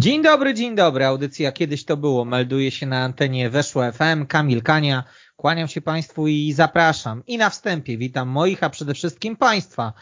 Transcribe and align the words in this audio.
Dzień 0.00 0.22
dobry, 0.22 0.54
dzień 0.54 0.74
dobry. 0.74 1.04
Audycja 1.04 1.52
Kiedyś 1.52 1.84
to 1.84 1.96
było. 1.96 2.24
Melduje 2.24 2.70
się 2.70 2.86
na 2.86 3.04
antenie 3.04 3.50
Weszło 3.50 3.92
FM. 3.92 4.26
Kamil 4.26 4.62
Kania. 4.62 5.04
Kłaniam 5.36 5.68
się 5.68 5.80
Państwu 5.80 6.26
i 6.26 6.52
zapraszam. 6.52 7.22
I 7.26 7.38
na 7.38 7.50
wstępie 7.50 7.98
witam 7.98 8.28
moich, 8.28 8.62
a 8.62 8.70
przede 8.70 8.94
wszystkim 8.94 9.36
Państwa 9.36 9.92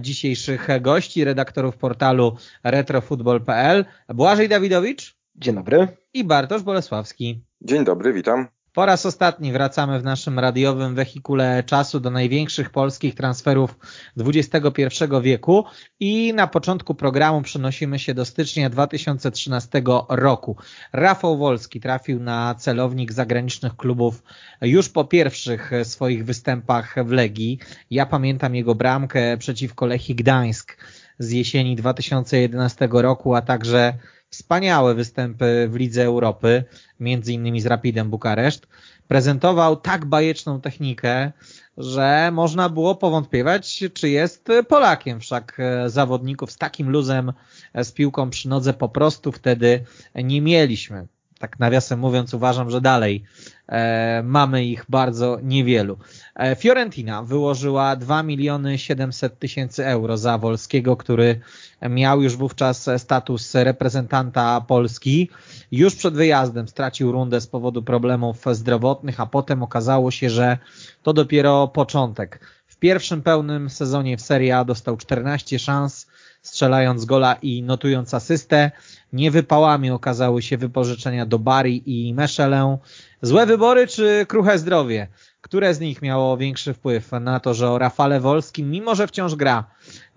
dzisiejszych 0.00 0.68
gości, 0.80 1.24
redaktorów 1.24 1.76
portalu 1.76 2.36
retrofutbol.pl. 2.64 3.84
Błażej 4.08 4.48
Dawidowicz. 4.48 5.16
Dzień 5.34 5.54
dobry. 5.54 5.88
I 6.14 6.24
Bartosz 6.24 6.62
Bolesławski. 6.62 7.44
Dzień 7.60 7.84
dobry, 7.84 8.12
witam. 8.12 8.55
Po 8.76 8.86
raz 8.86 9.06
ostatni 9.06 9.52
wracamy 9.52 10.00
w 10.00 10.04
naszym 10.04 10.38
radiowym 10.38 10.94
wehikule 10.94 11.62
czasu 11.66 12.00
do 12.00 12.10
największych 12.10 12.70
polskich 12.70 13.14
transferów 13.14 13.78
XXI 14.18 14.84
wieku 15.22 15.64
i 16.00 16.34
na 16.34 16.46
początku 16.46 16.94
programu 16.94 17.42
przenosimy 17.42 17.98
się 17.98 18.14
do 18.14 18.24
stycznia 18.24 18.70
2013 18.70 19.82
roku. 20.08 20.56
Rafał 20.92 21.38
Wolski 21.38 21.80
trafił 21.80 22.20
na 22.20 22.54
celownik 22.54 23.12
zagranicznych 23.12 23.76
klubów 23.76 24.22
już 24.62 24.88
po 24.88 25.04
pierwszych 25.04 25.70
swoich 25.82 26.24
występach 26.24 26.94
w 27.04 27.10
Legii. 27.10 27.58
Ja 27.90 28.06
pamiętam 28.06 28.54
jego 28.54 28.74
bramkę 28.74 29.36
przeciwko 29.36 29.86
Lechii 29.86 30.14
Gdańsk 30.14 30.76
z 31.18 31.30
jesieni 31.30 31.76
2011 31.76 32.88
roku, 32.92 33.34
a 33.34 33.42
także 33.42 33.94
wspaniałe 34.30 34.94
występy 34.94 35.68
w 35.70 35.74
Lidze 35.74 36.04
Europy, 36.04 36.64
między 37.00 37.32
innymi 37.32 37.60
z 37.60 37.66
Rapidem 37.66 38.10
Bukareszt. 38.10 38.66
Prezentował 39.08 39.76
tak 39.76 40.04
bajeczną 40.04 40.60
technikę, 40.60 41.32
że 41.78 42.30
można 42.32 42.68
było 42.68 42.94
powątpiewać, 42.94 43.84
czy 43.94 44.08
jest 44.08 44.48
Polakiem. 44.68 45.20
Wszak 45.20 45.58
zawodników 45.86 46.52
z 46.52 46.56
takim 46.56 46.90
luzem 46.90 47.32
z 47.74 47.92
piłką 47.92 48.30
przy 48.30 48.48
nodze 48.48 48.72
po 48.72 48.88
prostu 48.88 49.32
wtedy 49.32 49.84
nie 50.14 50.42
mieliśmy. 50.42 51.06
Tak 51.38 51.58
nawiasem 51.58 51.98
mówiąc, 51.98 52.34
uważam, 52.34 52.70
że 52.70 52.80
dalej 52.80 53.24
e, 53.68 54.22
mamy 54.22 54.64
ich 54.64 54.84
bardzo 54.88 55.38
niewielu. 55.42 55.98
E, 56.34 56.56
Fiorentina 56.56 57.22
wyłożyła 57.22 57.96
2 57.96 58.22
miliony 58.22 58.78
700 58.78 59.38
tysięcy 59.38 59.86
euro 59.86 60.18
za 60.18 60.38
Wolskiego, 60.38 60.96
który 60.96 61.40
miał 61.82 62.22
już 62.22 62.36
wówczas 62.36 62.90
status 62.98 63.54
reprezentanta 63.54 64.60
Polski. 64.60 65.30
Już 65.72 65.94
przed 65.94 66.14
wyjazdem 66.14 66.68
stracił 66.68 67.12
rundę 67.12 67.40
z 67.40 67.46
powodu 67.46 67.82
problemów 67.82 68.44
zdrowotnych, 68.52 69.20
a 69.20 69.26
potem 69.26 69.62
okazało 69.62 70.10
się, 70.10 70.30
że 70.30 70.58
to 71.02 71.12
dopiero 71.12 71.68
początek. 71.68 72.40
W 72.66 72.76
pierwszym 72.76 73.22
pełnym 73.22 73.70
sezonie 73.70 74.16
w 74.16 74.20
Serie 74.20 74.58
A 74.58 74.64
dostał 74.64 74.96
14 74.96 75.58
szans, 75.58 76.06
strzelając 76.42 77.04
gola 77.04 77.34
i 77.34 77.62
notując 77.62 78.14
asystę. 78.14 78.70
Niewypałami 79.12 79.90
okazały 79.90 80.42
się 80.42 80.58
wypożyczenia 80.58 81.26
do 81.26 81.38
Bari 81.38 81.82
i 81.86 82.14
Mechelę. 82.14 82.78
Złe 83.22 83.46
wybory 83.46 83.86
czy 83.86 84.26
kruche 84.28 84.58
zdrowie? 84.58 85.08
Które 85.46 85.74
z 85.74 85.80
nich 85.80 86.02
miało 86.02 86.36
większy 86.36 86.74
wpływ 86.74 87.12
na 87.20 87.40
to, 87.40 87.54
że 87.54 87.70
o 87.70 87.78
Rafale 87.78 88.20
Wolskim, 88.20 88.70
mimo 88.70 88.94
że 88.94 89.06
wciąż 89.06 89.34
gra, 89.34 89.64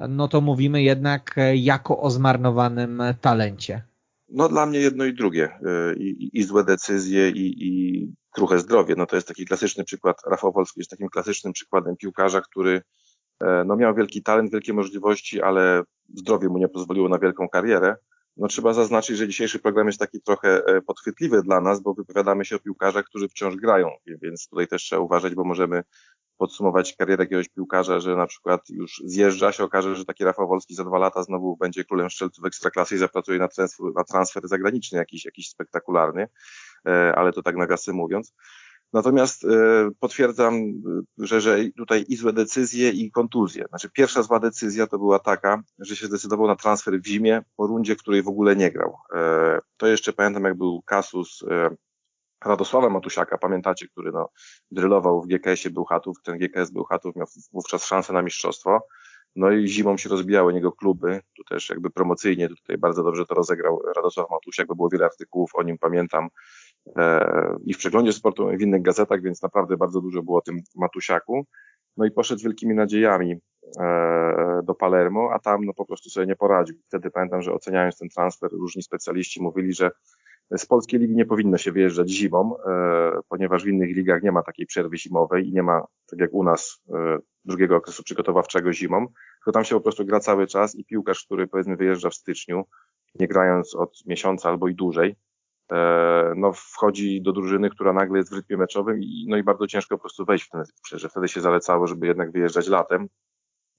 no 0.09 0.27
to 0.27 0.41
mówimy 0.41 0.83
jednak 0.83 1.35
jako 1.53 2.01
o 2.01 2.09
zmarnowanym 2.09 3.03
talencie? 3.21 3.81
No 4.29 4.49
dla 4.49 4.65
mnie 4.65 4.79
jedno 4.79 5.05
i 5.05 5.13
drugie. 5.13 5.49
I, 5.97 6.03
i, 6.03 6.39
i 6.39 6.43
złe 6.43 6.63
decyzje 6.63 7.29
i, 7.29 7.67
i 7.67 8.13
kruche 8.31 8.59
zdrowie. 8.59 8.95
No 8.97 9.05
to 9.05 9.15
jest 9.15 9.27
taki 9.27 9.45
klasyczny 9.45 9.83
przykład. 9.83 10.17
Rafał 10.31 10.51
Wolski 10.51 10.79
jest 10.79 10.89
takim 10.89 11.09
klasycznym 11.09 11.53
przykładem 11.53 11.97
piłkarza, 11.97 12.41
który 12.41 12.81
no 13.65 13.75
miał 13.75 13.95
wielki 13.95 14.23
talent, 14.23 14.51
wielkie 14.51 14.73
możliwości, 14.73 15.41
ale 15.41 15.83
zdrowie 16.15 16.49
mu 16.49 16.57
nie 16.57 16.67
pozwoliło 16.67 17.09
na 17.09 17.19
wielką 17.19 17.49
karierę. 17.49 17.95
No 18.39 18.47
trzeba 18.47 18.73
zaznaczyć, 18.73 19.17
że 19.17 19.27
dzisiejszy 19.27 19.59
program 19.59 19.87
jest 19.87 19.99
taki 19.99 20.21
trochę 20.21 20.61
podchwytliwy 20.87 21.43
dla 21.43 21.61
nas, 21.61 21.81
bo 21.81 21.93
wypowiadamy 21.93 22.45
się 22.45 22.55
o 22.55 22.59
piłkarzach, 22.59 23.05
którzy 23.05 23.29
wciąż 23.29 23.55
grają, 23.55 23.89
więc 24.21 24.47
tutaj 24.47 24.67
też 24.67 24.83
trzeba 24.83 25.01
uważać, 25.01 25.35
bo 25.35 25.43
możemy 25.43 25.83
podsumować 26.37 26.95
karierę 26.95 27.23
jakiegoś 27.23 27.49
piłkarza, 27.49 27.99
że 27.99 28.15
na 28.15 28.27
przykład 28.27 28.69
już 28.69 29.01
zjeżdża, 29.05 29.51
się 29.51 29.63
okaże, 29.63 29.95
że 29.95 30.05
taki 30.05 30.23
Rafał 30.23 30.47
Wolski 30.47 30.75
za 30.75 30.83
dwa 30.83 30.97
lata 30.97 31.23
znowu 31.23 31.57
będzie 31.57 31.83
królem 31.85 32.09
strzelców 32.09 32.45
ekstraklasy 32.45 32.95
i 32.95 32.97
zapracuje 32.97 33.39
na 33.39 33.47
transfer, 33.47 33.85
na 33.95 34.03
transfer 34.03 34.47
zagraniczny 34.47 34.97
jakiś, 34.97 35.25
jakiś 35.25 35.49
spektakularny, 35.49 36.27
ale 37.15 37.33
to 37.33 37.43
tak 37.43 37.55
nawiasem 37.55 37.95
mówiąc. 37.95 38.33
Natomiast 38.93 39.45
e, 39.45 39.89
potwierdzam, 39.99 40.53
że, 41.17 41.41
że 41.41 41.57
tutaj 41.77 42.05
i 42.07 42.15
złe 42.15 42.33
decyzje, 42.33 42.89
i 42.89 43.11
kontuzje. 43.11 43.65
Znaczy 43.69 43.89
pierwsza 43.89 44.23
zła 44.23 44.39
decyzja 44.39 44.87
to 44.87 44.97
była 44.97 45.19
taka, 45.19 45.63
że 45.79 45.95
się 45.95 46.07
zdecydował 46.07 46.47
na 46.47 46.55
transfer 46.55 47.01
w 47.01 47.05
zimie 47.05 47.41
po 47.55 47.67
rundzie, 47.67 47.95
której 47.95 48.23
w 48.23 48.27
ogóle 48.27 48.55
nie 48.55 48.71
grał. 48.71 48.97
E, 49.15 49.59
to 49.77 49.87
jeszcze 49.87 50.13
pamiętam, 50.13 50.43
jak 50.43 50.57
był 50.57 50.81
kasus 50.81 51.43
e, 51.51 51.69
Radosława 52.45 52.89
Matusiaka, 52.89 53.37
pamiętacie, 53.37 53.87
który 53.87 54.11
no, 54.11 54.29
drylował 54.71 55.21
w 55.21 55.27
GKS-ie 55.27 55.73
Bełchatów, 55.73 56.17
ten 56.23 56.37
GKS 56.37 56.71
Bełchatów 56.71 57.15
miał 57.15 57.27
wówczas 57.53 57.85
szansę 57.85 58.13
na 58.13 58.21
mistrzostwo. 58.21 58.79
No 59.35 59.51
i 59.51 59.67
zimą 59.67 59.97
się 59.97 60.09
rozbijały 60.09 60.53
niego 60.53 60.71
kluby, 60.71 61.21
tu 61.37 61.43
też 61.43 61.69
jakby 61.69 61.89
promocyjnie 61.89 62.49
tutaj 62.49 62.77
bardzo 62.77 63.03
dobrze 63.03 63.25
to 63.25 63.35
rozegrał 63.35 63.81
Radosław 63.95 64.29
Matusiak, 64.29 64.67
bo 64.67 64.75
było 64.75 64.89
wiele 64.89 65.05
artykułów 65.05 65.51
o 65.55 65.63
nim, 65.63 65.77
pamiętam, 65.77 66.29
i 67.65 67.73
w 67.73 67.77
przeglądzie 67.77 68.13
sportu, 68.13 68.51
i 68.51 68.57
w 68.57 68.61
innych 68.61 68.81
gazetach, 68.81 69.21
więc 69.21 69.41
naprawdę 69.41 69.77
bardzo 69.77 70.01
dużo 70.01 70.23
było 70.23 70.37
o 70.37 70.41
tym 70.41 70.61
Matusiaku. 70.75 71.45
No 71.97 72.05
i 72.05 72.11
poszedł 72.11 72.39
z 72.39 72.43
wielkimi 72.43 72.75
nadziejami 72.75 73.39
do 74.63 74.75
Palermo, 74.75 75.29
a 75.33 75.39
tam 75.39 75.65
no 75.65 75.73
po 75.73 75.85
prostu 75.85 76.09
sobie 76.09 76.27
nie 76.27 76.35
poradził. 76.35 76.75
Wtedy 76.87 77.11
pamiętam, 77.11 77.41
że 77.41 77.53
oceniając 77.53 77.97
ten 77.97 78.09
transfer, 78.09 78.51
różni 78.51 78.83
specjaliści 78.83 79.41
mówili, 79.41 79.73
że 79.73 79.91
z 80.57 80.65
polskiej 80.65 80.99
ligi 80.99 81.15
nie 81.15 81.25
powinno 81.25 81.57
się 81.57 81.71
wyjeżdżać 81.71 82.09
zimą, 82.09 82.55
ponieważ 83.29 83.63
w 83.63 83.67
innych 83.67 83.95
ligach 83.95 84.23
nie 84.23 84.31
ma 84.31 84.43
takiej 84.43 84.65
przerwy 84.65 84.97
zimowej 84.97 85.47
i 85.47 85.53
nie 85.53 85.63
ma, 85.63 85.83
tak 86.09 86.19
jak 86.19 86.33
u 86.33 86.43
nas, 86.43 86.81
drugiego 87.45 87.75
okresu 87.75 88.03
przygotowawczego 88.03 88.73
zimą, 88.73 89.07
tylko 89.07 89.51
tam 89.51 89.63
się 89.63 89.75
po 89.75 89.81
prostu 89.81 90.05
gra 90.05 90.19
cały 90.19 90.47
czas 90.47 90.75
i 90.75 90.85
piłkarz, 90.85 91.25
który 91.25 91.47
powiedzmy 91.47 91.75
wyjeżdża 91.75 92.09
w 92.09 92.15
styczniu, 92.15 92.63
nie 93.19 93.27
grając 93.27 93.75
od 93.75 94.05
miesiąca 94.05 94.49
albo 94.49 94.67
i 94.67 94.75
dłużej, 94.75 95.15
no 96.35 96.53
wchodzi 96.53 97.21
do 97.21 97.31
drużyny, 97.31 97.69
która 97.69 97.93
nagle 97.93 98.17
jest 98.17 98.31
w 98.31 98.35
rytmie 98.35 98.57
meczowym 98.57 98.99
i, 99.01 99.25
no 99.29 99.37
i 99.37 99.43
bardzo 99.43 99.67
ciężko 99.67 99.97
po 99.97 100.01
prostu 100.01 100.25
wejść 100.25 100.45
w 100.45 100.49
ten 100.49 100.61
rytm, 100.61 100.97
że 100.99 101.09
wtedy 101.09 101.27
się 101.27 101.41
zalecało, 101.41 101.87
żeby 101.87 102.07
jednak 102.07 102.31
wyjeżdżać 102.31 102.67
latem 102.67 103.07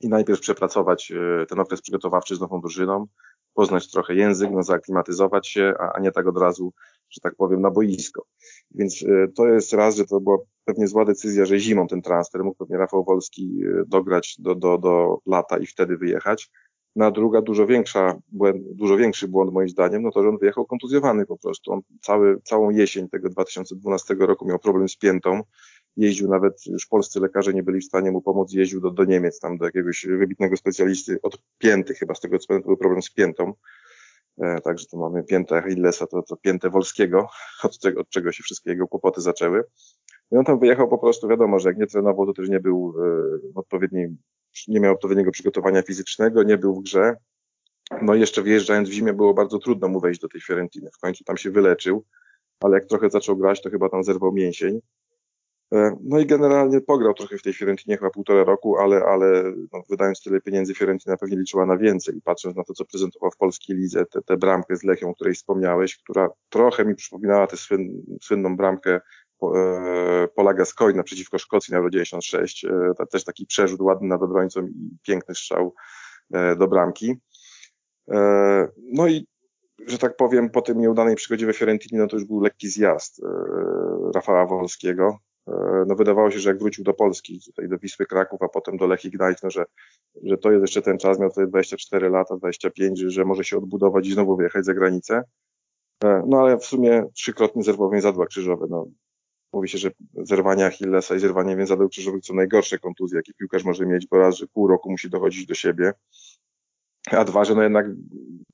i 0.00 0.08
najpierw 0.08 0.40
przepracować 0.40 1.12
ten 1.48 1.60
okres 1.60 1.82
przygotowawczy 1.82 2.36
z 2.36 2.40
nową 2.40 2.60
drużyną, 2.60 3.06
poznać 3.54 3.90
trochę 3.90 4.14
język, 4.14 4.50
no 4.52 4.62
zaaklimatyzować 4.62 5.48
się, 5.48 5.74
a, 5.78 5.92
a 5.92 6.00
nie 6.00 6.12
tak 6.12 6.26
od 6.26 6.38
razu, 6.38 6.72
że 7.10 7.20
tak 7.22 7.34
powiem, 7.36 7.60
na 7.60 7.70
boisko. 7.70 8.24
Więc 8.70 9.04
to 9.36 9.46
jest 9.46 9.72
raz, 9.72 9.96
że 9.96 10.04
to 10.04 10.20
była 10.20 10.38
pewnie 10.64 10.88
zła 10.88 11.04
decyzja, 11.04 11.46
że 11.46 11.58
zimą 11.58 11.86
ten 11.86 12.02
transfer 12.02 12.44
mógł 12.44 12.56
pewnie 12.58 12.76
Rafał 12.76 13.04
Wolski 13.04 13.60
dograć 13.86 14.36
do, 14.38 14.54
do, 14.54 14.78
do 14.78 15.18
lata 15.26 15.58
i 15.58 15.66
wtedy 15.66 15.96
wyjechać. 15.96 16.50
Na 16.96 17.10
druga, 17.10 17.42
dużo 17.42 17.66
większa, 17.66 18.20
błęd, 18.32 18.62
dużo 18.72 18.96
większy 18.96 19.28
błąd 19.28 19.52
moim 19.52 19.68
zdaniem, 19.68 20.02
no 20.02 20.10
to, 20.10 20.22
że 20.22 20.28
on 20.28 20.38
wyjechał 20.38 20.66
kontuzjowany 20.66 21.26
po 21.26 21.36
prostu. 21.38 21.72
On 21.72 21.80
cały, 22.02 22.40
całą 22.44 22.70
jesień 22.70 23.08
tego 23.08 23.28
2012 23.28 24.14
roku 24.14 24.46
miał 24.46 24.58
problem 24.58 24.88
z 24.88 24.96
piętą. 24.96 25.42
Jeździł 25.96 26.28
nawet, 26.28 26.66
już 26.66 26.86
polscy 26.86 27.20
lekarze 27.20 27.54
nie 27.54 27.62
byli 27.62 27.80
w 27.80 27.84
stanie 27.84 28.10
mu 28.10 28.22
pomóc, 28.22 28.52
jeździł 28.52 28.80
do, 28.80 28.90
do 28.90 29.04
Niemiec, 29.04 29.40
tam 29.40 29.58
do 29.58 29.64
jakiegoś 29.64 30.06
wybitnego 30.06 30.56
specjalisty 30.56 31.18
od 31.22 31.42
pięty 31.58 31.94
chyba, 31.94 32.14
z 32.14 32.20
tego 32.20 32.38
co 32.38 32.46
pamiętam, 32.48 32.68
był 32.68 32.76
problem 32.76 33.02
z 33.02 33.10
piętą. 33.10 33.52
E, 34.38 34.60
także 34.60 34.86
to 34.86 34.96
mamy 34.96 35.24
piętę 35.24 35.56
Achillesa, 35.56 36.06
to, 36.06 36.22
to 36.22 36.36
piętę 36.36 36.70
Wolskiego, 36.70 37.28
od, 37.64 37.78
tego, 37.78 38.00
od 38.00 38.08
czego 38.08 38.32
się 38.32 38.42
wszystkie 38.42 38.70
jego 38.70 38.88
kłopoty 38.88 39.20
zaczęły. 39.20 39.64
I 40.32 40.36
on 40.36 40.44
tam 40.44 40.58
wyjechał 40.58 40.88
po 40.88 40.98
prostu, 40.98 41.28
wiadomo, 41.28 41.58
że 41.58 41.68
jak 41.68 41.78
nie 41.78 41.86
trenował, 41.86 42.26
to 42.26 42.32
też 42.32 42.48
nie 42.48 42.60
był 42.60 42.94
w 43.54 43.58
odpowiedniej 43.58 44.16
nie 44.68 44.80
miał 44.80 44.94
odpowiedniego 44.94 45.30
przygotowania 45.30 45.82
fizycznego, 45.82 46.42
nie 46.42 46.58
był 46.58 46.74
w 46.74 46.82
grze. 46.82 47.16
No 48.02 48.14
i 48.14 48.20
jeszcze 48.20 48.42
wyjeżdżając 48.42 48.88
w 48.88 48.92
zimie 48.92 49.12
było 49.12 49.34
bardzo 49.34 49.58
trudno 49.58 49.88
mu 49.88 50.00
wejść 50.00 50.20
do 50.20 50.28
tej 50.28 50.40
Fiorentiny. 50.40 50.90
W 50.94 50.98
końcu 50.98 51.24
tam 51.24 51.36
się 51.36 51.50
wyleczył, 51.50 52.04
ale 52.60 52.74
jak 52.74 52.86
trochę 52.86 53.10
zaczął 53.10 53.36
grać, 53.36 53.62
to 53.62 53.70
chyba 53.70 53.88
tam 53.88 54.04
zerwał 54.04 54.32
mięsień. 54.32 54.80
E, 55.74 55.96
no 56.04 56.18
i 56.18 56.26
generalnie 56.26 56.80
pograł 56.80 57.14
trochę 57.14 57.38
w 57.38 57.42
tej 57.42 57.52
Fiorentinie, 57.52 57.96
chyba 57.96 58.10
półtora 58.10 58.44
roku, 58.44 58.78
ale, 58.78 59.04
ale 59.04 59.42
no, 59.72 59.82
wydając 59.88 60.22
tyle 60.22 60.40
pieniędzy, 60.40 60.74
Fiorentina 60.74 61.16
pewnie 61.16 61.36
liczyła 61.36 61.66
na 61.66 61.76
więcej. 61.76 62.16
I 62.16 62.22
patrząc 62.22 62.56
na 62.56 62.64
to, 62.64 62.74
co 62.74 62.84
prezentował 62.84 63.30
w 63.30 63.36
polskiej 63.36 63.76
lidze, 63.76 64.04
tę 64.26 64.36
bramkę 64.36 64.76
z 64.76 64.84
Lechią, 64.84 65.10
o 65.10 65.14
której 65.14 65.34
wspomniałeś, 65.34 65.98
która 65.98 66.28
trochę 66.48 66.84
mi 66.84 66.94
przypominała 66.94 67.46
tę 67.46 67.56
swyn, 67.56 68.02
słynną 68.22 68.56
bramkę 68.56 68.94
e, 68.94 69.00
Pola 70.34 70.54
Gascoigne 70.54 71.04
przeciwko 71.04 71.38
Szkocji 71.38 71.72
na 71.72 71.78
Euro 71.78 71.90
96. 71.90 72.64
E, 72.64 73.06
też 73.10 73.24
taki 73.24 73.46
przerzut 73.46 73.80
ładny 73.80 74.08
nad 74.08 74.22
obrońcą 74.22 74.66
i 74.66 74.96
piękny 75.02 75.34
strzał 75.34 75.74
do 76.58 76.68
bramki. 76.68 77.16
No 78.92 79.08
i 79.08 79.26
że 79.86 79.98
tak 79.98 80.16
powiem, 80.16 80.50
po 80.50 80.62
tym 80.62 80.80
nieudanej 80.80 81.16
przygodzie 81.16 81.46
we 81.46 81.52
Fiorentinie, 81.52 82.00
no 82.00 82.06
to 82.06 82.16
już 82.16 82.24
był 82.24 82.40
lekki 82.40 82.68
zjazd 82.68 83.22
Rafała 84.14 84.46
Wolskiego. 84.46 85.18
E, 85.50 85.84
no 85.86 85.94
wydawało 85.94 86.30
się, 86.30 86.38
że 86.38 86.50
jak 86.50 86.58
wrócił 86.58 86.84
do 86.84 86.94
Polski, 86.94 87.40
tutaj 87.46 87.68
do 87.68 87.78
Wisły 87.78 88.06
Kraków, 88.06 88.42
a 88.42 88.48
potem 88.48 88.76
do 88.76 88.86
Lech 88.86 89.04
Ignite, 89.04 89.40
no 89.42 89.50
że, 89.50 89.64
że 90.22 90.38
to 90.38 90.50
jest 90.50 90.62
jeszcze 90.62 90.82
ten 90.82 90.98
czas, 90.98 91.18
miał 91.18 91.28
tutaj 91.28 91.48
24 91.48 92.08
lata, 92.08 92.36
25, 92.36 92.98
że, 92.98 93.10
że 93.10 93.24
może 93.24 93.44
się 93.44 93.58
odbudować 93.58 94.06
i 94.06 94.12
znowu 94.12 94.36
wyjechać 94.36 94.64
za 94.64 94.74
granicę. 94.74 95.22
E, 96.04 96.22
no 96.26 96.40
ale 96.40 96.58
w 96.58 96.64
sumie 96.64 97.04
trzykrotny 97.14 97.62
zerwał 97.62 97.90
więzadła 97.90 98.26
krzyżowe. 98.26 98.66
No, 98.70 98.86
mówi 99.52 99.68
się, 99.68 99.78
że 99.78 99.90
zerwanie 100.14 100.66
Achillesa 100.66 101.14
i 101.14 101.18
zerwanie 101.18 101.56
więzadeł 101.56 101.88
krzyżowych 101.88 102.24
to 102.24 102.34
najgorsze 102.34 102.78
kontuzje, 102.78 103.16
jakie 103.16 103.34
piłkarz 103.34 103.64
może 103.64 103.86
mieć, 103.86 104.06
bo 104.06 104.18
raz, 104.18 104.36
że 104.36 104.46
pół 104.46 104.68
roku 104.68 104.90
musi 104.90 105.10
dochodzić 105.10 105.46
do 105.46 105.54
siebie, 105.54 105.92
a 107.10 107.24
dwa, 107.24 107.44
że 107.44 107.54
no 107.54 107.62
jednak 107.62 107.86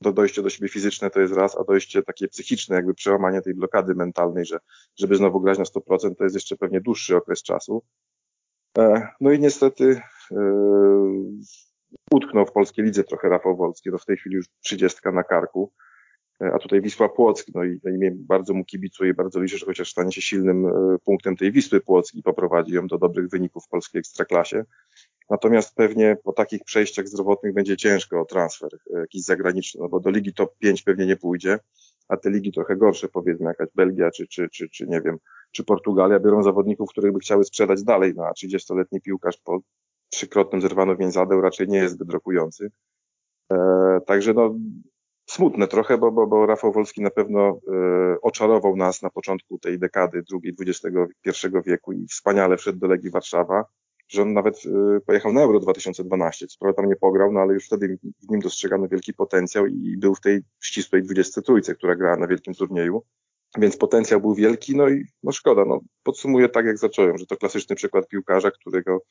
do 0.00 0.12
dojście 0.12 0.42
do 0.42 0.50
siebie 0.50 0.68
fizyczne 0.68 1.10
to 1.10 1.20
jest 1.20 1.34
raz, 1.34 1.58
a 1.58 1.64
dojście 1.64 2.02
takie 2.02 2.28
psychiczne, 2.28 2.76
jakby 2.76 2.94
przełamanie 2.94 3.42
tej 3.42 3.54
blokady 3.54 3.94
mentalnej, 3.94 4.44
że 4.44 4.58
żeby 4.98 5.16
znowu 5.16 5.40
grać 5.40 5.58
na 5.58 5.64
100%, 5.64 6.14
to 6.16 6.24
jest 6.24 6.34
jeszcze 6.36 6.56
pewnie 6.56 6.80
dłuższy 6.80 7.16
okres 7.16 7.42
czasu. 7.42 7.82
E, 8.78 9.08
no 9.20 9.32
i 9.32 9.40
niestety 9.40 10.00
e, 10.30 10.36
utknął 12.10 12.46
w 12.46 12.52
polskiej 12.52 12.84
lidze 12.84 13.04
trochę 13.04 13.28
Rafał 13.28 13.56
Wolski, 13.56 13.90
to 13.90 13.98
w 13.98 14.04
tej 14.04 14.16
chwili 14.16 14.36
już 14.36 14.46
trzydziestka 14.60 15.12
na 15.12 15.22
karku, 15.22 15.72
a 16.40 16.58
tutaj 16.58 16.80
Wisła 16.80 17.08
Płock, 17.08 17.46
no 17.54 17.64
i, 17.64 17.80
no 17.84 17.90
i 17.90 18.10
bardzo 18.10 18.54
mu 18.54 18.64
kibicuję, 18.64 19.14
bardzo 19.14 19.40
liczę, 19.40 19.58
że 19.58 19.66
chociaż 19.66 19.90
stanie 19.90 20.12
się 20.12 20.20
silnym 20.20 20.66
punktem 21.04 21.36
tej 21.36 21.52
Wisły 21.52 21.80
Płock 21.80 22.14
i 22.14 22.22
poprowadzi 22.22 22.74
ją 22.74 22.86
do 22.86 22.98
dobrych 22.98 23.28
wyników 23.28 23.64
w 23.64 23.68
polskiej 23.68 23.98
ekstraklasie. 23.98 24.64
Natomiast 25.30 25.74
pewnie 25.74 26.16
po 26.24 26.32
takich 26.32 26.64
przejściach 26.64 27.08
zdrowotnych 27.08 27.54
będzie 27.54 27.76
ciężko 27.76 28.20
o 28.20 28.24
transfer 28.24 28.70
e, 28.94 28.98
jakiś 28.98 29.22
zagraniczny, 29.22 29.80
no 29.80 29.88
bo 29.88 30.00
do 30.00 30.10
ligi 30.10 30.34
top 30.34 30.58
5 30.58 30.82
pewnie 30.82 31.06
nie 31.06 31.16
pójdzie, 31.16 31.58
a 32.08 32.16
te 32.16 32.30
ligi 32.30 32.52
trochę 32.52 32.76
gorsze, 32.76 33.08
powiedzmy 33.08 33.46
jakaś 33.46 33.68
Belgia 33.74 34.10
czy, 34.10 34.26
czy, 34.26 34.48
czy, 34.48 34.68
czy 34.68 34.86
nie 34.86 35.00
wiem, 35.00 35.18
czy 35.50 35.64
Portugalia 35.64 36.20
biorą 36.20 36.42
zawodników, 36.42 36.90
których 36.90 37.12
by 37.12 37.18
chciały 37.18 37.44
sprzedać 37.44 37.82
dalej, 37.82 38.12
no 38.16 38.24
a 38.24 38.32
30-letni 38.32 39.00
piłkarz 39.00 39.36
po 39.36 39.60
trzykrotnym 40.10 40.60
zerwaniu 40.60 40.96
więzadeł 40.96 41.40
raczej 41.40 41.68
nie 41.68 41.78
jest 41.78 41.94
zbyt 41.94 42.10
rokujący. 42.10 42.70
E, 43.52 43.56
także 44.06 44.34
no 44.34 44.54
smutne 45.36 45.68
trochę, 45.68 45.98
bo, 45.98 46.12
bo, 46.12 46.26
bo 46.26 46.46
Rafał 46.46 46.72
Wolski 46.72 47.02
na 47.02 47.10
pewno 47.10 47.48
e, 47.48 48.16
oczarował 48.22 48.76
nas 48.76 49.02
na 49.02 49.10
początku 49.10 49.58
tej 49.58 49.78
dekady 49.78 50.22
drugiej 50.22 50.54
XXI 50.60 51.46
wieku 51.66 51.92
i 51.92 52.06
wspaniale 52.06 52.56
wszedł 52.56 52.78
do 52.78 52.86
Legii 52.86 53.10
Warszawa 53.10 53.64
że 54.08 54.22
on 54.22 54.32
nawet 54.32 54.66
y, 54.66 55.00
pojechał 55.06 55.32
na 55.32 55.42
Euro 55.42 55.60
2012, 55.60 56.46
co 56.46 56.56
prawda 56.60 56.76
tam 56.76 56.88
nie 56.88 56.96
pograł, 56.96 57.32
no 57.32 57.40
ale 57.40 57.54
już 57.54 57.66
wtedy 57.66 57.98
w 58.28 58.30
nim 58.30 58.40
dostrzegano 58.40 58.88
wielki 58.88 59.14
potencjał 59.14 59.66
i 59.66 59.96
był 59.98 60.14
w 60.14 60.20
tej 60.20 60.40
ścisłej 60.62 61.02
23, 61.02 61.74
która 61.74 61.96
grała 61.96 62.16
na 62.16 62.26
wielkim 62.26 62.54
turnieju. 62.54 63.02
Więc 63.58 63.76
potencjał 63.76 64.20
był 64.20 64.34
wielki, 64.34 64.76
no 64.76 64.88
i 64.88 65.04
no 65.22 65.32
szkoda. 65.32 65.64
No, 65.64 65.80
podsumuję 66.02 66.48
tak, 66.48 66.66
jak 66.66 66.78
zacząłem, 66.78 67.18
że 67.18 67.26
to 67.26 67.36
klasyczny 67.36 67.76
przykład 67.76 68.08
piłkarza, 68.08 68.50
którego, 68.50 69.02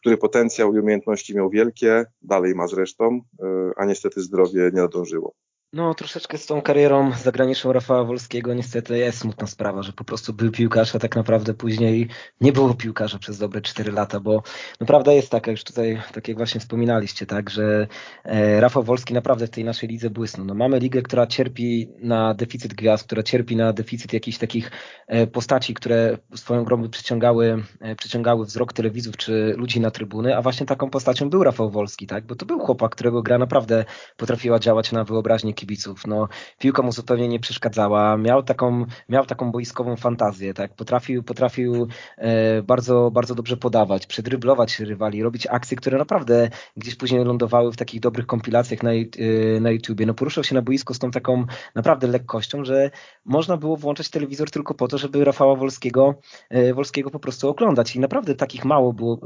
który 0.00 0.16
potencjał 0.16 0.74
i 0.74 0.78
umiejętności 0.78 1.36
miał 1.36 1.50
wielkie, 1.50 2.04
dalej 2.22 2.54
ma 2.54 2.66
zresztą, 2.66 3.16
y, 3.16 3.44
a 3.76 3.84
niestety 3.84 4.20
zdrowie 4.20 4.70
nie 4.74 4.80
nadążyło. 4.82 5.34
No, 5.74 5.94
troszeczkę 5.94 6.38
z 6.38 6.46
tą 6.46 6.62
karierą 6.62 7.12
zagraniczną 7.12 7.72
Rafała 7.72 8.04
Wolskiego 8.04 8.54
niestety 8.54 8.98
jest 8.98 9.18
smutna 9.18 9.46
sprawa, 9.46 9.82
że 9.82 9.92
po 9.92 10.04
prostu 10.04 10.32
był 10.32 10.50
piłkarz, 10.50 10.94
a 10.94 10.98
tak 10.98 11.16
naprawdę 11.16 11.54
później 11.54 12.08
nie 12.40 12.52
było 12.52 12.74
piłkarza 12.74 13.18
przez 13.18 13.38
dobre 13.38 13.60
4 13.60 13.92
lata, 13.92 14.20
bo 14.20 14.42
no 14.80 14.86
prawda 14.86 15.12
jest 15.12 15.30
taka, 15.30 15.50
już 15.50 15.64
tutaj, 15.64 16.02
tak 16.12 16.28
jak 16.28 16.36
właśnie 16.36 16.60
wspominaliście, 16.60 17.26
tak, 17.26 17.50
że 17.50 17.86
e, 18.24 18.60
Rafał 18.60 18.82
Wolski 18.82 19.14
naprawdę 19.14 19.46
w 19.46 19.50
tej 19.50 19.64
naszej 19.64 19.88
lidze 19.88 20.10
błysnął. 20.10 20.46
No, 20.46 20.54
mamy 20.54 20.78
ligę, 20.78 21.02
która 21.02 21.26
cierpi 21.26 21.88
na 21.98 22.34
deficyt 22.34 22.74
gwiazd, 22.74 23.06
która 23.06 23.22
cierpi 23.22 23.56
na 23.56 23.72
deficyt 23.72 24.12
jakichś 24.12 24.38
takich 24.38 24.70
e, 25.06 25.26
postaci, 25.26 25.74
które 25.74 26.18
swoją 26.34 26.64
grą 26.64 26.88
przyciągały, 26.88 27.62
e, 27.80 27.96
przyciągały 27.96 28.46
wzrok 28.46 28.72
telewizów 28.72 29.16
czy 29.16 29.54
ludzi 29.56 29.80
na 29.80 29.90
trybuny, 29.90 30.36
a 30.36 30.42
właśnie 30.42 30.66
taką 30.66 30.90
postacią 30.90 31.30
był 31.30 31.44
Rafał 31.44 31.70
Wolski, 31.70 32.06
tak, 32.06 32.26
bo 32.26 32.34
to 32.34 32.46
był 32.46 32.58
chłopak, 32.58 32.92
którego 32.92 33.22
gra 33.22 33.38
naprawdę 33.38 33.84
potrafiła 34.16 34.58
działać 34.58 34.92
na 34.92 35.04
wyobraźnię 35.04 35.54
kibiców. 35.64 36.06
No, 36.06 36.28
piłka 36.58 36.82
mu 36.82 36.92
zupełnie 36.92 37.28
nie 37.28 37.40
przeszkadzała, 37.40 38.16
miał 38.16 38.42
taką, 38.42 38.84
miał 39.08 39.26
taką 39.26 39.52
boiskową 39.52 39.96
fantazję, 39.96 40.54
tak? 40.54 40.74
Potrafił, 40.74 41.22
potrafił 41.22 41.88
e, 42.18 42.62
bardzo, 42.62 43.10
bardzo 43.10 43.34
dobrze 43.34 43.56
podawać, 43.56 44.06
przedryblować 44.06 44.80
rywali, 44.80 45.22
robić 45.22 45.46
akcje, 45.46 45.76
które 45.76 45.98
naprawdę 45.98 46.50
gdzieś 46.76 46.94
później 46.94 47.24
lądowały 47.24 47.72
w 47.72 47.76
takich 47.76 48.00
dobrych 48.00 48.26
kompilacjach 48.26 48.82
na, 48.82 48.90
e, 48.90 49.60
na 49.60 49.70
YouTubie. 49.70 50.06
No, 50.06 50.14
poruszał 50.14 50.44
się 50.44 50.54
na 50.54 50.62
boisku 50.62 50.94
z 50.94 50.98
tą 50.98 51.10
taką 51.10 51.44
naprawdę 51.74 52.06
lekkością, 52.06 52.64
że 52.64 52.90
można 53.24 53.56
było 53.56 53.76
włączać 53.76 54.08
telewizor 54.08 54.50
tylko 54.50 54.74
po 54.74 54.88
to, 54.88 54.98
żeby 54.98 55.24
Rafała 55.24 55.56
Wolskiego, 55.56 56.14
e, 56.50 56.74
Wolskiego 56.74 57.10
po 57.10 57.18
prostu 57.18 57.48
oglądać. 57.48 57.96
I 57.96 58.00
naprawdę 58.00 58.34
takich 58.34 58.64
mało 58.64 58.92
było 58.92 59.14
e, 59.14 59.18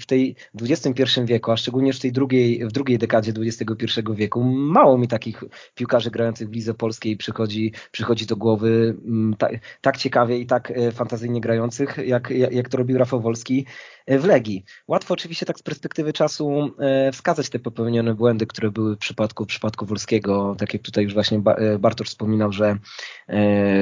w 0.00 0.06
tej 0.06 0.36
XXI 0.60 1.20
wieku, 1.24 1.52
a 1.52 1.56
szczególnie 1.56 1.92
w 1.92 2.00
tej 2.00 2.12
drugiej, 2.12 2.66
w 2.66 2.72
drugiej 2.72 2.98
dekadzie 2.98 3.32
XXI 3.36 4.00
wieku. 4.14 4.44
Mało 4.44 4.98
mi 4.98 5.08
takich 5.08 5.44
piłkarzy 5.74 6.10
grających 6.10 6.48
w 6.48 6.52
lidze 6.52 6.74
polskiej 6.74 7.16
przychodzi, 7.16 7.72
przychodzi 7.92 8.26
do 8.26 8.36
głowy 8.36 8.96
tak, 9.38 9.52
tak 9.80 9.96
ciekawie 9.96 10.38
i 10.38 10.46
tak 10.46 10.70
e, 10.70 10.92
fantazyjnie 10.92 11.40
grających, 11.40 11.98
jak, 12.06 12.30
jak 12.30 12.68
to 12.68 12.78
robił 12.78 12.98
Rafał 12.98 13.20
Wolski 13.20 13.66
w 14.08 14.24
Legii. 14.24 14.64
Łatwo 14.88 15.14
oczywiście 15.14 15.46
tak 15.46 15.58
z 15.58 15.62
perspektywy 15.62 16.12
czasu 16.12 16.70
e, 16.78 17.12
wskazać 17.12 17.50
te 17.50 17.58
popełnione 17.58 18.14
błędy, 18.14 18.46
które 18.46 18.70
były 18.70 18.96
w 18.96 18.98
przypadku, 18.98 19.44
w 19.44 19.46
przypadku 19.46 19.86
Wolskiego. 19.86 20.56
Tak 20.58 20.74
jak 20.74 20.82
tutaj 20.82 21.04
już 21.04 21.14
właśnie 21.14 21.42
e, 21.46 21.78
Bartosz 21.78 22.08
wspominał, 22.08 22.52
że, 22.52 22.76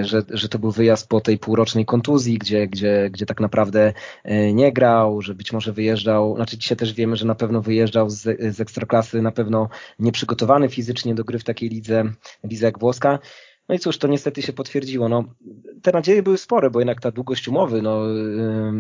że, 0.03 0.23
że 0.31 0.49
to 0.49 0.59
był 0.59 0.71
wyjazd 0.71 1.09
po 1.09 1.21
tej 1.21 1.38
półrocznej 1.38 1.87
kontuzji, 1.87 2.38
gdzie, 2.38 2.67
gdzie, 2.67 3.11
gdzie 3.12 3.26
tak 3.26 3.41
naprawdę 3.41 3.93
nie 4.53 4.73
grał, 4.73 5.23
że 5.23 5.35
być 5.35 5.53
może 5.53 5.73
wyjeżdżał, 5.73 6.37
znaczy 6.37 6.59
dzisiaj 6.59 6.77
też 6.77 6.93
wiemy, 6.93 7.17
że 7.17 7.27
na 7.27 7.35
pewno 7.35 7.62
wyjeżdżał 7.62 8.11
z, 8.11 8.23
z 8.56 8.61
ekstraklasy, 8.61 9.23
na 9.23 9.32
pewno 9.32 9.69
nieprzygotowany 9.99 10.69
fizycznie 10.69 11.15
do 11.15 11.25
gry 11.25 11.38
w 11.38 11.44
takiej 11.44 11.69
lidze, 11.69 12.05
lidze 12.44 12.67
jak 12.67 12.79
włoska. 12.79 13.19
No 13.69 13.75
i 13.75 13.79
cóż, 13.79 13.99
to 13.99 14.09
niestety 14.09 14.43
się 14.43 14.53
potwierdziło. 14.53 15.09
No, 15.09 15.25
te 15.83 15.93
nadzieje 15.93 16.23
były 16.23 16.39
spore, 16.39 16.71
bo 16.71 16.79
jednak 16.79 17.01
ta 17.01 17.11
długość 17.11 17.49
umowy, 17.49 17.83
no, 17.83 18.01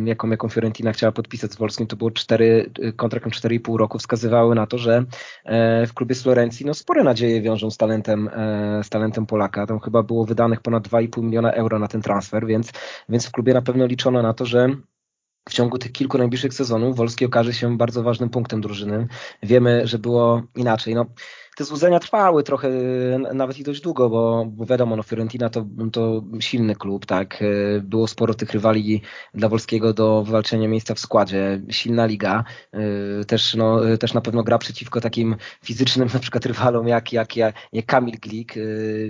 jaką, 0.04 0.30
jaką 0.30 0.48
Fiorentina 0.48 0.92
chciała 0.92 1.12
podpisać 1.12 1.52
z 1.52 1.56
Wolskim, 1.56 1.86
to 1.86 1.96
było 1.96 2.10
4, 2.10 2.70
kontrakt 2.96 3.26
na 3.26 3.32
4,5 3.32 3.76
roku, 3.76 3.98
wskazywały 3.98 4.54
na 4.54 4.66
to, 4.66 4.78
że 4.78 5.04
e, 5.44 5.86
w 5.86 5.94
klubie 5.94 6.14
z 6.14 6.22
Florencji 6.22 6.66
no, 6.66 6.74
spore 6.74 7.04
nadzieje 7.04 7.42
wiążą 7.42 7.70
z 7.70 7.76
talentem, 7.76 8.28
e, 8.28 8.80
z 8.84 8.88
talentem 8.88 9.26
Polaka. 9.26 9.66
Tam 9.66 9.80
chyba 9.80 10.02
było 10.02 10.24
wydanych 10.24 10.60
ponad 10.60 10.88
2,5 10.88 11.22
miliona 11.22 11.52
euro 11.52 11.78
na 11.78 11.88
ten 11.88 12.02
transfer, 12.02 12.46
więc, 12.46 12.72
więc 13.08 13.26
w 13.26 13.32
klubie 13.32 13.54
na 13.54 13.62
pewno 13.62 13.86
liczono 13.86 14.22
na 14.22 14.34
to, 14.34 14.46
że 14.46 14.68
w 15.48 15.52
ciągu 15.52 15.78
tych 15.78 15.92
kilku 15.92 16.18
najbliższych 16.18 16.54
sezonów 16.54 16.96
Wolski 16.96 17.24
okaże 17.24 17.52
się 17.52 17.76
bardzo 17.76 18.02
ważnym 18.02 18.30
punktem 18.30 18.60
drużyny. 18.60 19.06
Wiemy, 19.42 19.86
że 19.86 19.98
było 19.98 20.42
inaczej. 20.56 20.94
No, 20.94 21.06
te 21.56 21.64
złudzenia 21.64 22.00
trwały 22.00 22.42
trochę, 22.42 22.68
nawet 23.34 23.58
i 23.58 23.62
dość 23.62 23.80
długo, 23.80 24.10
bo, 24.10 24.46
bo 24.48 24.66
wiadomo, 24.66 24.96
no 24.96 25.02
Fiorentina 25.02 25.50
to, 25.50 25.66
to 25.92 26.22
silny 26.40 26.74
klub, 26.74 27.06
tak. 27.06 27.44
Było 27.82 28.08
sporo 28.08 28.34
tych 28.34 28.52
rywali 28.52 29.02
dla 29.34 29.48
Wolskiego 29.48 29.92
do 29.92 30.22
wywalczenia 30.24 30.68
miejsca 30.68 30.94
w 30.94 30.98
składzie. 30.98 31.60
Silna 31.70 32.06
liga. 32.06 32.44
Też, 33.26 33.54
no, 33.54 33.80
też 34.00 34.14
na 34.14 34.20
pewno 34.20 34.42
gra 34.42 34.58
przeciwko 34.58 35.00
takim 35.00 35.36
fizycznym 35.62 36.08
na 36.14 36.20
przykład 36.20 36.46
rywalom 36.46 36.88
jak, 36.88 37.12
jak, 37.12 37.36
jak, 37.36 37.54
jak 37.72 37.86
Kamil 37.86 38.14
Glik, 38.20 38.54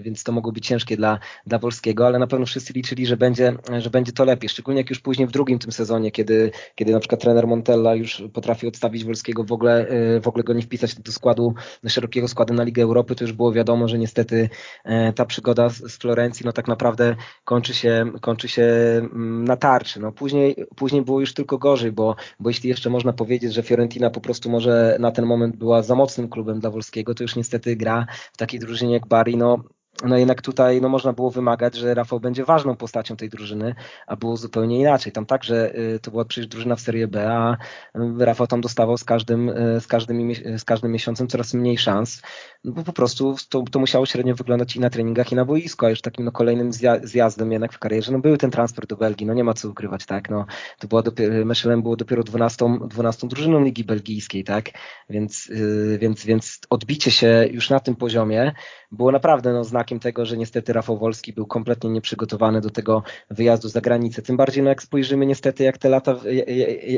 więc 0.00 0.24
to 0.24 0.32
mogło 0.32 0.52
być 0.52 0.66
ciężkie 0.66 0.96
dla, 0.96 1.18
dla 1.46 1.58
Wolskiego, 1.58 2.06
ale 2.06 2.18
na 2.18 2.26
pewno 2.26 2.46
wszyscy 2.46 2.72
liczyli, 2.72 3.06
że 3.06 3.16
będzie, 3.16 3.56
że 3.78 3.90
będzie 3.90 4.12
to 4.12 4.24
lepiej. 4.24 4.48
Szczególnie 4.48 4.80
jak 4.80 4.90
już 4.90 5.00
później 5.00 5.28
w 5.28 5.30
drugim 5.30 5.58
tym 5.58 5.72
sezonie, 5.72 6.10
kiedy, 6.10 6.50
kiedy 6.74 6.92
na 6.92 7.00
przykład 7.00 7.20
trener 7.20 7.46
Montella 7.46 7.94
już 7.94 8.22
potrafi 8.32 8.66
odstawić 8.66 9.04
Wolskiego 9.04 9.44
w 9.44 9.52
ogóle, 9.52 9.86
w 10.22 10.28
ogóle 10.28 10.44
go 10.44 10.52
nie 10.52 10.62
wpisać 10.62 10.94
do 10.94 11.12
składu 11.12 11.54
szerokiego 11.88 12.28
składy 12.34 12.54
na 12.54 12.64
Ligę 12.64 12.82
Europy, 12.82 13.14
to 13.14 13.24
już 13.24 13.32
było 13.32 13.52
wiadomo, 13.52 13.88
że 13.88 13.98
niestety 13.98 14.48
e, 14.84 15.12
ta 15.12 15.24
przygoda 15.24 15.68
z 15.68 15.98
Florencji 15.98 16.46
no 16.46 16.52
tak 16.52 16.68
naprawdę 16.68 17.16
kończy 17.44 17.74
się, 17.74 18.12
kończy 18.20 18.48
się 18.48 18.64
mm, 18.64 19.44
na 19.44 19.56
tarczy. 19.56 20.00
No 20.00 20.12
później, 20.12 20.66
później 20.76 21.02
było 21.02 21.20
już 21.20 21.34
tylko 21.34 21.58
gorzej, 21.58 21.92
bo, 21.92 22.16
bo 22.40 22.50
jeśli 22.50 22.68
jeszcze 22.68 22.90
można 22.90 23.12
powiedzieć, 23.12 23.54
że 23.54 23.62
Fiorentina 23.62 24.10
po 24.10 24.20
prostu 24.20 24.50
może 24.50 24.96
na 25.00 25.10
ten 25.10 25.26
moment 25.26 25.56
była 25.56 25.82
za 25.82 25.94
mocnym 25.94 26.28
klubem 26.28 26.60
dla 26.60 26.70
Wolskiego, 26.70 27.14
to 27.14 27.24
już 27.24 27.36
niestety 27.36 27.76
gra 27.76 28.06
w 28.32 28.36
takiej 28.36 28.60
drużynie 28.60 28.94
jak 28.94 29.06
Bari, 29.06 29.36
no 29.36 29.64
no 30.02 30.18
jednak 30.18 30.42
tutaj 30.42 30.80
no, 30.80 30.88
można 30.88 31.12
było 31.12 31.30
wymagać, 31.30 31.74
że 31.74 31.94
Rafał 31.94 32.20
będzie 32.20 32.44
ważną 32.44 32.76
postacią 32.76 33.16
tej 33.16 33.28
drużyny, 33.28 33.74
a 34.06 34.16
było 34.16 34.36
zupełnie 34.36 34.80
inaczej. 34.80 35.12
Tam 35.12 35.26
także 35.26 35.78
y, 35.78 35.98
to 36.02 36.10
była 36.10 36.24
przecież 36.24 36.48
drużyna 36.48 36.76
w 36.76 36.80
Serie 36.80 37.08
B, 37.08 37.32
a 37.32 37.52
y, 37.52 38.24
Rafał 38.24 38.46
tam 38.46 38.60
dostawał 38.60 38.98
z 38.98 39.04
każdym, 39.04 39.48
y, 39.48 39.80
z 39.80 39.86
każdym, 39.86 40.34
z 40.58 40.64
każdym 40.64 40.92
miesiącem 40.92 41.28
coraz 41.28 41.54
mniej 41.54 41.78
szans, 41.78 42.22
no 42.64 42.72
bo 42.72 42.82
po 42.82 42.92
prostu 42.92 43.36
to, 43.48 43.62
to 43.70 43.78
musiało 43.78 44.06
średnio 44.06 44.34
wyglądać 44.34 44.76
i 44.76 44.80
na 44.80 44.90
treningach, 44.90 45.32
i 45.32 45.34
na 45.34 45.44
boisku, 45.44 45.86
a 45.86 45.90
już 45.90 46.00
takim 46.00 46.24
no, 46.24 46.32
kolejnym 46.32 46.70
zjazdem 47.02 47.52
jednak 47.52 47.72
w 47.72 47.78
karierze, 47.78 48.12
no 48.12 48.18
był 48.18 48.36
ten 48.36 48.50
transfer 48.50 48.86
do 48.86 48.96
Belgii, 48.96 49.26
no 49.26 49.34
nie 49.34 49.44
ma 49.44 49.54
co 49.54 49.68
ukrywać, 49.68 50.06
tak, 50.06 50.30
no 50.30 50.46
to 50.78 50.88
była 50.88 51.02
dopiero, 51.02 51.34
było 51.82 51.96
dopiero 51.96 52.22
12, 52.22 52.78
12 52.88 53.28
drużyną 53.28 53.64
Ligi 53.64 53.84
Belgijskiej, 53.84 54.44
tak, 54.44 54.70
więc, 55.10 55.50
więc, 55.98 56.24
więc 56.24 56.60
odbicie 56.70 57.10
się 57.10 57.48
już 57.50 57.70
na 57.70 57.80
tym 57.80 57.96
poziomie 57.96 58.52
było 58.94 59.12
naprawdę 59.12 59.52
no, 59.52 59.64
znakiem 59.84 60.00
tego, 60.00 60.26
że 60.26 60.36
niestety 60.36 60.72
Rafał 60.72 60.98
Wolski 60.98 61.32
był 61.32 61.46
kompletnie 61.46 61.90
nieprzygotowany 61.90 62.60
do 62.60 62.70
tego 62.70 63.02
wyjazdu 63.30 63.68
za 63.68 63.80
granicę. 63.80 64.22
Tym 64.22 64.36
bardziej, 64.36 64.62
no 64.62 64.68
jak 64.68 64.82
spojrzymy 64.82 65.26
niestety, 65.26 65.64
jak 65.64 65.78
te 65.78 65.88
lata, 65.88 66.16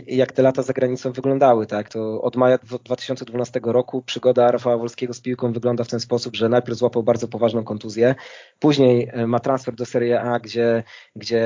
jak 0.06 0.32
te 0.32 0.42
lata 0.42 0.62
za 0.62 0.72
granicą 0.72 1.12
wyglądały, 1.12 1.66
tak, 1.66 1.88
to 1.88 2.22
od 2.22 2.36
maja 2.36 2.58
2012 2.84 3.60
roku 3.64 4.02
przygoda 4.02 4.50
Rafała 4.50 4.76
Wolskiego 4.76 5.14
z 5.14 5.20
piłką 5.20 5.52
wygląda 5.52 5.84
w 5.84 5.88
ten 5.88 6.00
sposób, 6.00 6.36
że 6.36 6.48
najpierw 6.48 6.78
złapał 6.78 7.02
bardzo 7.02 7.28
poważną 7.28 7.64
kontuzję, 7.64 8.14
później 8.58 9.08
e, 9.12 9.26
ma 9.26 9.40
transfer 9.40 9.74
do 9.74 9.86
Serie 9.86 10.20
A, 10.20 10.38
gdzie, 10.40 10.82
gdzie 11.16 11.42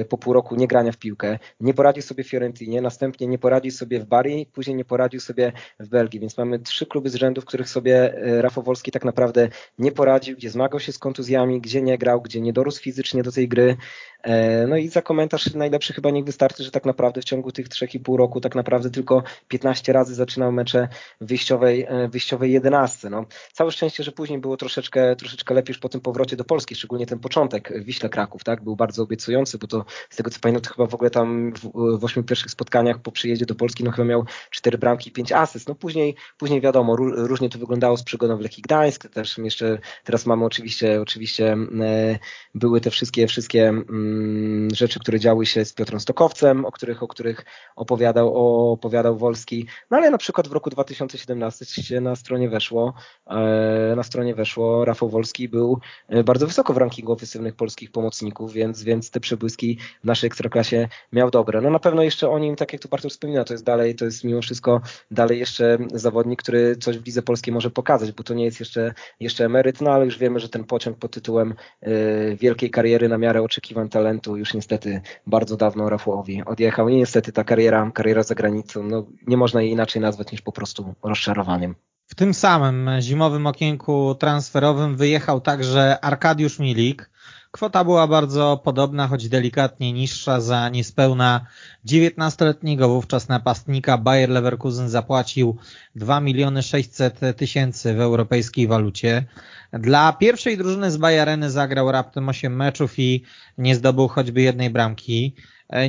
e, 0.00 0.04
po 0.04 0.18
pół 0.18 0.32
roku 0.32 0.56
nie 0.56 0.66
grania 0.66 0.92
w 0.92 0.96
piłkę, 0.96 1.38
nie 1.60 1.74
poradził 1.74 2.02
sobie 2.02 2.24
w 2.24 2.28
Fiorentinie, 2.28 2.82
następnie 2.82 3.26
nie 3.26 3.38
poradził 3.38 3.70
sobie 3.70 4.00
w 4.00 4.04
Bari, 4.04 4.46
później 4.46 4.76
nie 4.76 4.84
poradził 4.84 5.20
sobie 5.20 5.52
w 5.80 5.88
Belgii, 5.88 6.20
więc 6.20 6.38
mamy 6.38 6.58
trzy 6.58 6.86
kluby 6.86 7.10
z 7.10 7.14
rzędu, 7.14 7.40
w 7.40 7.44
których 7.44 7.68
sobie 7.68 8.14
e, 8.14 8.42
Rafał 8.42 8.64
Wolski 8.64 8.90
tak 8.90 9.04
naprawdę 9.04 9.48
nie 9.78 9.92
poradził, 9.92 10.36
gdzie 10.36 10.50
zmagał 10.64 10.80
się 10.80 10.92
z 10.92 10.98
kontuzjami, 10.98 11.60
gdzie 11.60 11.82
nie 11.82 11.98
grał, 11.98 12.22
gdzie 12.22 12.40
nie 12.40 12.52
dorósł 12.52 12.80
fizycznie 12.80 13.22
do 13.22 13.32
tej 13.32 13.48
gry. 13.48 13.76
E, 14.22 14.66
no 14.66 14.76
i 14.76 14.88
za 14.88 15.02
komentarz 15.02 15.54
najlepszy 15.54 15.92
chyba 15.92 16.10
niech 16.10 16.24
wystarczy, 16.24 16.64
że 16.64 16.70
tak 16.70 16.84
naprawdę 16.84 17.20
w 17.20 17.24
ciągu 17.24 17.52
tych 17.52 17.68
3,5 17.68 18.16
roku 18.16 18.40
tak 18.40 18.54
naprawdę 18.54 18.90
tylko 18.90 19.22
15 19.48 19.92
razy 19.92 20.14
zaczynał 20.14 20.52
mecze 20.52 20.88
wyjściowej, 21.20 21.86
e, 21.88 22.08
wyjściowej 22.08 22.52
11. 22.52 23.10
No, 23.10 23.24
całe 23.52 23.70
szczęście, 23.70 24.04
że 24.04 24.12
później 24.12 24.38
było 24.38 24.56
troszeczkę, 24.56 25.16
troszeczkę 25.16 25.54
lepiej 25.54 25.72
już 25.72 25.78
po 25.78 25.88
tym 25.88 26.00
powrocie 26.00 26.36
do 26.36 26.44
Polski, 26.44 26.74
szczególnie 26.74 27.06
ten 27.06 27.18
początek 27.18 27.84
Wiśle 27.84 28.08
Kraków, 28.08 28.44
tak, 28.44 28.64
był 28.64 28.76
bardzo 28.76 29.02
obiecujący, 29.02 29.58
bo 29.58 29.66
to 29.66 29.84
z 30.10 30.16
tego 30.16 30.30
co 30.30 30.40
pamiętam, 30.40 30.62
to 30.62 30.74
chyba 30.74 30.86
w 30.86 30.94
ogóle 30.94 31.10
tam 31.10 31.52
w, 31.52 31.98
w 31.98 32.04
ośmiu 32.04 32.22
pierwszych 32.22 32.50
spotkaniach 32.50 32.98
po 32.98 33.12
przyjeździe 33.12 33.46
do 33.46 33.54
Polski, 33.54 33.84
no 33.84 33.90
chyba 33.90 34.04
miał 34.04 34.24
4 34.50 34.78
bramki 34.78 35.08
i 35.08 35.12
5 35.12 35.32
asyst. 35.32 35.68
No 35.68 35.74
później, 35.74 36.16
później 36.38 36.60
wiadomo, 36.60 36.96
różnie 36.96 37.48
to 37.48 37.58
wyglądało 37.58 37.96
z 37.96 38.02
przygodą 38.02 38.36
w 38.36 38.40
Lechii 38.40 38.62
Gdańsk, 38.62 39.08
też 39.08 39.38
jeszcze 39.38 39.78
teraz 40.04 40.26
mamy 40.26 40.44
oczywiście, 40.54 41.00
oczywiście 41.00 41.52
e, 41.52 42.18
były 42.54 42.80
te 42.80 42.90
wszystkie, 42.90 43.26
wszystkie 43.26 43.68
mm, 43.68 44.68
rzeczy, 44.74 45.00
które 45.00 45.20
działy 45.20 45.46
się 45.46 45.64
z 45.64 45.72
Piotrem 45.72 46.00
Stokowcem, 46.00 46.64
o 46.64 46.72
których, 46.72 47.02
o 47.02 47.08
których 47.08 47.44
opowiadał, 47.76 48.34
opowiadał 48.72 49.18
Wolski. 49.18 49.66
No 49.90 49.96
ale 49.96 50.10
na 50.10 50.18
przykład 50.18 50.48
w 50.48 50.52
roku 50.52 50.70
2017 50.70 52.00
na 52.00 52.16
stronie 52.16 52.48
weszło, 52.48 52.94
e, 53.26 53.94
na 53.96 54.02
stronie 54.02 54.34
weszło 54.34 54.84
Rafał 54.84 55.08
Wolski 55.08 55.48
był 55.48 55.80
e, 56.08 56.24
bardzo 56.24 56.46
wysoko 56.46 56.72
w 56.72 56.76
rankingu 56.76 57.12
ofensywnych 57.12 57.56
polskich 57.56 57.90
pomocników, 57.90 58.52
więc, 58.52 58.82
więc 58.82 59.10
te 59.10 59.20
przebłyski 59.20 59.78
w 60.02 60.06
naszej 60.06 60.26
ekstraklasie 60.26 60.88
miał 61.12 61.30
dobre. 61.30 61.60
No 61.60 61.70
na 61.70 61.78
pewno 61.78 62.02
jeszcze 62.02 62.30
o 62.30 62.38
nim, 62.38 62.56
tak 62.56 62.72
jak 62.72 62.82
tu 62.82 62.88
Bartosz 62.88 63.12
wspomina, 63.12 63.44
to 63.44 63.54
jest 63.54 63.64
dalej, 63.64 63.94
to 63.94 64.04
jest 64.04 64.24
mimo 64.24 64.42
wszystko 64.42 64.80
dalej 65.10 65.38
jeszcze 65.38 65.78
zawodnik, 65.94 66.42
który 66.42 66.76
coś 66.76 66.98
w 66.98 67.06
lidze 67.06 67.22
polskiej 67.22 67.54
może 67.54 67.70
pokazać, 67.70 68.12
bo 68.12 68.22
to 68.22 68.34
nie 68.34 68.44
jest 68.44 68.60
jeszcze, 68.60 68.94
jeszcze 69.20 69.44
emeryt, 69.44 69.80
no 69.80 69.90
ale 69.90 70.04
już 70.04 70.18
wiemy, 70.18 70.40
że 70.40 70.43
ten 70.48 70.64
pociąg 70.64 70.98
pod 70.98 71.10
tytułem 71.10 71.54
y, 71.86 72.36
wielkiej 72.40 72.70
kariery 72.70 73.08
na 73.08 73.18
miarę 73.18 73.42
oczekiwań 73.42 73.88
talentu 73.88 74.36
już 74.36 74.54
niestety 74.54 75.00
bardzo 75.26 75.56
dawno 75.56 75.88
Rafałowi 75.88 76.42
odjechał 76.44 76.88
i 76.88 76.96
niestety 76.96 77.32
ta 77.32 77.44
kariera, 77.44 77.90
kariera 77.94 78.22
za 78.22 78.34
granicą, 78.34 78.82
no 78.82 79.06
nie 79.26 79.36
można 79.36 79.62
jej 79.62 79.70
inaczej 79.70 80.02
nazwać 80.02 80.32
niż 80.32 80.42
po 80.42 80.52
prostu 80.52 80.94
rozczarowaniem. 81.02 81.74
W 82.06 82.14
tym 82.14 82.34
samym 82.34 82.90
zimowym 83.00 83.46
okienku 83.46 84.14
transferowym 84.14 84.96
wyjechał 84.96 85.40
także 85.40 86.04
Arkadiusz 86.04 86.58
Milik, 86.58 87.10
Kwota 87.54 87.84
była 87.84 88.06
bardzo 88.06 88.60
podobna, 88.64 89.08
choć 89.08 89.28
delikatnie 89.28 89.92
niższa. 89.92 90.40
Za 90.40 90.68
niespełna 90.68 91.46
19-letniego 91.86 92.88
wówczas 92.88 93.28
napastnika 93.28 93.98
Bayer 93.98 94.30
Leverkusen 94.30 94.88
zapłacił 94.88 95.56
2 95.96 96.20
miliony 96.20 96.62
600 96.62 97.20
tysięcy 97.36 97.94
w 97.94 98.00
europejskiej 98.00 98.66
walucie. 98.66 99.24
Dla 99.72 100.12
pierwszej 100.12 100.56
drużyny 100.56 100.90
z 100.90 100.96
Bayerny 100.96 101.50
zagrał 101.50 101.92
raptem 101.92 102.28
8 102.28 102.56
meczów 102.56 102.98
i 102.98 103.22
nie 103.58 103.76
zdobył 103.76 104.08
choćby 104.08 104.42
jednej 104.42 104.70
bramki. 104.70 105.34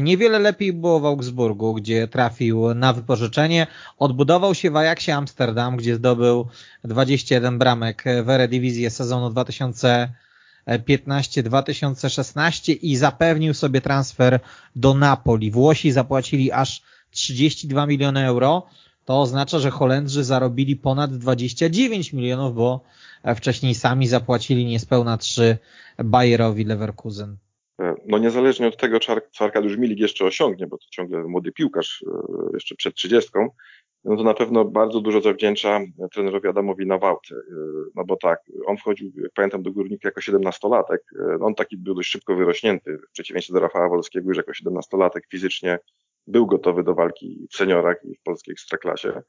Niewiele 0.02 0.40
lepiej 0.40 0.74
było 0.74 1.00
w 1.00 1.06
Augsburgu, 1.06 1.74
gdzie 1.74 2.08
trafił 2.08 2.74
na 2.74 2.94
wypożyczenie. 2.94 3.68
Odbudował 3.98 4.56
się 4.56 4.72
w 4.72 4.76
Ajaxie 4.76 5.16
Amsterdam, 5.16 5.78
gdzie 5.78 5.96
zdobył 5.96 6.48
21 6.84 7.60
bramek 7.60 8.04
w 8.24 8.30
Eredivisie 8.30 8.90
sezonu 8.90 9.30
2000 9.30 10.14
2015-2016 10.68 12.78
i 12.82 12.96
zapewnił 12.96 13.54
sobie 13.54 13.82
transfer 13.82 14.40
do 14.76 14.94
Napoli. 14.94 15.52
Włosi 15.52 15.92
zapłacili 15.92 16.52
aż 16.52 16.82
32 17.12 17.86
miliony 17.86 18.26
euro. 18.26 18.68
To 19.06 19.22
oznacza, 19.22 19.60
że 19.60 19.72
Holendrzy 19.72 20.24
zarobili 20.24 20.76
ponad 20.76 21.18
29 21.18 22.14
milionów, 22.14 22.56
bo 22.56 22.84
wcześniej 23.36 23.76
sami 23.76 24.08
zapłacili 24.08 24.66
niespełna 24.66 25.18
3 25.18 25.58
Bayerowi 26.04 26.66
Leverkusen. 26.66 27.38
No 28.06 28.18
niezależnie 28.18 28.68
od 28.68 28.78
tego, 28.78 29.00
co 29.00 29.44
Arkadiusz 29.46 29.78
Milik 29.78 30.00
jeszcze 30.00 30.26
osiągnie, 30.26 30.68
bo 30.68 30.78
to 30.78 30.86
ciągle 30.90 31.24
młody 31.24 31.52
piłkarz, 31.52 32.06
e, 32.08 32.54
jeszcze 32.54 32.76
przed 32.76 32.96
30, 32.96 33.32
no 34.04 34.18
to 34.18 34.24
na 34.24 34.34
pewno 34.34 34.66
bardzo 34.66 35.02
dużo 35.02 35.22
zawdzięcza 35.22 35.80
trenerowi 36.12 36.48
Adamowi 36.48 36.86
Nawałce. 36.86 37.36
No 37.96 38.04
bo 38.06 38.16
tak, 38.16 38.40
on 38.66 38.78
wchodził, 38.78 39.12
jak 39.16 39.32
pamiętam, 39.34 39.64
do 39.64 39.72
górnika 39.72 40.08
jako 40.08 40.22
17-latek. 40.22 40.98
On 41.42 41.56
taki 41.56 41.78
był 41.78 41.96
dość 41.96 42.10
szybko 42.10 42.36
wyrośnięty, 42.36 42.98
w 42.98 43.12
przeciwieństwie 43.12 43.54
do 43.54 43.60
Rafała 43.60 43.90
Wolskiego, 43.90 44.30
już 44.30 44.38
jako 44.38 44.52
17-latek 44.52 45.20
fizycznie 45.32 45.80
był 46.28 46.46
gotowy 46.46 46.84
do 46.84 46.94
walki 46.94 47.48
w 47.52 47.56
seniorach 47.56 47.98
i 48.04 48.16
w 48.16 48.22
polskiej 48.22 48.52
ekstraklasie. 48.52 49.22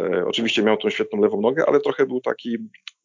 E, 0.00 0.26
oczywiście 0.26 0.62
miał 0.62 0.76
tą 0.76 0.90
świetną 0.90 1.20
lewą 1.20 1.40
nogę, 1.40 1.64
ale 1.68 1.80
trochę 1.80 2.06
był 2.06 2.20
taki 2.20 2.58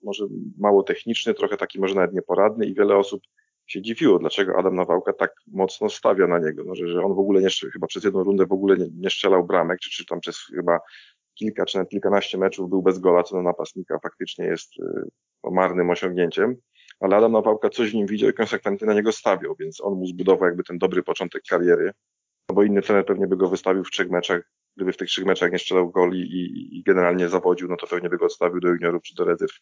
może 0.04 0.26
mało 0.58 0.84
techniczny, 0.84 1.34
trochę 1.34 1.58
taki 1.58 1.80
może 1.80 1.96
nawet 1.96 2.14
nieporadny 2.14 2.66
i 2.66 2.74
wiele 2.74 2.96
osób 2.96 3.22
się 3.68 3.82
dziwiło, 3.82 4.20
dlaczego 4.20 4.58
Adam 4.58 4.76
Nawałka 4.76 5.14
tak 5.14 5.34
mocno 5.48 5.90
stawia 5.90 6.28
na 6.28 6.40
niego, 6.40 6.64
no, 6.66 6.76
że, 6.76 6.88
że 6.88 7.04
on 7.04 7.16
w 7.16 7.20
ogóle 7.20 7.42
nie, 7.42 7.48
chyba 7.74 7.88
przez 7.88 8.04
jedną 8.04 8.24
rundę 8.24 8.46
w 8.46 8.52
ogóle 8.52 8.78
nie, 8.78 8.88
nie 8.94 9.10
strzelał 9.10 9.46
bramek, 9.46 9.80
czy, 9.80 9.90
czy 9.90 10.06
tam 10.06 10.20
przez 10.20 10.38
chyba 10.56 10.80
kilka 11.34 11.66
czy 11.66 11.78
nawet 11.78 11.90
kilkanaście 11.90 12.38
meczów 12.38 12.70
był 12.70 12.82
bez 12.82 13.00
gola, 13.00 13.24
co 13.24 13.36
na 13.36 13.42
napastnika 13.42 14.00
faktycznie 14.00 14.46
jest 14.46 14.80
y, 14.80 15.52
marnym 15.52 15.90
osiągnięciem, 15.90 16.56
ale 17.00 17.16
Adam 17.16 17.32
Nawałka 17.32 17.70
coś 17.70 17.92
w 17.92 17.94
nim 17.94 18.08
widział 18.08 18.30
i 18.30 18.34
konsekwentnie 18.34 18.88
na 18.88 18.94
niego 18.94 19.12
stawiał, 19.12 19.56
więc 19.60 19.82
on 19.82 19.94
mu 19.94 20.06
zbudował 20.06 20.46
jakby 20.48 20.64
ten 20.64 20.78
dobry 20.78 21.04
początek 21.04 21.44
kariery, 21.50 21.92
no 22.50 22.56
bo 22.56 22.64
inny 22.64 22.82
trener 22.82 23.06
pewnie 23.06 23.28
by 23.28 23.38
go 23.38 23.50
wystawił 23.50 23.84
w 23.84 23.92
trzech 23.92 24.10
meczach, 24.10 24.52
gdyby 24.76 24.94
w 24.94 24.98
tych 24.98 25.08
trzech 25.08 25.26
meczach 25.26 25.52
nie 25.52 25.60
strzelał 25.60 25.92
goli 25.92 26.20
i, 26.20 26.78
i 26.78 26.84
generalnie 26.84 27.30
zawodził, 27.30 27.68
no 27.68 27.78
to 27.78 27.88
pewnie 27.88 28.10
by 28.10 28.18
go 28.18 28.26
odstawił 28.26 28.60
do 28.60 28.68
juniorów 28.68 29.04
czy 29.04 29.16
do 29.16 29.26
rezerw 29.26 29.54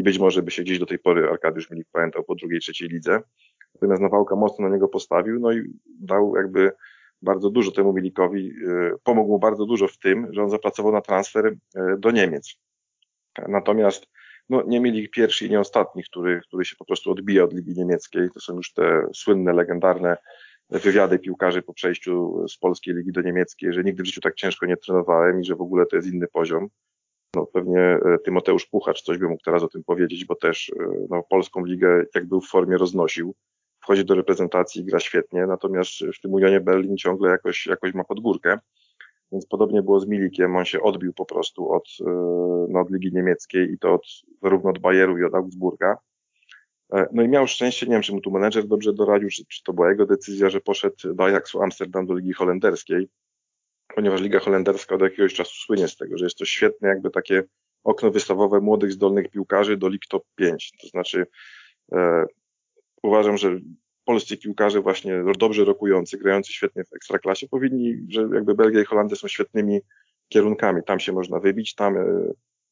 i 0.00 0.02
być 0.02 0.18
może 0.18 0.42
by 0.42 0.50
się 0.50 0.62
gdzieś 0.62 0.78
do 0.78 0.86
tej 0.86 0.98
pory 0.98 1.28
Arkadiusz 1.28 1.70
Milik 1.70 1.88
pamiętał 1.92 2.24
po 2.24 2.34
drugiej, 2.34 2.60
trzeciej 2.60 2.88
lidze. 2.88 3.20
Natomiast 3.74 4.02
Nawałka 4.02 4.36
mocno 4.36 4.68
na 4.68 4.74
niego 4.74 4.88
postawił, 4.88 5.40
no 5.40 5.52
i 5.52 5.62
dał 6.00 6.36
jakby 6.36 6.72
bardzo 7.22 7.50
dużo 7.50 7.72
temu 7.72 7.92
Milikowi, 7.92 8.48
y, 8.48 8.92
pomógł 9.04 9.30
mu 9.30 9.38
bardzo 9.38 9.66
dużo 9.66 9.88
w 9.88 9.98
tym, 9.98 10.26
że 10.30 10.42
on 10.42 10.50
zapracował 10.50 10.92
na 10.92 11.00
transfer 11.00 11.46
y, 11.46 11.56
do 11.98 12.10
Niemiec. 12.10 12.54
Natomiast 13.48 14.06
no, 14.48 14.62
nie 14.66 14.80
mieli 14.80 15.08
pierwszy 15.08 15.46
i 15.46 15.50
nie 15.50 15.60
ostatni, 15.60 16.04
który, 16.04 16.40
który 16.40 16.64
się 16.64 16.76
po 16.76 16.84
prostu 16.84 17.10
odbija 17.10 17.44
od 17.44 17.52
Ligi 17.52 17.74
Niemieckiej. 17.74 18.28
To 18.34 18.40
są 18.40 18.56
już 18.56 18.72
te 18.72 19.06
słynne, 19.14 19.52
legendarne 19.52 20.16
wywiady 20.70 21.18
piłkarzy 21.18 21.62
po 21.62 21.74
przejściu 21.74 22.44
z 22.48 22.56
polskiej 22.58 22.94
ligi 22.94 23.12
do 23.12 23.20
niemieckiej, 23.20 23.72
że 23.72 23.84
nigdy 23.84 24.02
w 24.02 24.06
życiu 24.06 24.20
tak 24.20 24.34
ciężko 24.34 24.66
nie 24.66 24.76
trenowałem 24.76 25.40
i 25.40 25.44
że 25.44 25.56
w 25.56 25.60
ogóle 25.60 25.86
to 25.86 25.96
jest 25.96 26.08
inny 26.08 26.26
poziom. 26.28 26.68
No, 27.34 27.46
pewnie 27.46 27.80
e, 27.80 28.18
Tymoteusz 28.24 28.66
Puchacz 28.66 29.02
coś 29.02 29.18
by 29.18 29.28
mógł 29.28 29.42
teraz 29.44 29.62
o 29.62 29.68
tym 29.68 29.84
powiedzieć, 29.84 30.24
bo 30.24 30.34
też 30.34 30.72
e, 30.80 31.06
no, 31.10 31.22
polską 31.30 31.64
ligę 31.64 32.04
jak 32.14 32.26
był 32.26 32.40
w 32.40 32.48
formie 32.48 32.76
roznosił. 32.76 33.34
Wchodzi 33.82 34.04
do 34.04 34.14
reprezentacji 34.14 34.82
i 34.82 34.84
gra 34.84 35.00
świetnie, 35.00 35.46
natomiast 35.46 35.90
w 36.16 36.20
tym 36.20 36.32
Unionie 36.32 36.60
Berlin 36.60 36.96
ciągle 36.96 37.30
jakoś, 37.30 37.66
jakoś 37.66 37.94
ma 37.94 38.04
podgórkę. 38.04 38.58
Więc 39.32 39.46
podobnie 39.46 39.82
było 39.82 40.00
z 40.00 40.06
Milikiem, 40.06 40.56
on 40.56 40.64
się 40.64 40.82
odbił 40.82 41.12
po 41.12 41.24
prostu 41.24 41.72
od, 41.72 41.88
e, 42.00 42.04
no, 42.68 42.80
od 42.80 42.90
Ligi 42.90 43.10
Niemieckiej 43.12 43.72
i 43.72 43.78
to 43.78 43.94
od, 43.94 44.06
zarówno 44.42 44.70
od 44.70 44.78
Bayeru 44.78 45.18
i 45.18 45.24
od 45.24 45.34
Augsburga. 45.34 45.96
No 47.12 47.22
i 47.22 47.28
miał 47.28 47.46
szczęście, 47.46 47.86
nie 47.86 47.92
wiem, 47.92 48.02
czy 48.02 48.12
mu 48.12 48.20
tu 48.20 48.30
menedżer 48.30 48.66
dobrze 48.66 48.92
doradził, 48.92 49.28
czy, 49.28 49.44
czy 49.46 49.62
to 49.62 49.72
była 49.72 49.90
jego 49.90 50.06
decyzja, 50.06 50.50
że 50.50 50.60
poszedł 50.60 51.14
do 51.14 51.24
Ajaxu 51.24 51.62
Amsterdam, 51.62 52.06
do 52.06 52.14
Ligi 52.14 52.32
Holenderskiej 52.32 53.08
ponieważ 53.94 54.20
Liga 54.20 54.40
Holenderska 54.40 54.94
od 54.94 55.00
jakiegoś 55.00 55.34
czasu 55.34 55.54
słynie 55.54 55.88
z 55.88 55.96
tego, 55.96 56.18
że 56.18 56.24
jest 56.26 56.38
to 56.38 56.44
świetne 56.44 56.88
jakby 56.88 57.10
takie 57.10 57.42
okno 57.84 58.10
wystawowe 58.10 58.60
młodych, 58.60 58.92
zdolnych 58.92 59.30
piłkarzy 59.30 59.76
do 59.76 59.88
lig 59.88 60.02
top 60.08 60.24
5. 60.36 60.72
To 60.82 60.88
znaczy 60.88 61.26
Uważam, 63.04 63.36
że 63.36 63.58
polscy 64.04 64.36
piłkarze 64.36 64.80
właśnie 64.80 65.24
dobrze 65.38 65.64
rokujący, 65.64 66.18
grający 66.18 66.52
świetnie 66.52 66.84
w 66.84 66.92
ekstraklasie 66.92 67.48
powinni, 67.48 68.06
że 68.08 68.28
jakby 68.34 68.54
Belgia 68.54 68.82
i 68.82 68.84
Holandia 68.84 69.16
są 69.16 69.28
świetnymi 69.28 69.80
kierunkami. 70.28 70.82
Tam 70.86 71.00
się 71.00 71.12
można 71.12 71.40
wybić, 71.40 71.74
tam 71.74 71.94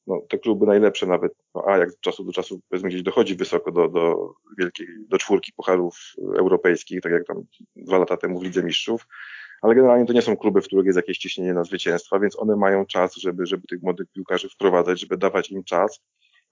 no, 0.06 0.20
te 0.28 0.38
kluby 0.38 0.66
najlepsze 0.66 1.06
nawet, 1.06 1.32
no, 1.54 1.64
a 1.66 1.78
jak 1.78 1.90
z 1.90 2.00
czasu 2.00 2.24
do 2.24 2.32
czasu 2.32 2.60
powiedzmy 2.68 2.88
gdzieś 2.88 3.02
dochodzi 3.02 3.34
wysoko 3.34 3.72
do, 3.72 3.88
do 3.88 4.34
wielkiej, 4.58 4.86
do 5.08 5.18
czwórki 5.18 5.52
pucharów 5.52 5.96
europejskich, 6.38 7.00
tak 7.00 7.12
jak 7.12 7.26
tam 7.26 7.44
dwa 7.76 7.98
lata 7.98 8.16
temu 8.16 8.40
w 8.40 8.42
Lidze 8.42 8.62
Mistrzów, 8.62 9.06
ale 9.62 9.74
generalnie 9.74 10.06
to 10.06 10.12
nie 10.12 10.22
są 10.22 10.36
kluby, 10.36 10.62
w 10.62 10.66
których 10.66 10.86
jest 10.86 10.96
jakieś 10.96 11.18
ciśnienie 11.18 11.54
na 11.54 11.64
zwycięstwa, 11.64 12.18
więc 12.18 12.38
one 12.38 12.56
mają 12.56 12.86
czas, 12.86 13.16
żeby, 13.16 13.46
żeby 13.46 13.66
tych 13.66 13.82
młodych 13.82 14.06
piłkarzy 14.12 14.48
wprowadzać, 14.48 15.00
żeby 15.00 15.16
dawać 15.16 15.50
im 15.50 15.64
czas, 15.64 16.00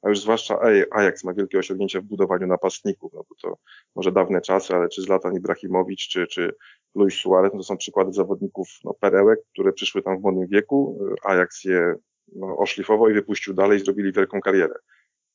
a 0.02 0.08
już 0.08 0.20
zwłaszcza 0.20 0.58
Ajax 0.90 1.24
ma 1.24 1.34
wielkie 1.34 1.58
osiągnięcia 1.58 2.00
w 2.00 2.04
budowaniu 2.04 2.46
napastników, 2.46 3.12
no 3.12 3.24
bo 3.28 3.34
to 3.42 3.58
może 3.96 4.12
dawne 4.12 4.40
czasy, 4.40 4.74
ale 4.74 4.88
czy 4.88 5.02
Zlatan 5.02 5.34
Ibrahimowicz, 5.34 6.08
czy, 6.08 6.26
czy 6.26 6.54
Luis 6.94 7.14
Suarez, 7.14 7.52
no 7.52 7.58
to 7.58 7.64
są 7.64 7.76
przykłady 7.76 8.12
zawodników 8.12 8.68
no, 8.84 8.94
perełek, 8.94 9.40
które 9.52 9.72
przyszły 9.72 10.02
tam 10.02 10.18
w 10.18 10.22
młodym 10.22 10.46
wieku, 10.46 10.98
Ajax 11.24 11.64
je 11.64 11.94
no, 12.36 12.56
oszlifował 12.56 13.08
i 13.08 13.14
wypuścił 13.14 13.54
dalej, 13.54 13.80
zrobili 13.80 14.12
wielką 14.12 14.40
karierę. 14.40 14.74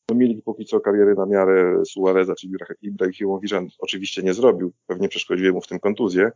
No, 0.10 0.16
mieli 0.16 0.42
póki 0.42 0.66
co 0.66 0.80
kariery 0.80 1.16
na 1.16 1.26
miarę 1.26 1.86
Suareza, 1.86 2.36
czyli 2.36 2.54
Ibrahimowicza 2.82 3.62
oczywiście 3.80 4.24
nie 4.24 4.34
zrobił, 4.34 4.74
pewnie 4.88 5.10
przeszkodziły 5.10 5.52
mu 5.52 5.62
w 5.62 5.68
tym 5.68 5.80
kontuzję, 5.80 6.32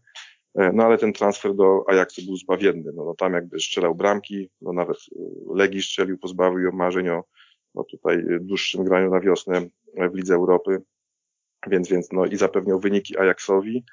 no 0.55 0.83
ale 0.83 0.97
ten 0.97 1.13
transfer 1.13 1.55
do 1.55 1.83
Ajaxu 1.87 2.25
był 2.25 2.35
zbawienny. 2.35 2.91
No, 2.95 3.05
no 3.05 3.15
tam 3.15 3.33
jakby 3.33 3.59
strzelał 3.59 3.95
bramki, 3.95 4.49
no 4.61 4.73
nawet 4.73 4.97
e, 4.97 5.19
Legii 5.55 5.81
strzelił, 5.81 6.17
pozbawił 6.17 6.59
ją 6.59 6.71
marzeń 6.71 7.09
o 7.09 7.23
no 7.75 7.83
tutaj 7.83 8.23
dłuższym 8.41 8.83
graniu 8.83 9.09
na 9.09 9.19
wiosnę 9.19 9.61
w 10.11 10.15
Lidze 10.15 10.35
Europy, 10.35 10.81
więc, 11.67 11.89
więc 11.89 12.11
no 12.11 12.25
i 12.25 12.37
zapewniał 12.37 12.79
wyniki 12.79 13.17
Ajaxowi, 13.17 13.83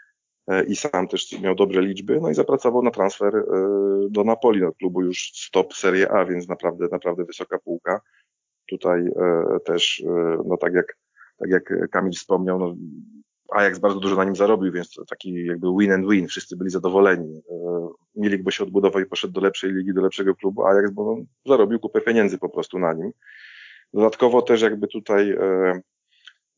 E, 0.46 0.64
i 0.64 0.76
sam 0.76 1.08
też 1.08 1.40
miał 1.40 1.54
dobre 1.54 1.82
liczby, 1.82 2.20
no 2.20 2.30
i 2.30 2.34
zapracował 2.34 2.82
na 2.82 2.90
transfer 2.90 3.36
e, 3.36 3.42
do 4.10 4.24
Napoli, 4.24 4.60
no 4.60 4.72
klubu 4.72 5.02
już 5.02 5.32
stop 5.34 5.74
Serie 5.74 6.10
A, 6.12 6.24
więc 6.24 6.48
naprawdę, 6.48 6.88
naprawdę 6.92 7.24
wysoka 7.24 7.58
półka. 7.58 8.00
Tutaj 8.68 9.06
e, 9.06 9.44
też, 9.64 10.02
no 10.44 10.56
tak 10.56 10.74
jak, 10.74 10.98
tak 11.38 11.50
jak 11.50 11.90
Kamil 11.90 12.12
wspomniał, 12.12 12.58
no 12.58 12.74
Ajax 13.50 13.78
bardzo 13.78 14.00
dużo 14.00 14.16
na 14.16 14.24
nim 14.24 14.36
zarobił, 14.36 14.72
więc 14.72 15.00
taki 15.08 15.44
jakby 15.44 15.66
win 15.78 15.92
and 15.92 16.08
win, 16.08 16.26
wszyscy 16.26 16.56
byli 16.56 16.70
zadowoleni. 16.70 17.42
Milik, 18.16 18.42
bo 18.42 18.50
się 18.50 18.64
odbudował 18.64 19.02
i 19.02 19.06
poszedł 19.06 19.34
do 19.34 19.40
lepszej 19.40 19.72
ligi, 19.72 19.94
do 19.94 20.02
lepszego 20.02 20.34
klubu, 20.34 20.66
Ajax, 20.66 20.90
bo 20.90 21.16
zarobił 21.46 21.80
kupę 21.80 22.00
pieniędzy 22.00 22.38
po 22.38 22.48
prostu 22.48 22.78
na 22.78 22.92
nim. 22.92 23.10
Dodatkowo 23.92 24.42
też 24.42 24.62
jakby 24.62 24.88
tutaj 24.88 25.36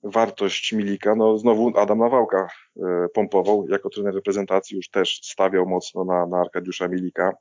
wartość 0.03 0.73
Milika, 0.73 1.15
no 1.15 1.39
znowu 1.39 1.73
Adam 1.79 1.99
Nawałka 1.99 2.49
e, 2.77 3.09
pompował, 3.15 3.69
jako 3.69 3.91
trener 3.91 4.15
reprezentacji 4.15 4.77
już 4.77 4.89
też 4.89 5.21
stawiał 5.23 5.67
mocno 5.67 6.05
na, 6.05 6.27
na 6.27 6.41
Arkadiusza 6.41 6.89
Milika. 6.89 7.33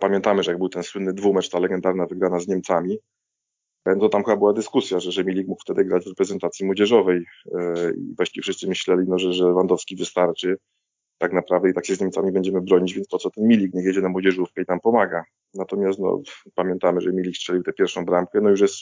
Pamiętamy, 0.00 0.42
że 0.42 0.50
jak 0.50 0.58
był 0.58 0.68
ten 0.68 0.82
słynny 0.82 1.12
dwumecz, 1.12 1.50
ta 1.50 1.58
legendarna 1.58 2.06
wygrana 2.06 2.38
z 2.38 2.48
Niemcami, 2.48 2.94
e, 2.94 2.98
to 3.84 4.08
tam 4.08 4.24
chyba 4.24 4.36
była 4.36 4.52
dyskusja, 4.52 5.00
że, 5.00 5.12
że 5.12 5.24
Milik 5.24 5.48
mógł 5.48 5.62
wtedy 5.62 5.84
grać 5.84 6.04
w 6.04 6.08
reprezentacji 6.08 6.66
młodzieżowej 6.66 7.24
e, 7.54 7.92
i 7.92 8.14
właściwie 8.16 8.42
wszyscy 8.42 8.68
myśleli, 8.68 9.02
no, 9.08 9.18
że, 9.18 9.32
że 9.32 9.44
Lewandowski 9.44 9.96
wystarczy 9.96 10.56
tak 11.18 11.32
naprawdę 11.32 11.70
i 11.70 11.74
tak 11.74 11.86
się 11.86 11.94
z 11.94 12.00
Niemcami 12.00 12.32
będziemy 12.32 12.60
bronić, 12.60 12.94
więc 12.94 13.08
po 13.08 13.18
co 13.18 13.30
ten 13.30 13.48
Milik 13.48 13.74
nie 13.74 13.82
jedzie 13.82 14.00
na 14.00 14.08
młodzieżówkę 14.08 14.62
i 14.62 14.66
tam 14.66 14.80
pomaga. 14.80 15.24
Natomiast 15.54 15.98
no, 15.98 16.22
pamiętamy, 16.54 17.00
że 17.00 17.12
Milik 17.12 17.36
strzelił 17.36 17.62
tę 17.62 17.72
pierwszą 17.72 18.04
bramkę, 18.04 18.40
no 18.40 18.50
już 18.50 18.60
jest 18.60 18.76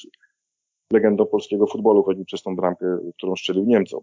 legendą 0.92 1.26
polskiego 1.26 1.66
futbolu, 1.66 2.02
choćby 2.02 2.24
przez 2.24 2.42
tą 2.42 2.56
bramkę, 2.56 2.98
którą 3.16 3.36
strzelił 3.36 3.64
Niemcom. 3.64 4.00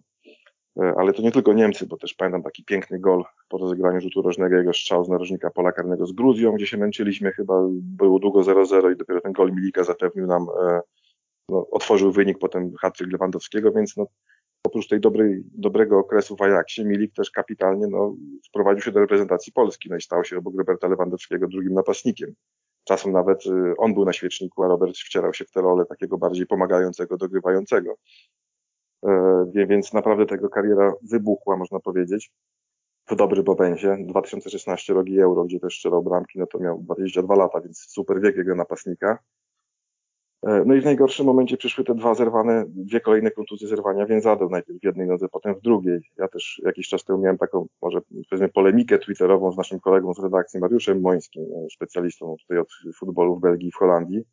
E, 0.80 0.94
ale 0.98 1.14
to 1.14 1.22
nie 1.22 1.32
tylko 1.32 1.54
Niemcy, 1.54 1.86
bo 1.86 1.98
też 1.98 2.14
pamiętam 2.14 2.44
taki 2.44 2.64
piękny 2.64 3.00
gol 3.00 3.24
po 3.50 3.58
rozegraniu 3.58 4.02
rzutu 4.02 4.22
rożnego, 4.22 4.56
jego 4.56 4.74
strzał 4.74 5.06
z 5.06 5.10
narożnika 5.10 5.50
pola 5.50 5.72
karnego 5.72 6.06
z 6.06 6.12
Gruzją, 6.12 6.52
gdzie 6.52 6.68
się 6.68 6.78
męczyliśmy, 6.78 7.32
chyba 7.32 7.54
było 7.72 8.20
długo 8.20 8.42
0-0 8.42 8.94
i 8.94 8.98
dopiero 8.98 9.22
ten 9.22 9.32
gol 9.32 9.54
Milika 9.54 9.84
zapewnił 9.84 10.28
nam, 10.28 10.48
e, 10.62 10.82
no, 11.50 11.68
otworzył 11.72 12.12
wynik 12.12 12.38
potem 12.40 12.74
hatryk 12.82 13.12
Lewandowskiego, 13.12 13.72
więc 13.72 13.98
no, 13.98 14.08
oprócz 14.68 14.88
tej 14.88 15.00
dobrej, 15.00 15.44
dobrego 15.54 16.00
okresu 16.00 16.36
w 16.36 16.42
Ajaxie, 16.42 16.86
Milik 16.86 17.14
też 17.14 17.32
kapitalnie 17.32 17.88
no, 17.88 18.16
wprowadził 18.50 18.82
się 18.82 18.92
do 18.92 19.00
reprezentacji 19.00 19.54
Polski, 19.54 19.90
no 19.90 19.96
i 19.96 20.02
stał 20.02 20.24
się 20.24 20.38
obok 20.38 20.54
Roberta 20.58 20.88
Lewandowskiego 20.88 21.48
drugim 21.48 21.74
napastnikiem. 21.74 22.34
Czasem 22.84 23.12
nawet 23.12 23.46
y, 23.46 23.74
on 23.78 23.94
był 23.94 24.06
na 24.06 24.14
świeczniku, 24.14 24.64
a 24.64 24.68
Robert 24.68 24.98
wcierał 24.98 25.34
się 25.34 25.46
w 25.46 25.52
tę 25.52 25.62
rolę 25.62 25.86
takiego 25.86 26.18
bardziej 26.18 26.46
pomagającego, 26.46 27.18
dogrywającego. 27.18 27.96
E, 29.08 29.66
więc 29.68 29.94
naprawdę 29.94 30.26
tego 30.26 30.50
kariera 30.50 30.94
wybuchła, 31.02 31.58
można 31.58 31.80
powiedzieć, 31.80 32.32
w 33.10 33.16
dobrym 33.16 33.46
momencie. 33.46 33.98
2016 34.08 34.94
rogi 34.94 35.20
Euro, 35.20 35.44
gdzie 35.44 35.60
też 35.60 35.76
strzelał 35.76 36.04
bramki, 36.04 36.40
no 36.40 36.48
to 36.48 36.60
miał 36.60 36.80
22 36.82 37.36
lata, 37.36 37.62
więc 37.62 37.80
super 37.80 38.22
wiek 38.22 38.36
jego 38.38 38.56
napastnika. 38.56 39.20
E, 40.46 40.64
no 40.66 40.76
i 40.76 40.82
w 40.82 40.86
najgorszym 40.86 41.26
momencie 41.26 41.58
przyszły 41.58 41.84
te 41.84 41.96
dwa 41.96 42.16
zerwane, 42.16 42.66
dwie 42.68 43.00
kolejne 43.00 43.32
kontuzje 43.32 43.68
zerwania 43.68 44.06
więzadeł, 44.06 44.50
najpierw 44.50 44.80
w 44.80 44.86
jednej 44.86 45.08
nodze, 45.08 45.28
potem 45.30 45.56
w 45.56 45.62
drugiej. 45.62 46.00
Ja 46.18 46.28
też 46.28 46.62
jakiś 46.66 46.88
czas 46.88 47.04
temu 47.04 47.20
miałem 47.20 47.38
taką, 47.38 47.68
może 47.82 48.02
powiedzmy, 48.30 48.50
polemikę 48.50 49.00
twitterową 49.00 49.52
z 49.52 49.58
naszym 49.58 49.80
kolegą 49.80 50.14
z 50.14 50.20
redakcji 50.20 50.60
Mariuszem 50.60 51.02
Mońskim, 51.02 51.44
e, 51.44 51.68
specjalistą 51.76 52.36
tutaj 52.42 52.58
od 52.58 52.70
futbolu 53.00 53.36
w 53.36 53.42
Belgii 53.42 53.68
i 53.68 53.72
w 53.72 53.76
Holandii. 53.76 54.24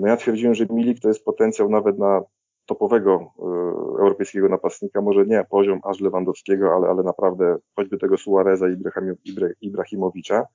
No 0.00 0.06
ja 0.06 0.16
twierdziłem, 0.16 0.54
że 0.54 0.66
Milik 0.70 1.00
to 1.00 1.08
jest 1.08 1.24
potencjał 1.24 1.68
nawet 1.68 1.98
na 1.98 2.22
topowego 2.66 3.32
y, 3.38 3.42
europejskiego 4.00 4.48
napastnika, 4.48 5.00
może 5.00 5.26
nie 5.26 5.44
poziom 5.50 5.80
aż 5.84 6.00
Lewandowskiego, 6.00 6.74
ale, 6.74 6.88
ale 6.88 7.02
naprawdę 7.02 7.56
choćby 7.76 7.98
tego 7.98 8.16
Suareza 8.16 8.66
i 8.68 8.76
Ibrahimowicza. 9.60 10.46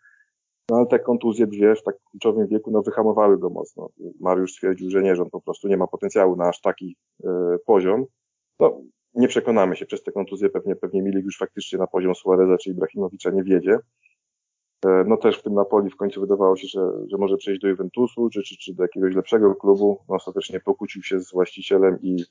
No 0.69 0.77
ale 0.77 0.85
te 0.85 0.99
kontuzje 0.99 1.47
dwie 1.47 1.75
w 1.75 1.83
tak 1.83 1.95
kluczowym 2.11 2.47
wieku 2.47 2.71
no, 2.71 2.81
wyhamowały 2.81 3.37
go 3.37 3.49
mocno. 3.49 3.89
Mariusz 4.19 4.51
stwierdził, 4.51 4.89
że 4.89 5.01
nie, 5.01 5.15
że 5.15 5.23
on 5.23 5.29
po 5.29 5.41
prostu 5.41 5.67
nie 5.67 5.77
ma 5.77 5.87
potencjału 5.87 6.35
na 6.35 6.49
aż 6.49 6.61
taki 6.61 6.95
y, 7.23 7.27
poziom. 7.65 8.05
No, 8.59 8.81
nie 9.13 9.27
przekonamy 9.27 9.75
się 9.75 9.85
przez 9.85 10.03
te 10.03 10.11
kontuzje, 10.11 10.49
pewnie, 10.49 10.75
pewnie 10.75 11.01
Milik 11.01 11.25
już 11.25 11.37
faktycznie 11.37 11.79
na 11.79 11.87
poziom 11.87 12.15
Suareza 12.15 12.57
czy 12.57 12.69
Ibrahimowicza 12.69 13.29
nie 13.31 13.43
wiedzie. 13.43 13.79
E, 14.85 15.03
no 15.07 15.17
też 15.17 15.39
w 15.39 15.43
tym 15.43 15.53
Napoli 15.53 15.89
w 15.89 15.95
końcu 15.95 16.21
wydawało 16.21 16.55
się, 16.55 16.67
że, 16.67 16.91
że 17.07 17.17
może 17.17 17.37
przejść 17.37 17.61
do 17.61 17.67
Juventusu, 17.67 18.29
czy, 18.29 18.43
czy, 18.43 18.57
czy 18.57 18.73
do 18.73 18.83
jakiegoś 18.83 19.15
lepszego 19.15 19.55
klubu. 19.55 19.99
No 20.09 20.15
ostatecznie 20.15 20.59
pokłócił 20.59 21.03
się 21.03 21.19
z 21.19 21.31
właścicielem 21.31 22.01
i, 22.01 22.25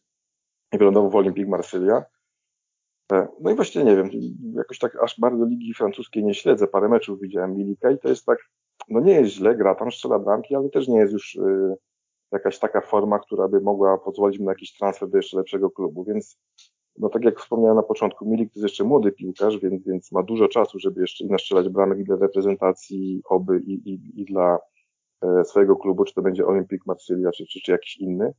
i 0.73 0.79
wylądował 0.79 1.11
w 1.11 1.17
Olympique 1.17 1.51
Marsylia. 1.51 2.05
E, 3.13 3.29
no 3.41 3.51
i 3.51 3.55
właściwie 3.55 3.85
nie 3.85 3.97
wiem, 3.97 4.11
jakoś 4.55 4.79
tak 4.79 5.03
aż 5.03 5.21
bardzo 5.21 5.45
ligi 5.45 5.75
francuskiej 5.75 6.25
nie 6.25 6.35
śledzę, 6.35 6.67
parę 6.67 6.89
meczów 6.89 7.21
widziałem 7.21 7.57
Milika 7.57 7.91
i 7.91 7.99
to 7.99 8.09
jest 8.09 8.27
tak, 8.27 8.39
no 8.89 9.01
nie 9.01 9.13
jest 9.13 9.31
źle, 9.31 9.57
gra 9.57 9.75
tam, 9.75 9.93
strzela 9.93 10.19
bramki, 10.19 10.55
ale 10.55 10.69
też 10.69 10.89
nie 10.89 10.99
jest 10.99 11.13
już 11.13 11.35
y, 11.35 11.77
jakaś 12.33 12.59
taka 12.59 12.81
forma, 12.81 13.19
która 13.19 13.49
by 13.49 13.61
mogła 13.61 13.99
pozwolić 13.99 14.39
mu 14.39 14.45
na 14.45 14.53
jakiś 14.53 14.77
transfer 14.77 15.09
do 15.09 15.17
jeszcze 15.17 15.37
lepszego 15.37 15.71
klubu, 15.71 16.05
więc 16.05 16.39
no 16.99 17.09
tak 17.09 17.25
jak 17.25 17.41
wspomniałem 17.41 17.77
na 17.77 17.83
początku, 17.83 18.27
Milik 18.27 18.53
to 18.53 18.59
jest 18.59 18.63
jeszcze 18.63 18.85
młody 18.85 19.13
piłkarz, 19.13 19.59
więc, 19.59 19.85
więc 19.85 20.13
ma 20.13 20.23
dużo 20.23 20.49
czasu, 20.49 20.79
żeby 20.79 21.01
jeszcze 21.01 21.25
i 21.25 21.27
naszczelać 21.27 21.69
bramek 21.69 21.99
i 21.99 22.05
dla 22.05 22.17
reprezentacji 22.17 23.23
oby 23.25 23.61
i, 23.67 23.73
i, 23.73 24.21
i 24.21 24.25
dla 24.25 24.59
e, 25.23 25.45
swojego 25.45 25.77
klubu, 25.77 26.05
czy 26.05 26.15
to 26.15 26.23
będzie 26.23 26.47
Olympique 26.47 26.85
Marsylia, 26.87 27.31
czy, 27.31 27.47
czy, 27.47 27.61
czy 27.61 27.73
jakiś 27.73 27.97
inny. 27.97 28.33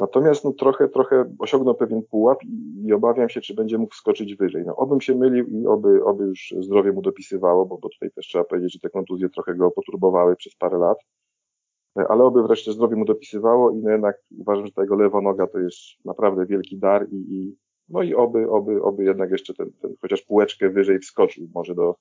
Natomiast 0.00 0.44
no, 0.44 0.52
trochę, 0.52 0.88
trochę 0.88 1.34
osiągnął 1.38 1.74
pewien 1.74 2.02
pułap 2.02 2.44
i, 2.44 2.84
i, 2.86 2.92
obawiam 2.92 3.28
się, 3.28 3.40
czy 3.40 3.54
będzie 3.54 3.78
mógł 3.78 3.94
skoczyć 3.94 4.34
wyżej. 4.34 4.64
No, 4.66 4.76
obym 4.76 5.00
się 5.00 5.14
mylił 5.14 5.46
i 5.46 5.66
oby, 5.66 6.04
oby 6.04 6.24
już 6.24 6.54
zdrowie 6.60 6.92
mu 6.92 7.02
dopisywało, 7.02 7.66
bo, 7.66 7.78
bo 7.78 7.88
tutaj 7.88 8.10
też 8.10 8.26
trzeba 8.26 8.44
powiedzieć, 8.44 8.72
że 8.72 8.78
te 8.80 8.90
kontuzje 8.90 9.28
trochę 9.28 9.54
go 9.54 9.70
poturbowały 9.70 10.36
przez 10.36 10.54
parę 10.54 10.78
lat. 10.78 10.98
E, 11.98 12.08
ale 12.08 12.24
oby 12.24 12.42
wreszcie 12.42 12.72
zdrowie 12.72 12.96
mu 12.96 13.04
dopisywało 13.04 13.70
i 13.70 13.76
no 13.76 13.90
jednak 13.90 14.16
uważam, 14.38 14.66
że 14.66 14.72
ta 14.72 14.82
jego 14.82 14.96
lewa 14.96 15.20
noga 15.20 15.46
to 15.46 15.58
jest 15.58 15.78
naprawdę 16.04 16.46
wielki 16.46 16.78
dar 16.78 17.08
i, 17.12 17.16
i 17.16 17.56
no 17.88 18.02
i 18.02 18.14
oby, 18.14 18.50
oby, 18.50 18.82
oby 18.82 19.04
jednak 19.04 19.30
jeszcze 19.30 19.54
ten, 19.54 19.72
ten 19.72 19.94
chociaż 20.00 20.22
półeczkę 20.22 20.70
wyżej 20.70 20.98
wskoczył, 20.98 21.48
może 21.54 21.74
do, 21.74 21.96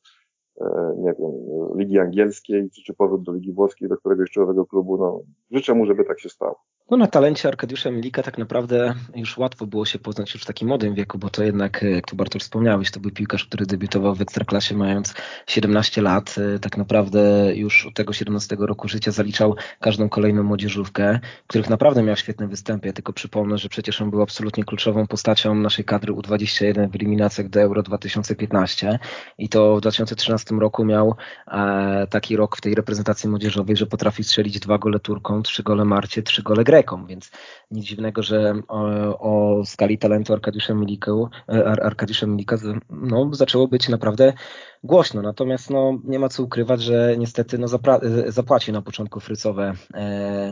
e, 0.61 0.95
nie 0.97 1.13
wiem, 1.19 1.31
Ligi 1.77 1.99
Angielskiej, 1.99 2.69
czy, 2.69 2.83
czy 2.83 2.93
powrót 2.93 3.23
do 3.23 3.33
Ligi 3.33 3.53
Włoskiej, 3.53 3.89
do 3.89 3.97
któregoś 3.97 4.29
czołowego 4.29 4.65
klubu. 4.65 4.97
No, 4.97 5.21
życzę 5.51 5.73
mu, 5.73 5.85
żeby 5.85 6.03
tak 6.03 6.19
się 6.19 6.29
stało. 6.29 6.59
No 6.91 6.97
na 6.97 7.07
talencie 7.07 7.47
Arkadiusza 7.47 7.91
Milika 7.91 8.23
tak 8.23 8.37
naprawdę 8.37 8.93
już 9.15 9.37
łatwo 9.37 9.65
było 9.65 9.85
się 9.85 9.99
poznać 9.99 10.33
już 10.33 10.43
w 10.43 10.45
takim 10.45 10.67
młodym 10.67 10.95
wieku, 10.95 11.17
bo 11.17 11.29
to 11.29 11.43
jednak, 11.43 11.85
jak 11.91 12.05
tu 12.05 12.15
Bartosz 12.15 12.41
wspomniałeś, 12.41 12.91
to 12.91 12.99
był 12.99 13.11
piłkarz, 13.11 13.45
który 13.45 13.65
debiutował 13.65 14.15
w 14.15 14.21
Ekstraklasie 14.21 14.75
mając 14.75 15.13
17 15.47 16.01
lat. 16.01 16.35
Tak 16.61 16.77
naprawdę 16.77 17.51
już 17.55 17.85
od 17.85 17.93
tego 17.93 18.13
17 18.13 18.55
roku 18.59 18.87
życia 18.87 19.11
zaliczał 19.11 19.55
każdą 19.79 20.09
kolejną 20.09 20.43
młodzieżówkę, 20.43 21.19
których 21.47 21.69
naprawdę 21.69 22.03
miał 22.03 22.15
świetne 22.15 22.47
występy. 22.47 22.87
Ja 22.87 22.93
tylko 22.93 23.13
przypomnę, 23.13 23.57
że 23.57 23.69
przecież 23.69 24.01
on 24.01 24.09
był 24.09 24.21
absolutnie 24.21 24.63
kluczową 24.63 25.07
postacią 25.07 25.55
naszej 25.55 25.85
kadry 25.85 26.13
U21 26.13 26.91
w 26.91 26.95
eliminacjach 26.95 27.49
do 27.49 27.61
Euro 27.61 27.83
2015 27.83 28.99
i 29.37 29.49
to 29.49 29.75
w 29.75 29.81
2013 29.81 30.55
roku 30.55 30.85
miał 30.85 31.15
e, 31.47 32.07
taki 32.09 32.35
rok 32.35 32.57
w 32.57 32.61
tej 32.61 32.75
reprezentacji 32.75 33.29
młodzieżowej, 33.29 33.77
że 33.77 33.85
potrafi 33.85 34.23
strzelić 34.23 34.59
dwa 34.59 34.77
gole 34.77 34.99
Turką, 34.99 35.41
trzy 35.41 35.63
gole 35.63 35.85
Marcie, 35.85 36.23
trzy 36.23 36.43
gole 36.43 36.63
Grecją 36.63 36.76
Grekom, 36.77 37.07
więc 37.07 37.31
nic 37.71 37.85
dziwnego, 37.85 38.23
że 38.23 38.53
o, 38.67 38.79
o 39.19 39.65
skali 39.65 39.97
talentu 39.97 40.33
Arkadiusza 40.33 40.73
Milika, 40.73 41.11
Arkadiusza 41.81 42.27
Milika 42.27 42.57
no, 42.89 43.29
zaczęło 43.33 43.67
być 43.67 43.89
naprawdę 43.89 44.33
głośno. 44.83 45.21
Natomiast 45.21 45.69
no, 45.69 45.99
nie 46.03 46.19
ma 46.19 46.29
co 46.29 46.43
ukrywać, 46.43 46.81
że 46.81 47.15
niestety 47.17 47.57
no, 47.57 47.67
zapłaci 48.27 48.71
na 48.71 48.81
początku 48.81 49.19
frycowe 49.19 49.73
e, 49.93 50.51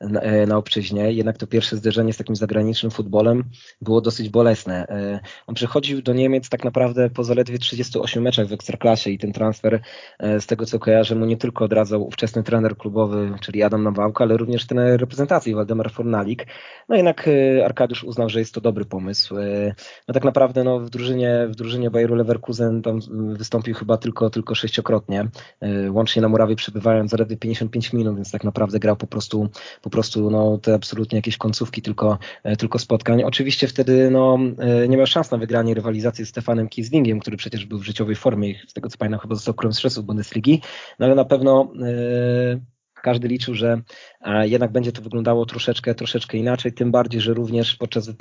na, 0.00 0.20
e, 0.20 0.46
na 0.46 0.56
obczyźnie. 0.56 1.12
Jednak 1.12 1.38
to 1.38 1.46
pierwsze 1.46 1.76
zderzenie 1.76 2.12
z 2.12 2.16
takim 2.16 2.36
zagranicznym 2.36 2.90
futbolem 2.90 3.44
było 3.80 4.00
dosyć 4.00 4.28
bolesne. 4.28 4.86
E, 4.88 5.20
on 5.46 5.54
przychodził 5.54 6.02
do 6.02 6.12
Niemiec 6.12 6.48
tak 6.48 6.64
naprawdę 6.64 7.10
po 7.10 7.24
zaledwie 7.24 7.58
38 7.58 8.22
meczach 8.22 8.46
w 8.46 8.52
Ekstraklasie 8.52 9.10
i 9.10 9.18
ten 9.18 9.32
transfer 9.32 9.80
e, 10.18 10.40
z 10.40 10.46
tego 10.46 10.66
co 10.66 10.78
kojarzę 10.78 11.14
mu 11.14 11.26
nie 11.26 11.36
tylko 11.36 11.64
odradzał 11.64 12.06
ówczesny 12.06 12.42
trener 12.42 12.76
klubowy, 12.76 13.32
czyli 13.40 13.62
Adam 13.62 13.82
Nawałka, 13.82 14.24
ale 14.24 14.36
również 14.36 14.66
trener 14.66 15.00
reprezentacji 15.00 15.54
Waldemar 15.54 15.92
Fornalik. 15.92 16.46
No 16.88 16.96
jednak 16.96 17.30
Arkadiusz 17.64 18.04
uznał, 18.04 18.28
że 18.28 18.38
jest 18.38 18.54
to 18.54 18.60
dobry 18.60 18.84
pomysł. 18.84 19.34
No 20.08 20.14
tak 20.14 20.24
naprawdę 20.24 20.64
no, 20.64 20.80
w 20.80 20.90
drużynie, 20.90 21.46
w 21.48 21.54
drużynie 21.54 21.90
Bayeru 21.90 22.14
Leverkusen 22.14 22.82
tam 22.82 23.00
wystąpił 23.32 23.74
chyba 23.74 23.96
tylko, 23.96 24.30
tylko 24.30 24.54
sześciokrotnie, 24.54 25.28
łącznie 25.90 26.22
na 26.22 26.28
murawie 26.28 26.56
przebywając 26.56 27.10
zaledwie 27.10 27.36
55 27.36 27.92
minut, 27.92 28.16
więc 28.16 28.30
tak 28.30 28.44
naprawdę 28.44 28.78
grał 28.78 28.96
po 28.96 29.06
prostu 29.06 29.48
po 29.86 29.90
prostu 29.90 30.30
no, 30.30 30.58
te 30.58 30.74
absolutnie 30.74 31.16
jakieś 31.16 31.36
końcówki 31.36 31.82
tylko, 31.82 32.18
e, 32.42 32.56
tylko 32.56 32.78
spotkań. 32.78 33.22
Oczywiście 33.22 33.68
wtedy 33.68 34.10
no, 34.10 34.38
e, 34.58 34.88
nie 34.88 34.96
miał 34.96 35.06
szans 35.06 35.30
na 35.30 35.38
wygranie 35.38 35.74
rywalizacji 35.74 36.26
z 36.26 36.28
Stefanem 36.28 36.68
Kislingiem, 36.68 37.20
który 37.20 37.36
przecież 37.36 37.66
był 37.66 37.78
w 37.78 37.84
życiowej 37.84 38.16
formie 38.16 38.50
i 38.50 38.58
z 38.68 38.72
tego 38.72 38.88
co 38.88 38.98
pamiętam 38.98 39.20
chyba 39.20 39.34
został 39.34 39.54
królem 39.54 39.72
Bundesligi, 40.02 40.62
no 40.98 41.06
ale 41.06 41.14
na 41.14 41.24
pewno 41.24 41.72
yy 41.74 42.75
każdy 43.02 43.28
liczył, 43.28 43.54
że 43.54 43.80
e, 44.20 44.48
jednak 44.48 44.72
będzie 44.72 44.92
to 44.92 45.02
wyglądało 45.02 45.46
troszeczkę, 45.46 45.94
troszeczkę 45.94 46.38
inaczej, 46.38 46.72
tym 46.72 46.90
bardziej, 46.90 47.20
że 47.20 47.34
również 47.34 47.76
podczas 47.76 48.08
e, 48.08 48.12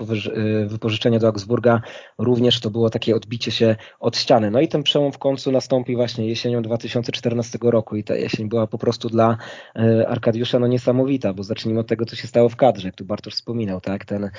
wypożyczenia 0.65 1.19
do 1.19 1.27
Augsburga 1.27 1.81
również 2.17 2.59
to 2.59 2.69
było 2.69 2.89
takie 2.89 3.15
odbicie 3.15 3.51
się 3.51 3.75
od 3.99 4.17
ściany. 4.17 4.51
No 4.51 4.59
i 4.59 4.67
ten 4.67 4.83
przełom 4.83 5.11
w 5.11 5.17
końcu 5.17 5.51
nastąpił 5.51 5.95
właśnie 5.95 6.27
jesienią 6.27 6.61
2014 6.61 7.59
roku 7.61 7.95
i 7.95 8.03
ta 8.03 8.15
jesień 8.15 8.49
była 8.49 8.67
po 8.67 8.77
prostu 8.77 9.09
dla 9.09 9.37
e, 9.75 10.07
Arkadiusza 10.07 10.59
no 10.59 10.67
niesamowita, 10.67 11.33
bo 11.33 11.43
zacznijmy 11.43 11.79
od 11.79 11.87
tego, 11.87 12.05
co 12.05 12.15
się 12.15 12.27
stało 12.27 12.49
w 12.49 12.55
kadrze, 12.55 12.87
jak 12.87 12.95
tu 12.95 13.05
Bartosz 13.05 13.33
wspominał, 13.33 13.81
tak, 13.81 14.05
ten, 14.05 14.29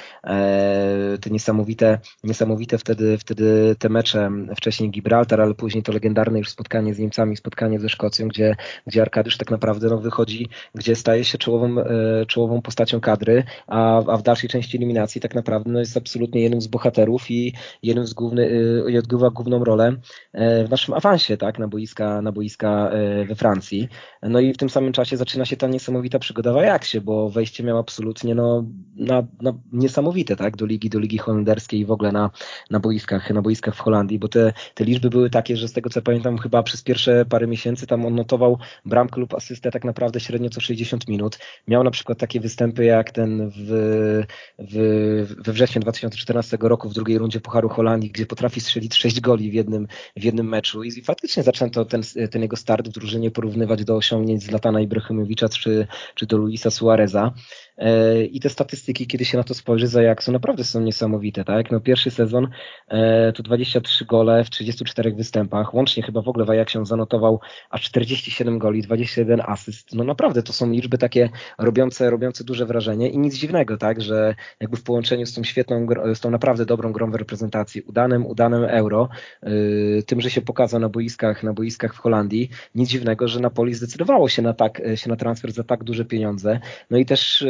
te 1.21 1.31
niesamowite, 1.31 1.99
niesamowite 2.25 2.79
wtedy, 2.79 3.19
wtedy 3.19 3.77
te 3.79 3.89
mecze, 3.89 4.31
wcześniej 4.57 4.91
Gibraltar, 4.91 5.41
ale 5.41 5.55
później 5.55 5.83
to 5.83 5.93
legendarne 5.93 6.39
już 6.39 6.49
spotkanie 6.49 6.95
z 6.95 6.99
Niemcami, 6.99 7.37
spotkanie 7.37 7.81
ze 7.81 7.89
Szkocją, 7.89 8.29
gdzie, 8.29 8.57
gdzie 8.87 9.03
Arkadiusz 9.03 9.37
tak 9.37 9.51
naprawdę 9.51 9.89
no, 9.89 9.99
wychodzi 9.99 10.36
gdzie 10.75 10.97
staje 10.97 11.25
się 11.25 11.39
czołową, 11.39 11.81
e, 11.81 12.27
czołową 12.27 12.63
postacią 12.63 13.01
kadry, 13.01 13.45
a, 13.67 13.97
a 13.97 14.17
w 14.17 14.23
dalszej 14.23 14.51
części 14.51 14.77
eliminacji 14.77 15.21
tak 15.21 15.35
naprawdę 15.35 15.71
no, 15.71 15.79
jest 15.79 15.97
absolutnie 15.97 16.41
jednym 16.41 16.61
z 16.61 16.67
bohaterów 16.67 17.31
i 17.31 17.55
jednym 17.83 18.07
z 18.07 18.15
głównych, 18.15 18.53
e, 18.87 18.91
i 18.91 18.99
odgrywa 18.99 19.31
główną 19.31 19.65
rolę 19.65 19.97
e, 20.33 20.65
w 20.65 20.71
naszym 20.71 20.95
awansie 20.95 21.37
tak, 21.37 21.59
na, 21.59 21.69
boiska, 21.69 22.23
na 22.23 22.33
boiska 22.33 22.91
we 23.29 23.35
Francji. 23.35 23.89
No 24.23 24.41
i 24.41 24.53
w 24.53 24.57
tym 24.57 24.71
samym 24.71 24.93
czasie 24.93 25.17
zaczyna 25.17 25.45
się 25.45 25.57
ta 25.57 25.67
niesamowita 25.67 26.19
przygoda 26.19 26.53
w 26.53 26.57
Ajaxie, 26.57 27.01
bo 27.01 27.31
wejście 27.31 27.65
miał 27.65 27.79
absolutnie 27.79 28.35
no, 28.35 28.65
na, 28.97 29.27
na 29.41 29.53
niesamowite 29.73 30.37
tak, 30.37 30.57
do 30.57 30.67
ligi, 30.67 30.91
do 30.91 30.99
ligi 30.99 31.19
holenderskiej 31.19 31.81
i 31.81 31.85
w 31.85 31.91
ogóle 31.91 32.13
na, 32.13 32.31
na 32.71 32.81
boiskach, 32.81 33.31
na 33.31 33.43
boiskach 33.43 33.75
w 33.75 33.81
Holandii, 33.81 34.19
bo 34.19 34.29
te, 34.29 34.53
te 34.75 34.85
liczby 34.85 35.11
były 35.11 35.31
takie, 35.31 35.57
że 35.57 35.69
z 35.69 35.73
tego 35.73 35.91
co 35.91 36.03
pamiętam 36.03 36.39
chyba 36.39 36.63
przez 36.63 36.83
pierwsze 36.83 37.25
parę 37.25 37.47
miesięcy 37.47 37.87
tam 37.87 38.07
on 38.07 38.15
notował 38.15 38.59
bramkę 38.85 39.21
lub 39.21 39.35
asystę 39.35 39.71
tak 39.71 39.85
naprawdę 39.85 40.16
średnio 40.21 40.51
co 40.51 40.61
60 40.61 41.09
minut. 41.09 41.39
Miał 41.69 41.85
na 41.85 41.91
przykład 41.91 42.19
takie 42.19 42.41
występy 42.41 42.85
jak 42.85 43.11
ten 43.11 43.51
w, 43.57 44.23
w, 44.59 45.35
we 45.45 45.53
wrześniu 45.53 45.81
2014 45.81 46.59
roku 46.61 46.89
w 46.89 46.95
drugiej 46.95 47.19
rundzie 47.19 47.41
Pucharu 47.41 47.69
Holandii, 47.69 48.11
gdzie 48.11 48.27
potrafi 48.27 48.61
strzelić 48.61 48.95
6 48.95 49.21
goli 49.21 49.51
w 49.51 49.55
jednym, 49.55 49.89
w 50.17 50.25
jednym 50.25 50.49
meczu 50.49 50.83
i 50.83 51.03
faktycznie 51.03 51.43
zaczęto 51.43 51.85
ten, 51.85 52.03
ten 52.31 52.43
jego 52.43 52.57
start 52.57 52.89
w 52.89 52.93
drużynie 52.93 53.31
porównywać 53.31 53.85
do 53.85 53.97
osiągnięć 53.97 54.43
Zlatana 54.43 54.81
Ibrahimowicza 54.81 55.49
czy, 55.49 55.87
czy 56.15 56.27
do 56.27 56.37
Luisa 56.37 56.71
Suareza. 56.71 57.33
E, 57.79 58.25
I 58.25 58.41
te 58.41 58.49
statystyki, 58.49 59.07
kiedy 59.07 59.25
się 59.25 59.39
na 59.39 59.45
to 59.45 59.55
spojrzy 59.55 59.87
za 59.87 60.01
Ajaxu, 60.01 60.33
naprawdę 60.33 60.65
są 60.65 60.81
niesamowite. 60.81 61.45
Tak? 61.45 61.71
No, 61.71 61.81
pierwszy 61.81 62.11
sezon 62.11 62.49
e, 62.89 63.33
to 63.33 63.43
23 63.43 64.05
gole 64.05 64.45
w 64.45 64.51
34 64.51 65.13
występach. 65.15 65.75
Łącznie 65.75 66.03
chyba 66.03 66.23
w 66.23 66.29
ogóle 66.29 66.45
w 66.45 66.51
Ajaxie 66.51 66.81
on 66.81 66.87
zanotował 66.87 67.41
aż 67.71 67.83
47 67.83 68.59
goli, 68.59 68.83
21 68.83 69.41
asyst. 69.47 69.95
No 69.95 70.05
naprawdę 70.05 70.43
to 70.43 70.53
są 70.53 70.71
liczby 70.71 70.99
takie 70.99 71.31
robiące, 71.59 72.11
robiące 72.11 72.45
duże 72.45 72.67
wrażenie 72.67 73.11
i 73.11 73.19
nic 73.19 73.35
dziwnego, 73.35 73.77
tak, 73.77 74.03
że 74.03 74.35
jakby 74.61 74.77
w 74.77 74.83
połączeniu 74.83 75.27
z 75.27 75.35
tą 75.35 75.45
świetną, 75.45 75.87
z 76.15 76.21
tą 76.21 76.31
naprawdę 76.31 76.67
dobrą 76.67 76.93
grą 76.93 77.11
w 77.11 77.15
reprezentacji, 77.15 77.83
udanym, 77.83 78.27
udanym 78.27 78.65
euro, 78.65 79.09
yy, 79.43 80.03
tym, 80.07 80.21
że 80.21 80.31
się 80.31 80.41
pokazał 80.41 80.81
na 80.81 80.89
boiskach, 80.89 81.43
na 81.43 81.53
boiskach 81.53 81.95
w 81.95 81.99
Holandii, 81.99 82.51
nic 82.75 82.89
dziwnego, 82.89 83.29
że 83.29 83.41
Napoli 83.41 83.75
zdecydowało 83.75 84.29
się 84.29 84.43
na 84.43 84.53
tak, 84.53 84.83
się 84.95 85.11
na 85.11 85.17
transfer 85.17 85.53
za 85.53 85.65
tak 85.65 85.85
duże 85.85 86.05
pieniądze. 86.05 86.61
No 86.91 86.99
i 86.99 87.07
też 87.07 87.47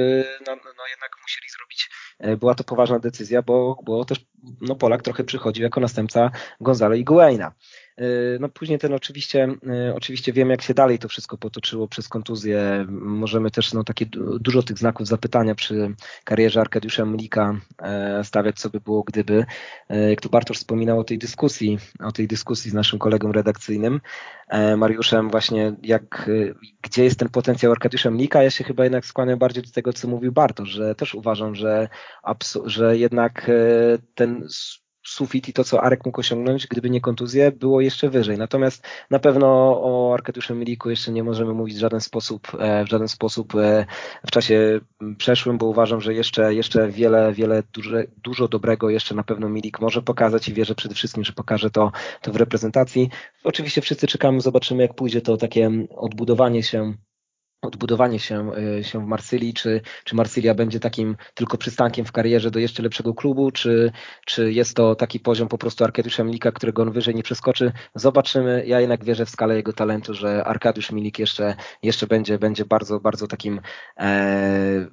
no, 0.46 0.56
no 0.56 0.86
jednak 0.90 1.10
musieli 1.22 1.48
zrobić, 1.48 1.90
e, 2.18 2.36
była 2.36 2.54
to 2.54 2.64
poważna 2.64 2.98
decyzja, 2.98 3.42
bo, 3.42 3.78
bo 3.82 4.04
też 4.04 4.18
no 4.60 4.76
Polak 4.76 5.02
trochę 5.02 5.24
przychodził 5.24 5.64
jako 5.64 5.80
następca 5.80 6.30
Gonzalo 6.60 6.96
Higuaina. 6.96 7.52
E, 7.96 8.38
no 8.40 8.48
później 8.48 8.78
ten 8.78 8.92
oczywiście, 8.94 9.48
e, 9.66 9.94
oczywiście 9.94 10.32
wiem 10.32 10.50
jak 10.50 10.62
się 10.62 10.74
dalej 10.74 10.98
to 10.98 11.08
wszystko 11.08 11.38
potoczyło 11.38 11.88
przez 11.88 12.08
kontuzję. 12.08 12.86
Możemy 12.88 13.50
też 13.50 13.72
no, 13.72 13.84
takie 13.84 14.06
dużo 14.40 14.62
tych 14.62 14.78
znaków 14.78 15.06
zapytania 15.06 15.54
przy 15.54 15.94
karierze 16.24 16.60
Arkadiusza 16.60 17.04
Mlika 17.04 17.60
stawiać, 18.22 18.56
co 18.56 18.70
by 18.70 18.80
było 18.80 19.02
gdyby. 19.02 19.44
Jak 20.10 20.20
tu 20.20 20.28
Bartosz 20.28 20.58
wspominał 20.58 20.98
o 20.98 21.04
tej 21.04 21.18
dyskusji, 21.18 21.78
o 22.00 22.12
tej 22.12 22.26
dyskusji 22.28 22.70
z 22.70 22.74
naszym 22.74 22.98
kolegą 22.98 23.32
redakcyjnym, 23.32 24.00
Mariuszem 24.76 25.30
właśnie 25.30 25.76
jak, 25.82 26.30
gdzie 26.82 27.04
jest 27.04 27.18
ten 27.18 27.28
potencjał 27.28 27.72
Arkadiusza 27.72 28.10
Mlika, 28.10 28.42
ja 28.42 28.50
się 28.50 28.64
chyba 28.64 28.84
jednak 28.84 29.06
skłaniam 29.06 29.38
bardziej 29.38 29.62
do 29.62 29.70
tego, 29.70 29.92
co 29.92 30.08
mówił 30.08 30.32
Bartosz, 30.32 30.68
że 30.68 30.94
też 30.94 31.14
uważam, 31.14 31.54
że, 31.54 31.88
że 32.64 32.98
jednak 32.98 33.50
ten 34.14 34.48
sufit 35.06 35.48
i 35.48 35.52
to, 35.52 35.64
co 35.64 35.82
Arek 35.82 36.06
mógł 36.06 36.20
osiągnąć, 36.20 36.66
gdyby 36.66 36.90
nie 36.90 37.00
kontuzje, 37.00 37.52
było 37.52 37.80
jeszcze 37.80 38.08
wyżej. 38.10 38.38
Natomiast 38.38 38.86
na 39.10 39.18
pewno 39.18 39.46
o 39.82 40.14
Arkadiuszu 40.14 40.54
Miliku 40.54 40.90
jeszcze 40.90 41.12
nie 41.12 41.24
możemy 41.24 41.54
mówić 41.54 41.76
w 41.76 41.80
żaden 41.80 42.00
sposób, 42.00 42.48
e, 42.58 42.84
w 42.84 42.88
żaden 42.88 43.08
sposób 43.08 43.54
e, 43.54 43.86
w 44.26 44.30
czasie 44.30 44.80
przeszłym, 45.18 45.58
bo 45.58 45.66
uważam, 45.66 46.00
że 46.00 46.14
jeszcze, 46.14 46.54
jeszcze 46.54 46.88
wiele, 46.88 47.32
wiele 47.32 47.62
duże, 47.72 48.04
dużo 48.24 48.48
dobrego 48.48 48.90
jeszcze 48.90 49.14
na 49.14 49.22
pewno 49.22 49.48
Milik 49.48 49.80
może 49.80 50.02
pokazać 50.02 50.48
i 50.48 50.54
wierzę 50.54 50.74
przede 50.74 50.94
wszystkim, 50.94 51.24
że 51.24 51.32
pokaże 51.32 51.70
to, 51.70 51.92
to 52.22 52.32
w 52.32 52.36
reprezentacji. 52.36 53.10
Oczywiście 53.44 53.80
wszyscy 53.80 54.06
czekamy, 54.06 54.40
zobaczymy 54.40 54.82
jak 54.82 54.94
pójdzie 54.94 55.20
to 55.20 55.36
takie 55.36 55.70
odbudowanie 55.96 56.62
się 56.62 56.94
odbudowanie 57.66 58.18
się, 58.18 58.50
e, 58.78 58.84
się 58.84 59.04
w 59.04 59.06
Marsylii, 59.06 59.54
czy, 59.54 59.80
czy 60.04 60.14
Marsylia 60.16 60.54
będzie 60.54 60.80
takim 60.80 61.16
tylko 61.34 61.58
przystankiem 61.58 62.04
w 62.04 62.12
karierze 62.12 62.50
do 62.50 62.58
jeszcze 62.58 62.82
lepszego 62.82 63.14
klubu, 63.14 63.50
czy, 63.50 63.92
czy 64.26 64.52
jest 64.52 64.76
to 64.76 64.94
taki 64.94 65.20
poziom 65.20 65.48
po 65.48 65.58
prostu 65.58 65.84
Arkadiusza 65.84 66.24
Milika, 66.24 66.52
którego 66.52 66.82
on 66.82 66.92
wyżej 66.92 67.14
nie 67.14 67.22
przeskoczy. 67.22 67.72
Zobaczymy. 67.94 68.64
Ja 68.66 68.80
jednak 68.80 69.04
wierzę 69.04 69.26
w 69.26 69.30
skalę 69.30 69.56
jego 69.56 69.72
talentu, 69.72 70.14
że 70.14 70.44
Arkadiusz 70.44 70.92
Milik 70.92 71.18
jeszcze, 71.18 71.56
jeszcze 71.82 72.06
będzie, 72.06 72.38
będzie 72.38 72.64
bardzo, 72.64 73.00
bardzo 73.00 73.26
takim 73.26 73.60
e, 73.98 74.86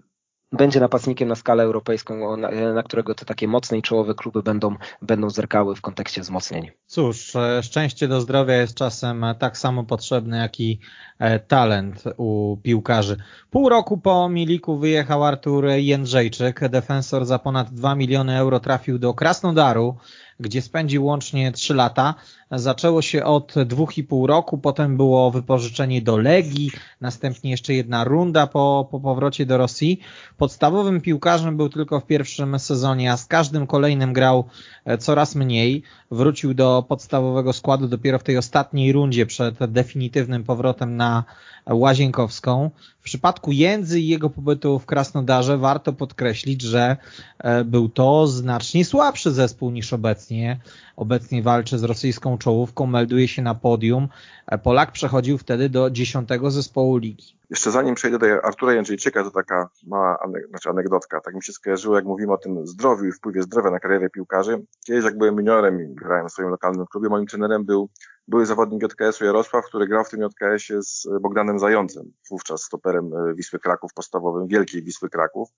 będzie 0.53 0.79
napastnikiem 0.79 1.27
na 1.29 1.35
skalę 1.35 1.63
europejską, 1.63 2.37
na, 2.37 2.51
na, 2.73 2.83
którego 2.83 3.15
te 3.15 3.25
takie 3.25 3.47
mocne 3.47 3.77
i 3.77 3.81
czołowe 3.81 4.15
kluby 4.15 4.43
będą, 4.43 4.75
będą 5.01 5.29
zerkały 5.29 5.75
w 5.75 5.81
kontekście 5.81 6.21
wzmocnień. 6.21 6.71
Cóż, 6.85 7.35
e, 7.35 7.63
szczęście 7.63 8.07
do 8.07 8.21
zdrowia 8.21 8.55
jest 8.55 8.75
czasem 8.75 9.25
tak 9.39 9.57
samo 9.57 9.83
potrzebne, 9.83 10.37
jak 10.37 10.59
i 10.59 10.79
e, 11.19 11.39
talent 11.39 12.03
u 12.17 12.57
piłkarzy. 12.63 13.17
Pół 13.49 13.69
roku 13.69 13.97
po 13.97 14.29
Miliku 14.29 14.77
wyjechał 14.77 15.23
Artur 15.23 15.65
Jędrzejczyk, 15.67 16.69
defensor 16.69 17.25
za 17.25 17.39
ponad 17.39 17.73
2 17.73 17.95
miliony 17.95 18.37
euro 18.37 18.59
trafił 18.59 18.99
do 18.99 19.13
Krasnodaru, 19.13 19.95
gdzie 20.39 20.61
spędził 20.61 21.05
łącznie 21.05 21.51
3 21.51 21.73
lata. 21.73 22.15
Zaczęło 22.55 23.01
się 23.01 23.23
od 23.23 23.55
dwóch 23.65 23.97
i 23.97 24.03
pół 24.03 24.27
roku, 24.27 24.57
potem 24.57 24.97
było 24.97 25.31
wypożyczenie 25.31 26.01
do 26.01 26.17
Legii, 26.17 26.71
następnie 27.01 27.51
jeszcze 27.51 27.73
jedna 27.73 28.03
runda 28.03 28.47
po, 28.47 28.87
po 28.91 28.99
powrocie 28.99 29.45
do 29.45 29.57
Rosji. 29.57 29.99
Podstawowym 30.37 31.01
piłkarzem 31.01 31.57
był 31.57 31.69
tylko 31.69 31.99
w 31.99 32.05
pierwszym 32.05 32.59
sezonie, 32.59 33.11
a 33.11 33.17
z 33.17 33.25
każdym 33.25 33.67
kolejnym 33.67 34.13
grał 34.13 34.45
e, 34.85 34.97
coraz 34.97 35.35
mniej. 35.35 35.83
Wrócił 36.11 36.53
do 36.53 36.85
podstawowego 36.87 37.53
składu 37.53 37.87
dopiero 37.87 38.19
w 38.19 38.23
tej 38.23 38.37
ostatniej 38.37 38.91
rundzie 38.91 39.25
przed 39.25 39.71
definitywnym 39.71 40.43
powrotem 40.43 40.95
na 40.95 41.23
Łazienkowską. 41.69 42.71
W 42.99 43.03
przypadku 43.03 43.51
Jędzy 43.51 43.99
i 43.99 44.07
jego 44.07 44.29
pobytu 44.29 44.79
w 44.79 44.85
Krasnodarze 44.85 45.57
warto 45.57 45.93
podkreślić, 45.93 46.61
że 46.61 46.97
e, 47.39 47.63
był 47.63 47.89
to 47.89 48.27
znacznie 48.27 48.85
słabszy 48.85 49.31
zespół 49.31 49.71
niż 49.71 49.93
obecnie 49.93 50.59
obecnie. 50.95 51.43
Walczy 51.43 51.77
z 51.77 51.83
rosyjską 51.83 52.37
czołówką, 52.37 52.85
melduje 52.85 53.27
się 53.27 53.41
na 53.41 53.55
podium. 53.55 54.07
Polak 54.63 54.91
przechodził 54.91 55.37
wtedy 55.37 55.69
do 55.69 55.89
dziesiątego 55.89 56.51
zespołu 56.51 56.97
ligi. 56.97 57.37
Jeszcze 57.49 57.71
zanim 57.71 57.95
przejdę 57.95 58.19
do 58.19 58.45
Artura 58.45 58.73
Jędrzejczyka, 58.73 59.23
to 59.23 59.31
taka 59.31 59.69
mała 59.87 60.17
znaczy 60.49 60.69
anegdotka. 60.69 61.21
Tak 61.21 61.35
mi 61.35 61.43
się 61.43 61.53
skojarzyło, 61.53 61.95
jak 61.95 62.05
mówimy 62.05 62.33
o 62.33 62.37
tym 62.37 62.67
zdrowiu 62.67 63.05
i 63.05 63.11
wpływie 63.11 63.41
zdrowia 63.41 63.71
na 63.71 63.79
karierę 63.79 64.09
piłkarzy. 64.09 64.65
Kiedyś 64.85 65.05
jak 65.05 65.17
byłem 65.17 65.37
juniorem 65.37 65.81
i 65.81 65.95
grałem 65.95 66.29
w 66.29 66.31
swoim 66.31 66.49
lokalnym 66.49 66.85
klubie, 66.85 67.09
moim 67.09 67.25
trenerem 67.25 67.65
był 67.65 67.89
były 68.27 68.45
zawodnik 68.45 68.83
JKS-u 68.83 69.25
Jarosław, 69.25 69.65
który 69.65 69.87
grał 69.87 70.03
w 70.03 70.09
tym 70.09 70.21
JKS-ie 70.21 70.81
z 70.81 71.07
Bogdanem 71.21 71.59
Zającem, 71.59 72.13
wówczas 72.29 72.63
stoperem 72.63 73.11
e, 73.13 73.33
Wisły 73.33 73.59
Kraków 73.59 73.93
podstawowym, 73.93 74.47
wielkiej 74.47 74.83
Wisły 74.83 75.09
Kraków. 75.09 75.49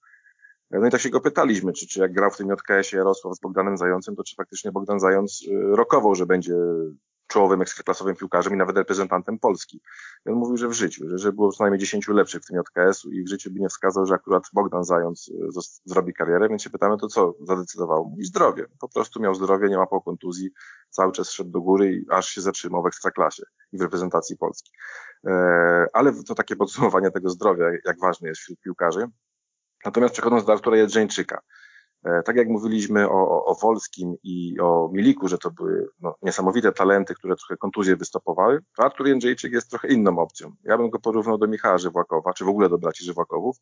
No 0.80 0.88
i 0.88 0.92
tak 0.92 1.02
się 1.02 1.10
go 1.10 1.22
pytaliśmy, 1.22 1.74
czy, 1.74 1.88
czy 1.88 2.00
jak 2.00 2.14
grał 2.14 2.32
w 2.32 2.38
tym 2.38 2.50
JKS-ie 2.50 2.98
Jarosław 2.98 3.36
z 3.36 3.40
Bogdanem 3.40 3.78
Zającem, 3.78 4.16
to 4.16 4.24
czy 4.24 4.36
faktycznie 4.36 4.72
Bogdan 4.72 5.00
Zając 5.00 5.42
e, 5.52 5.76
rokował, 5.76 6.16
że 6.16 6.26
będzie 6.26 6.54
czołowym 7.28 7.62
ekstraklasowym 7.62 8.16
piłkarzem 8.16 8.54
i 8.54 8.58
nawet 8.58 8.78
reprezentantem 8.78 9.40
Polski. 9.40 9.82
I 10.26 10.30
on 10.30 10.36
mówił, 10.36 10.58
że 10.58 10.68
w 10.68 10.74
życiu, 10.74 11.10
że, 11.10 11.18
że 11.18 11.32
było 11.32 11.52
co 11.52 11.64
najmniej 11.64 11.80
10 11.80 12.08
lepszych 12.08 12.44
w 12.44 12.46
tym 12.46 12.58
JKS-u 12.58 13.12
i 13.12 13.24
w 13.24 13.30
życiu 13.30 13.52
by 13.52 13.60
nie 13.60 13.70
wskazał, 13.70 14.06
że 14.06 14.14
akurat 14.14 14.44
Bogdan 14.54 14.84
Zając 14.84 15.32
e, 15.58 15.62
zrobi 15.86 16.14
karierę, 16.14 16.50
więc 16.50 16.64
się 16.64 16.70
pytamy, 16.70 16.98
to 16.98 17.08
co 17.08 17.34
zadecydował? 17.42 18.06
Mówi 18.06 18.26
zdrowie. 18.26 18.66
Po 18.80 18.90
prostu 18.90 19.22
miał 19.22 19.36
zdrowie, 19.36 19.70
nie 19.70 19.78
łapał 19.78 20.02
kontuzji, 20.02 20.50
cały 20.90 21.12
czas 21.12 21.30
szedł 21.30 21.50
do 21.50 21.62
góry 21.62 21.94
i 21.94 22.06
aż 22.10 22.30
się 22.30 22.42
zatrzymał 22.42 22.84
w 22.84 22.88
ekstraklasie 22.88 23.44
i 23.72 23.78
w 23.78 23.82
reprezentacji 23.82 24.38
Polski. 24.38 24.72
E, 25.28 25.86
ale 25.94 26.24
to 26.24 26.36
takie 26.36 26.56
podsumowanie 26.56 27.12
tego 27.12 27.30
zdrowia, 27.30 27.66
jak 27.86 28.00
ważne 28.00 28.30
jest 28.30 28.42
wśród 28.42 28.60
piłkarzy. 28.60 29.08
Natomiast 29.86 30.14
przechodząc 30.14 30.46
do 30.46 30.54
Artura 30.54 30.78
Jedrzeńczyka, 30.78 31.42
E, 32.06 32.24
tak 32.24 32.36
jak 32.36 32.48
mówiliśmy 32.48 33.10
o, 33.10 33.46
o 33.46 33.56
Wolskim 33.56 34.16
i 34.24 34.60
o 34.60 34.90
Miliku, 34.94 35.28
że 35.28 35.38
to 35.38 35.52
były 35.52 35.88
no, 36.02 36.16
niesamowite 36.22 36.72
talenty, 36.72 37.16
które 37.16 37.36
trochę 37.36 37.58
kontuzje 37.58 37.96
wystopowały, 37.96 38.60
to 38.78 38.84
Artur 38.84 39.08
Jędrzejczyk 39.08 39.54
jest 39.54 39.70
trochę 39.70 39.88
inną 39.88 40.20
opcją. 40.20 40.52
Ja 40.64 40.78
bym 40.78 40.90
go 40.90 41.00
porównał 41.00 41.38
do 41.38 41.48
Michała 41.48 41.78
Żywłakowa, 41.78 42.34
czy 42.34 42.46
w 42.46 42.48
ogóle 42.48 42.70
do 42.70 42.78
braci 42.78 43.06
Żywłakowów. 43.06 43.58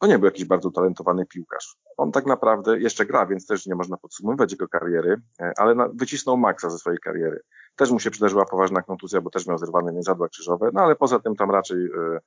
To 0.00 0.06
nie 0.06 0.18
był 0.18 0.24
jakiś 0.24 0.44
bardzo 0.44 0.70
talentowany 0.70 1.26
piłkarz. 1.26 1.76
On 1.96 2.12
tak 2.12 2.26
naprawdę 2.26 2.80
jeszcze 2.80 3.06
gra, 3.06 3.26
więc 3.26 3.46
też 3.46 3.66
nie 3.66 3.74
można 3.74 3.96
podsumowywać 3.96 4.52
jego 4.52 4.68
kariery, 4.68 5.16
e, 5.40 5.52
ale 5.56 5.74
na, 5.74 5.88
wycisnął 5.94 6.36
maksa 6.36 6.70
ze 6.70 6.78
swojej 6.78 6.98
kariery. 6.98 7.40
Też 7.76 7.90
mu 7.90 8.00
się 8.00 8.10
przydarzyła 8.10 8.44
poważna 8.44 8.82
kontuzja, 8.82 9.20
bo 9.20 9.30
też 9.30 9.46
miał 9.46 9.58
zerwane 9.58 9.92
międzadła 9.92 10.28
krzyżowe, 10.28 10.70
no 10.72 10.80
ale 10.80 10.96
poza 10.96 11.18
tym 11.20 11.36
tam 11.36 11.50
raczej 11.50 11.84
e, 11.84 12.18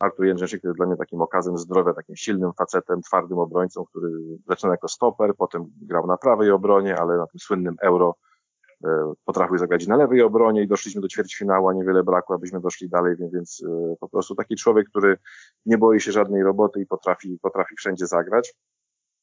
Artur 0.00 0.26
Jędrzejczyk 0.26 0.64
jest 0.64 0.76
dla 0.76 0.86
mnie 0.86 0.96
takim 0.96 1.22
okazem 1.22 1.58
zdrowia, 1.58 1.94
takim 1.94 2.16
silnym 2.16 2.52
facetem, 2.52 3.02
twardym 3.02 3.38
obrońcą, 3.38 3.84
który 3.84 4.10
zaczynał 4.48 4.72
jako 4.72 4.88
stoper, 4.88 5.34
potem 5.36 5.64
grał 5.82 6.06
na 6.06 6.16
prawej 6.16 6.50
obronie, 6.50 6.96
ale 6.96 7.16
na 7.16 7.26
tym 7.26 7.40
słynnym 7.40 7.76
euro 7.82 8.14
e, 8.84 9.12
potrafił 9.24 9.58
zagrać 9.58 9.86
na 9.86 9.96
lewej 9.96 10.22
obronie 10.22 10.62
i 10.62 10.68
doszliśmy 10.68 11.00
do 11.00 11.08
ćwierćfinału, 11.08 11.68
a 11.68 11.74
niewiele 11.74 12.04
brakło, 12.04 12.36
abyśmy 12.36 12.60
doszli 12.60 12.88
dalej, 12.88 13.16
więc, 13.32 13.62
e, 13.66 13.96
po 14.00 14.08
prostu 14.08 14.34
taki 14.34 14.56
człowiek, 14.56 14.88
który 14.88 15.16
nie 15.66 15.78
boi 15.78 16.00
się 16.00 16.12
żadnej 16.12 16.42
roboty 16.42 16.80
i 16.80 16.86
potrafi, 16.86 17.38
potrafi 17.42 17.76
wszędzie 17.76 18.06
zagrać, 18.06 18.54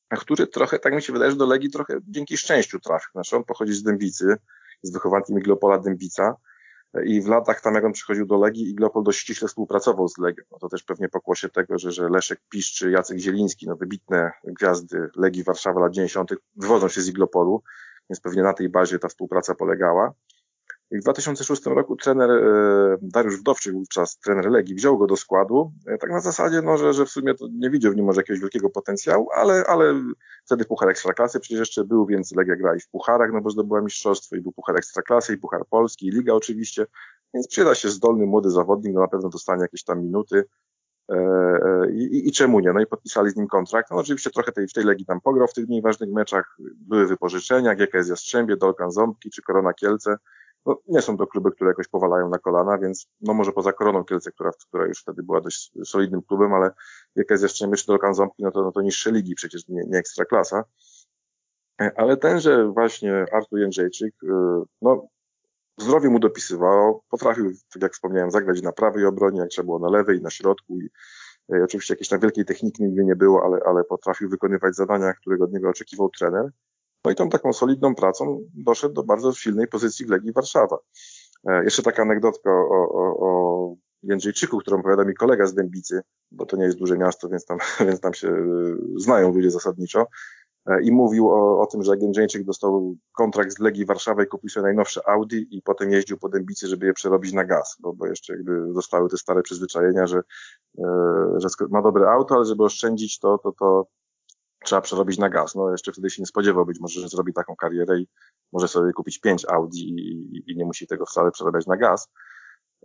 a 0.10 0.16
który 0.16 0.48
trochę, 0.48 0.80
tak 0.80 0.94
mi 0.94 1.02
się 1.02 1.14
wydaje, 1.14 1.32
że 1.32 1.38
do 1.38 1.46
Legii 1.46 1.70
trochę 1.70 1.98
dzięki 2.08 2.38
szczęściu 2.38 2.80
trafił. 2.80 3.12
Znaczy 3.12 3.36
on 3.36 3.44
pochodzi 3.44 3.74
z 3.74 3.84
Dębicy, 3.84 4.38
z 4.82 4.92
wychowankiem 4.92 5.40
Iglopola 5.40 5.80
Dębica, 5.80 6.36
i 7.06 7.22
w 7.22 7.28
latach 7.28 7.62
tam 7.62 7.76
jak 7.76 7.86
on 7.86 7.92
przychodził 7.92 8.26
do 8.26 8.38
Legii, 8.38 8.70
Iglopol 8.70 9.04
dość 9.04 9.20
ściśle 9.20 9.48
współpracował 9.48 10.08
z 10.08 10.18
Legią. 10.18 10.44
No 10.52 10.60
to 10.60 10.70
też 10.70 10.84
pewnie 10.84 11.10
pokłosie 11.10 11.50
tego, 11.50 11.80
że, 11.80 11.92
że 11.92 12.10
Leszek 12.10 12.40
Pisz 12.50 12.74
czy 12.74 12.92
Jacek 12.92 13.18
Zieliński, 13.18 13.68
no 13.68 13.76
wybitne 13.76 14.32
gwiazdy 14.44 15.10
Legii 15.16 15.44
Warszawa 15.44 15.82
lat 15.82 15.94
90. 15.94 16.34
wywodzą 16.56 16.88
się 16.88 17.02
z 17.02 17.08
Iglopolu, 17.08 17.64
więc 18.10 18.22
pewnie 18.22 18.44
na 18.44 18.54
tej 18.54 18.70
bazie 18.70 19.00
ta 19.00 19.08
współpraca 19.08 19.56
polegała. 19.56 20.14
W 20.92 21.00
2006 21.00 21.66
roku 21.66 21.96
trener 21.96 22.32
e, 22.32 22.98
Dariusz 23.02 23.40
Wdowczyk, 23.40 23.74
wówczas 23.74 24.20
trener 24.20 24.52
Legii, 24.52 24.76
wziął 24.76 24.98
go 24.98 25.08
do 25.08 25.16
składu, 25.16 25.72
e, 25.88 25.98
tak 25.98 26.10
na 26.10 26.20
zasadzie, 26.20 26.62
no, 26.62 26.78
że, 26.78 26.94
że 26.94 27.06
w 27.06 27.10
sumie 27.10 27.34
to 27.34 27.48
nie 27.52 27.70
widział 27.70 27.92
w 27.92 27.96
nim 27.96 28.06
może 28.06 28.20
jakiegoś 28.22 28.42
wielkiego 28.42 28.70
potencjału, 28.70 29.30
ale, 29.36 29.64
ale 29.68 30.02
wtedy 30.46 30.66
Puchar 30.66 30.90
Ekstraklasy 30.90 31.40
przecież 31.40 31.60
jeszcze 31.60 31.86
był, 31.86 32.06
więc 32.06 32.36
Legia 32.36 32.56
gra 32.56 32.76
i 32.76 32.80
w 32.80 32.90
Pucharach, 32.90 33.32
no 33.34 33.42
bo 33.42 33.50
zdobyła 33.50 33.82
mistrzostwo 33.82 34.36
i 34.36 34.42
był 34.42 34.52
Puchar 34.52 34.78
Ekstraklasy 34.78 35.34
i 35.34 35.38
Puchar 35.38 35.62
Polski 35.70 36.08
i 36.08 36.12
Liga 36.12 36.34
oczywiście, 36.34 36.86
więc 37.34 37.48
przyda 37.48 37.76
się 37.76 37.90
zdolny 37.90 38.26
młody 38.26 38.50
zawodnik, 38.50 38.94
no 38.94 39.02
na 39.02 39.08
pewno 39.08 39.30
dostanie 39.30 39.62
jakieś 39.62 39.84
tam 39.84 40.04
minuty, 40.04 40.44
e, 41.12 41.92
i, 41.92 42.04
i, 42.04 42.28
I, 42.28 42.32
czemu 42.32 42.60
nie? 42.60 42.74
No 42.74 42.80
i 42.80 42.86
podpisali 42.86 43.30
z 43.30 43.36
nim 43.36 43.48
kontrakt. 43.48 43.92
No 43.92 43.98
oczywiście 43.98 44.30
trochę 44.30 44.52
tej, 44.52 44.68
w 44.68 44.74
tej 44.74 44.84
Legii 44.84 45.06
tam 45.06 45.22
pograł 45.22 45.48
w 45.48 45.54
tych 45.54 45.68
mniej 45.68 45.82
ważnych 45.82 46.12
meczach. 46.12 46.58
Były 46.76 47.08
wypożyczenia, 47.08 47.76
GKS 47.76 48.10
Jastrzębie, 48.10 48.58
Dolkan 48.58 48.92
Ząbki 48.92 49.30
czy 49.30 49.42
Korona 49.42 49.74
Kielce 49.74 50.18
no, 50.68 50.82
nie 50.88 51.02
są 51.02 51.18
to 51.18 51.28
kluby, 51.28 51.52
które 51.52 51.70
jakoś 51.70 51.88
powalają 51.88 52.30
na 52.30 52.38
kolana, 52.38 52.78
więc 52.78 53.08
no 53.22 53.34
może 53.34 53.52
poza 53.52 53.74
Koroną 53.74 54.04
Kielce, 54.04 54.32
która, 54.32 54.52
która 54.68 54.86
już 54.86 55.02
wtedy 55.02 55.24
była 55.24 55.42
dość 55.42 55.72
solidnym 55.86 56.22
klubem, 56.22 56.54
ale 56.54 56.72
jak 57.16 57.30
jest 57.30 57.44
jeszcze 57.44 57.72
czy 57.72 57.88
do 57.88 58.14
Ząbki, 58.14 58.44
no 58.44 58.52
to, 58.52 58.64
no 58.64 58.72
to 58.72 58.82
niższe 58.82 59.12
ligi 59.12 59.36
przecież, 59.36 59.68
nie, 59.68 59.84
nie 59.88 60.02
klasa. 60.30 60.64
Ale 61.96 62.18
tenże 62.18 62.68
właśnie 62.68 63.26
Artur 63.32 63.60
Jędrzejczyk, 63.60 64.14
y, 64.24 64.28
no 64.82 65.08
zdrowie 65.80 66.10
mu 66.10 66.20
dopisywało, 66.20 67.04
potrafił, 67.10 67.52
tak 67.74 67.82
jak 67.82 67.94
wspomniałem, 67.94 68.32
zagrać 68.32 68.62
na 68.62 68.72
prawej 68.72 69.06
obronie, 69.06 69.40
jak 69.40 69.50
trzeba 69.50 69.66
było 69.66 69.80
na 69.80 69.90
lewej, 69.90 70.22
na 70.22 70.30
środku 70.30 70.80
i 70.82 70.90
y, 71.56 71.64
oczywiście 71.64 71.94
jakiejś 71.94 72.10
tam 72.10 72.20
wielkiej 72.20 72.46
techniki 72.46 72.84
nigdy 72.84 73.06
nie 73.06 73.16
było, 73.16 73.44
ale, 73.46 73.60
ale 73.66 73.84
potrafił 73.84 74.30
wykonywać 74.30 74.76
zadania, 74.76 75.14
którego 75.14 75.44
od 75.44 75.54
niego 75.54 75.70
oczekiwał 75.70 76.10
trener. 76.10 76.52
No 77.08 77.12
i 77.12 77.16
tą 77.16 77.30
taką 77.30 77.54
solidną 77.54 77.96
pracą 77.96 78.40
doszedł 78.54 78.94
do 78.94 79.04
bardzo 79.04 79.34
silnej 79.34 79.68
pozycji 79.68 80.06
w 80.06 80.10
Legii 80.10 80.34
Warszawa. 80.34 80.78
E, 81.50 81.64
jeszcze 81.64 81.84
taka 81.84 82.02
anegdotka 82.02 82.52
o, 82.52 82.90
o, 82.90 83.20
o 83.20 83.76
Jędrzejczyku, 84.04 84.58
którą 84.58 84.80
opowiada 84.80 85.04
mi 85.04 85.14
kolega 85.14 85.46
z 85.46 85.54
Dębicy, 85.54 86.02
bo 86.32 86.46
to 86.46 86.58
nie 86.58 86.64
jest 86.64 86.78
duże 86.78 86.98
miasto, 86.98 87.30
więc 87.30 87.46
tam, 87.46 87.58
więc 87.88 88.00
tam 88.00 88.14
się 88.14 88.28
e, 88.28 88.44
znają 88.96 89.34
ludzie 89.34 89.52
zasadniczo. 89.52 90.06
E, 90.66 90.82
I 90.84 90.92
mówił 90.92 91.30
o, 91.30 91.62
o 91.62 91.66
tym, 91.66 91.84
że 91.84 91.98
Jędrzejczyk 91.98 92.44
dostał 92.44 92.96
kontrakt 93.12 93.54
z 93.54 93.60
Legii 93.60 93.86
Warszawa 93.86 94.24
i 94.24 94.28
kupił 94.28 94.50
sobie 94.50 94.64
najnowsze 94.64 95.10
Audi 95.10 95.48
i 95.52 95.62
potem 95.62 95.92
jeździł 95.92 96.18
po 96.18 96.30
Dębicy, 96.30 96.68
żeby 96.68 96.86
je 96.86 96.94
przerobić 96.94 97.34
na 97.34 97.46
gaz, 97.46 97.78
bo, 97.80 97.94
bo 97.94 98.08
jeszcze 98.08 98.34
jakby 98.34 98.74
zostały 98.74 99.10
te 99.10 99.18
stare 99.18 99.42
przyzwyczajenia, 99.42 100.08
że, 100.08 100.22
że 101.38 101.48
ma 101.70 101.82
dobre 101.82 102.10
auto, 102.10 102.36
ale 102.36 102.46
żeby 102.46 102.64
oszczędzić 102.64 103.20
to, 103.20 103.38
to, 103.38 103.52
to 103.52 103.88
trzeba 104.64 104.82
przerobić 104.82 105.18
na 105.18 105.30
gaz. 105.30 105.56
No 105.56 105.72
jeszcze 105.72 105.92
wtedy 105.92 106.10
się 106.10 106.22
nie 106.22 106.26
spodziewał 106.26 106.66
być 106.66 106.80
może, 106.80 107.02
że 107.02 107.10
zrobi 107.10 107.34
taką 107.34 107.56
karierę 107.56 108.00
i 108.00 108.08
może 108.54 108.68
sobie 108.68 108.94
kupić 108.94 109.20
pięć 109.20 109.46
Audi 109.46 109.80
i, 109.80 110.52
i 110.52 110.58
nie 110.58 110.66
musi 110.66 110.88
tego 110.88 111.06
wcale 111.06 111.32
przerabiać 111.32 111.68
na 111.68 111.78
gaz. 111.78 112.10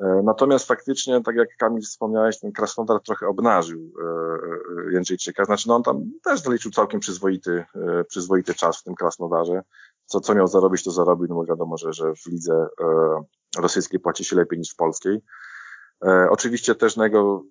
E, 0.01 0.23
natomiast 0.25 0.69
faktycznie, 0.69 1.23
tak 1.23 1.37
jak 1.37 1.49
Kamil 1.59 1.83
wspomniałeś, 1.83 2.41
ten 2.41 2.53
Krasnodar 2.53 3.01
trochę 3.01 3.27
obnażył 3.27 3.81
e, 3.81 4.05
e, 4.89 4.93
Jędrzejczyka. 4.93 5.45
Znaczy, 5.45 5.69
no 5.69 5.77
on 5.77 5.83
tam 5.83 6.03
też 6.25 6.41
zaliczył 6.41 6.71
całkiem 6.71 7.01
przyzwoity, 7.01 7.65
przyzwoity 8.09 8.55
czas 8.55 8.81
w 8.81 8.83
tym 8.83 8.95
Krasnodarze. 8.95 9.63
Co, 10.07 10.21
co 10.21 10.35
miał 10.35 10.47
zarobić, 10.47 10.85
to 10.85 10.91
zarobił, 10.91 11.27
no 11.29 11.35
bo 11.35 11.45
wiadomo, 11.45 11.77
że, 11.77 11.93
że 11.93 12.15
w 12.15 12.27
lidze 12.27 12.69
rosyjskiej 13.59 14.01
płaci 14.01 14.25
się 14.25 14.37
lepiej 14.37 14.59
niż 14.59 14.73
w 14.73 14.77
polskiej. 14.77 15.21
Oczywiście 16.31 16.75
też 16.75 16.97
na 16.97 17.05
jego 17.05 17.43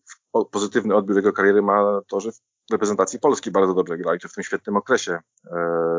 pozytywny 0.52 0.96
odbiór 0.96 1.16
jego 1.16 1.34
kariery 1.34 1.62
ma 1.62 2.02
to, 2.08 2.20
że 2.20 2.32
reprezentacji 2.72 3.20
Polski 3.20 3.52
bardzo 3.52 3.74
dobrze 3.74 3.98
grał 3.98 4.16
i 4.16 4.20
to 4.20 4.28
w 4.28 4.34
tym 4.34 4.44
świetnym 4.44 4.78
okresie 4.78 5.20
e, 5.52 5.58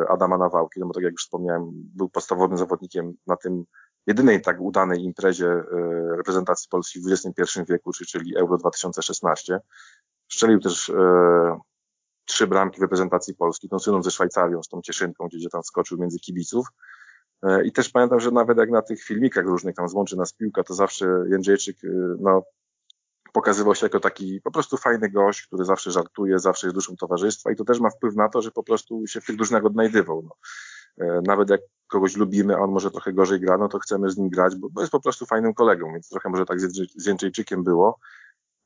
Adama 0.09 0.39
Nawałki, 0.39 0.81
no 0.81 0.87
bo 0.87 0.95
tak 0.95 1.03
jak 1.03 1.13
już 1.13 1.25
wspomniałem, 1.25 1.71
był 1.73 2.09
podstawowym 2.09 2.59
zawodnikiem 2.59 3.15
na 3.27 3.37
tym 3.37 3.65
jedynej 4.07 4.43
tak 4.43 4.61
udanej 4.61 5.05
imprezie 5.05 5.49
e, 5.49 5.65
reprezentacji 6.17 6.69
Polski 6.71 7.01
w 7.01 7.13
XXI 7.13 7.61
wieku, 7.69 7.93
czyli 7.93 8.37
Euro 8.37 8.57
2016. 8.57 9.59
Szczelił 10.29 10.61
też 10.61 10.89
e, 10.91 11.59
trzy 12.25 12.47
bramki 12.47 12.81
reprezentacji 12.81 13.35
Polski, 13.35 13.69
tą 13.69 13.79
słynną 13.79 14.03
ze 14.03 14.11
Szwajcarią, 14.11 14.63
z 14.63 14.69
tą 14.69 14.83
Cieszynką, 14.83 15.27
gdzie, 15.27 15.39
gdzie 15.39 15.49
tam 15.49 15.63
skoczył 15.63 15.99
między 15.99 16.19
kibiców. 16.19 16.67
I 17.65 17.73
też 17.73 17.89
pamiętam, 17.89 18.21
że 18.21 18.31
nawet 18.31 18.59
jak 18.59 18.71
na 18.71 18.83
tych 18.83 19.03
filmikach 19.03 19.45
różnych 19.45 19.75
tam 19.75 19.89
złączy 19.89 20.17
nas 20.17 20.33
piłka, 20.33 20.63
to 20.63 20.75
zawsze 20.75 21.07
Jędrzejczyk 21.31 21.77
no, 22.21 22.43
pokazywał 23.33 23.75
się 23.75 23.87
jako 23.87 24.01
taki 24.01 24.41
po 24.41 24.51
prostu 24.51 24.77
fajny 24.77 25.11
gość, 25.11 25.47
który 25.47 25.65
zawsze 25.65 25.91
żartuje, 25.91 26.39
zawsze 26.39 26.67
jest 26.67 26.75
duszą 26.75 26.97
towarzystwa 26.97 27.53
i 27.53 27.57
to 27.57 27.65
też 27.65 27.81
ma 27.81 27.91
wpływ 27.91 28.17
na 28.17 28.29
to, 28.29 28.43
że 28.43 28.51
po 28.51 28.63
prostu 28.63 29.07
się 29.07 29.21
w 29.21 29.27
tych 29.27 29.37
drużynach 29.37 29.65
odnajdywał. 29.65 30.23
No. 30.23 30.37
E, 31.07 31.21
nawet 31.27 31.51
jak 31.51 31.61
kogoś 31.87 32.17
lubimy, 32.17 32.57
a 32.57 32.59
on 32.59 32.71
może 32.71 32.91
trochę 32.91 33.13
gorzej 33.13 33.41
gra, 33.41 33.59
no 33.59 33.69
to 33.69 33.79
chcemy 33.79 34.11
z 34.11 34.19
nim 34.19 34.29
grać, 34.29 34.57
bo, 34.57 34.69
bo 34.71 34.81
jest 34.81 34.93
po 34.93 35.01
prostu 35.01 35.27
fajnym 35.27 35.55
kolegą, 35.55 35.93
więc 35.93 36.09
trochę 36.09 36.29
może 36.29 36.47
tak 36.47 36.61
z 36.61 37.07
Jędrzejczykiem 37.07 37.65
było. 37.65 37.99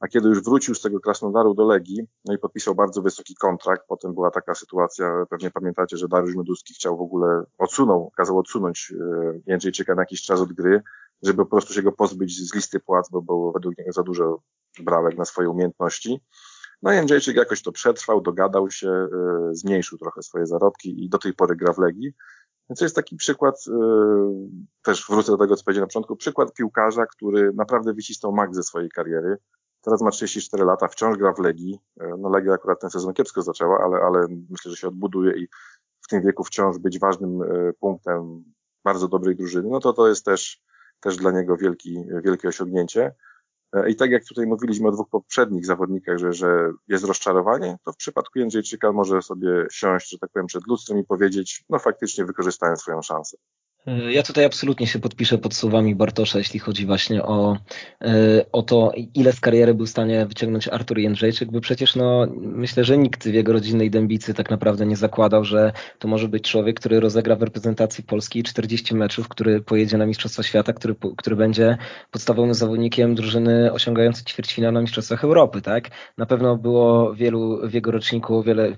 A 0.01 0.09
kiedy 0.09 0.29
już 0.29 0.43
wrócił 0.43 0.75
z 0.75 0.81
tego 0.81 1.01
Krasnodaru 1.01 1.55
do 1.55 1.67
Legii, 1.67 2.07
no 2.25 2.35
i 2.35 2.39
podpisał 2.39 2.75
bardzo 2.75 3.03
wysoki 3.03 3.35
kontrakt, 3.35 3.83
potem 3.89 4.15
była 4.15 4.31
taka 4.31 4.55
sytuacja, 4.55 5.27
pewnie 5.31 5.51
pamiętacie, 5.51 5.97
że 5.97 6.09
Dariusz 6.09 6.37
Meduski 6.37 6.75
chciał 6.75 6.97
w 6.97 7.01
ogóle 7.01 7.45
odsunął, 7.59 8.11
kazał 8.17 8.39
odsunąć 8.39 8.93
e, 8.93 9.41
Jędrzejczyka 9.47 9.95
na 9.95 10.03
jakiś 10.03 10.23
czas 10.23 10.41
od 10.41 10.53
gry, 10.53 10.83
żeby 11.23 11.45
po 11.45 11.51
prostu 11.51 11.75
się 11.75 11.83
go 11.83 11.93
pozbyć 11.93 12.49
z 12.49 12.55
listy 12.55 12.81
płac, 12.81 13.11
bo 13.11 13.23
było 13.23 13.53
według 13.53 13.79
niego 13.79 13.93
za 13.93 14.03
dużo 14.03 14.43
brałek 14.81 15.19
na 15.19 15.25
swoje 15.25 15.51
umiejętności. 15.51 16.21
No 16.83 16.93
i 16.93 16.97
Jędrzejczyk 16.97 17.37
jakoś 17.37 17.63
to 17.63 17.73
przetrwał, 17.73 18.21
dogadał 18.21 18.71
się, 18.71 19.09
yy, 19.13 19.55
zmniejszył 19.55 19.99
trochę 19.99 20.23
swoje 20.23 20.47
zarobki 20.47 21.05
i 21.05 21.09
do 21.09 21.19
tej 21.19 21.35
pory 21.35 21.57
gra 21.57 21.73
w 21.73 21.79
Legii. 21.79 22.13
Więc 22.71 22.79
to 22.79 22.85
jest 22.85 22.97
taki 22.97 23.17
przykład, 23.17 23.65
też 24.83 25.07
wrócę 25.09 25.33
do 25.33 25.39
tego, 25.39 25.57
co 25.57 25.65
powiedziałem 25.65 25.83
na 25.83 25.87
początku, 25.87 26.17
przykład 26.17 26.53
piłkarza, 26.53 27.07
który 27.07 27.53
naprawdę 27.55 27.95
wycisnął 27.95 28.33
mak 28.33 28.55
ze 28.55 28.63
swojej 28.63 28.91
kariery. 28.91 29.37
Teraz 29.83 30.03
ma 30.03 30.11
34 30.11 30.65
lata, 30.65 30.89
wciąż 30.89 31.19
gra 31.19 31.33
w 31.33 31.39
Legii. 31.39 31.79
No 32.19 32.29
Legia 32.29 32.53
akurat 32.53 32.81
ten 32.81 32.91
sezon 32.91 33.15
kiepsko 33.15 33.43
zaczęła, 33.43 33.79
ale, 33.85 33.97
ale 33.97 34.27
myślę, 34.51 34.71
że 34.71 34.77
się 34.77 34.89
odbuduje 34.89 35.33
i 35.43 35.49
w 36.05 36.09
tym 36.09 36.23
wieku 36.23 36.45
wciąż 36.45 36.79
być 36.79 36.99
ważnym 36.99 37.39
punktem 37.81 38.45
bardzo 38.85 39.09
dobrej 39.09 39.37
drużyny, 39.37 39.69
no 39.71 39.81
to 39.81 39.93
to 39.93 40.09
jest 40.09 40.25
też, 40.25 40.63
też 41.01 41.17
dla 41.17 41.31
niego 41.31 41.57
wielki, 41.57 42.05
wielkie 42.25 42.49
osiągnięcie. 42.49 43.15
E, 43.73 43.91
I 43.91 43.97
tak 43.97 44.11
jak 44.11 44.25
tutaj 44.25 44.47
mówiliśmy 44.47 44.89
o 44.89 44.93
dwóch 44.93 45.09
poprzednich 45.09 45.67
zawodnikach, 45.67 46.19
że, 46.19 46.33
że 46.33 46.73
jest 46.89 47.05
rozczarowanie, 47.05 47.77
to 47.85 47.93
w 47.93 47.97
przypadku 47.97 48.39
Jędrzejczyka 48.39 48.93
może 48.93 49.23
sobie 49.23 49.67
siąść, 49.71 50.11
że 50.11 50.19
tak 50.19 50.31
powiem, 50.31 50.47
przed 50.47 50.67
lustrem 50.67 50.99
i 50.99 51.05
powiedzieć, 51.05 51.65
no 51.69 51.79
faktycznie 51.79 52.25
wykorzystałem 52.25 52.77
swoją 52.77 53.03
szansę. 53.03 53.37
Ja 53.87 54.23
tutaj 54.23 54.45
absolutnie 54.45 54.87
się 54.87 54.99
podpiszę 54.99 55.39
pod 55.39 55.55
słowami 55.55 55.95
Bartosza, 55.95 56.39
jeśli 56.39 56.61
chodzi 56.61 56.87
właśnie 56.87 57.23
o, 57.23 57.57
e, 58.03 58.45
o 58.53 58.63
to, 58.63 58.93
ile 59.15 59.33
z 59.33 59.41
kariery 59.41 59.75
był 59.75 59.87
w 59.87 59.91
stanie 59.91 60.27
wyciągnąć 60.27 60.69
Artur 60.69 60.99
Jędrzejczyk, 60.99 61.51
bo 61.51 61.61
przecież 61.61 61.97
no, 61.97 62.27
myślę, 62.37 62.85
że 62.85 62.99
nikt 62.99 63.29
w 63.29 63.35
jego 63.35 63.53
rodzinnej 63.53 63.91
dębicy 63.91 64.35
tak 64.35 64.51
naprawdę 64.51 64.87
nie 64.87 64.97
zakładał, 64.97 65.45
że 65.45 65.73
to 65.99 66.09
może 66.09 66.29
być 66.29 66.51
człowiek, 66.51 66.81
który 66.81 67.01
rozegra 67.01 67.37
w 67.37 67.43
reprezentacji 67.43 68.05
Polski 68.05 68.43
40 68.43 68.95
meczów, 68.95 69.29
który 69.29 69.61
pojedzie 69.61 69.99
na 69.99 70.07
Mistrzostwa 70.07 70.43
Świata, 70.43 70.73
który, 70.73 70.95
który 71.17 71.37
będzie 71.37 71.79
podstawowym 72.11 72.55
zawodnikiem 72.55 73.15
drużyny 73.15 73.73
osiągającej 73.73 74.25
ćwierćfinał 74.25 74.73
na 74.73 74.81
Mistrzostwach 74.81 75.25
Europy, 75.25 75.63
tak? 75.63 75.91
Na 76.19 76.27
pewno 76.27 76.57
było 76.57 77.15
wielu 77.15 77.69
w 77.69 77.75
jego 77.75 77.91
roczniku, 77.91 78.43
wiele 78.43 78.77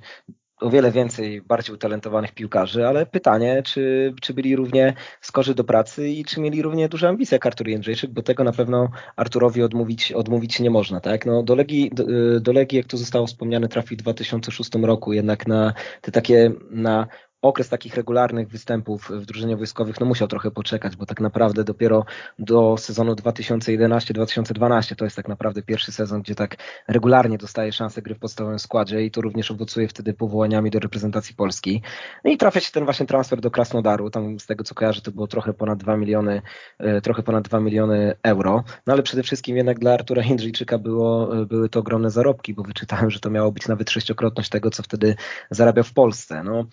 o 0.60 0.70
wiele 0.70 0.92
więcej 0.92 1.42
bardziej 1.42 1.74
utalentowanych 1.74 2.32
piłkarzy, 2.32 2.86
ale 2.86 3.06
pytanie, 3.06 3.62
czy, 3.62 4.14
czy 4.20 4.34
byli 4.34 4.56
równie 4.56 4.94
skorzy 5.20 5.54
do 5.54 5.64
pracy 5.64 6.08
i 6.08 6.24
czy 6.24 6.40
mieli 6.40 6.62
równie 6.62 6.88
duże 6.88 7.08
ambicje 7.08 7.34
jak 7.34 7.46
Artur 7.46 7.68
Jędrzejczyk, 7.68 8.10
bo 8.10 8.22
tego 8.22 8.44
na 8.44 8.52
pewno 8.52 8.90
Arturowi 9.16 9.62
odmówić, 9.62 10.12
odmówić 10.12 10.60
nie 10.60 10.70
można. 10.70 11.00
Tak? 11.00 11.26
No, 11.26 11.42
do, 11.42 11.54
Legii, 11.54 11.90
do, 11.92 12.04
do 12.40 12.52
Legii, 12.52 12.76
jak 12.76 12.86
to 12.86 12.96
zostało 12.96 13.26
wspomniane, 13.26 13.68
trafił 13.68 13.96
w 13.96 14.00
2006 14.00 14.70
roku, 14.82 15.12
jednak 15.12 15.46
na 15.46 15.72
te 16.00 16.12
takie 16.12 16.52
na 16.70 17.06
okres 17.42 17.68
takich 17.68 17.94
regularnych 17.94 18.48
występów 18.48 19.10
w 19.10 19.26
drużynie 19.26 19.56
wojskowych 19.56 20.00
no 20.00 20.06
musiał 20.06 20.28
trochę 20.28 20.50
poczekać, 20.50 20.96
bo 20.96 21.06
tak 21.06 21.20
naprawdę 21.20 21.64
dopiero 21.64 22.04
do 22.38 22.76
sezonu 22.76 23.12
2011-2012 23.12 24.94
to 24.94 25.04
jest 25.04 25.16
tak 25.16 25.28
naprawdę 25.28 25.62
pierwszy 25.62 25.92
sezon, 25.92 26.22
gdzie 26.22 26.34
tak 26.34 26.56
regularnie 26.88 27.38
dostaje 27.38 27.72
szansę 27.72 28.02
gry 28.02 28.14
w 28.14 28.18
podstawowym 28.18 28.58
składzie 28.58 29.02
i 29.04 29.10
to 29.10 29.20
również 29.20 29.50
owocuje 29.50 29.88
wtedy 29.88 30.14
powołaniami 30.14 30.70
do 30.70 30.78
reprezentacji 30.78 31.34
Polski. 31.34 31.82
No 32.24 32.30
i 32.30 32.36
trafia 32.36 32.60
się 32.60 32.72
ten 32.72 32.84
właśnie 32.84 33.06
transfer 33.06 33.40
do 33.40 33.50
Krasnodaru, 33.50 34.10
tam 34.10 34.40
z 34.40 34.46
tego 34.46 34.64
co 34.64 34.74
kojarzę 34.74 35.00
to 35.00 35.10
było 35.10 35.26
trochę 35.26 35.54
ponad 35.54 35.78
2 35.78 35.96
miliony, 35.96 36.42
e, 36.78 37.00
trochę 37.00 37.22
ponad 37.22 37.48
2 37.48 37.60
miliony 37.60 38.14
euro, 38.22 38.64
no 38.86 38.92
ale 38.92 39.02
przede 39.02 39.22
wszystkim 39.22 39.56
jednak 39.56 39.78
dla 39.78 39.94
Artura 39.94 40.22
Hindrzyjczyka 40.22 40.78
było, 40.78 41.36
e, 41.36 41.46
były 41.46 41.68
to 41.68 41.80
ogromne 41.80 42.10
zarobki, 42.10 42.54
bo 42.54 42.62
wyczytałem, 42.62 43.10
że 43.10 43.20
to 43.20 43.30
miało 43.30 43.52
być 43.52 43.68
nawet 43.68 43.90
sześciokrotność 43.90 44.50
tego, 44.50 44.70
co 44.70 44.82
wtedy 44.82 45.16
zarabiał 45.50 45.84
w 45.84 45.92
Polsce. 45.92 46.42
No, 46.44 46.64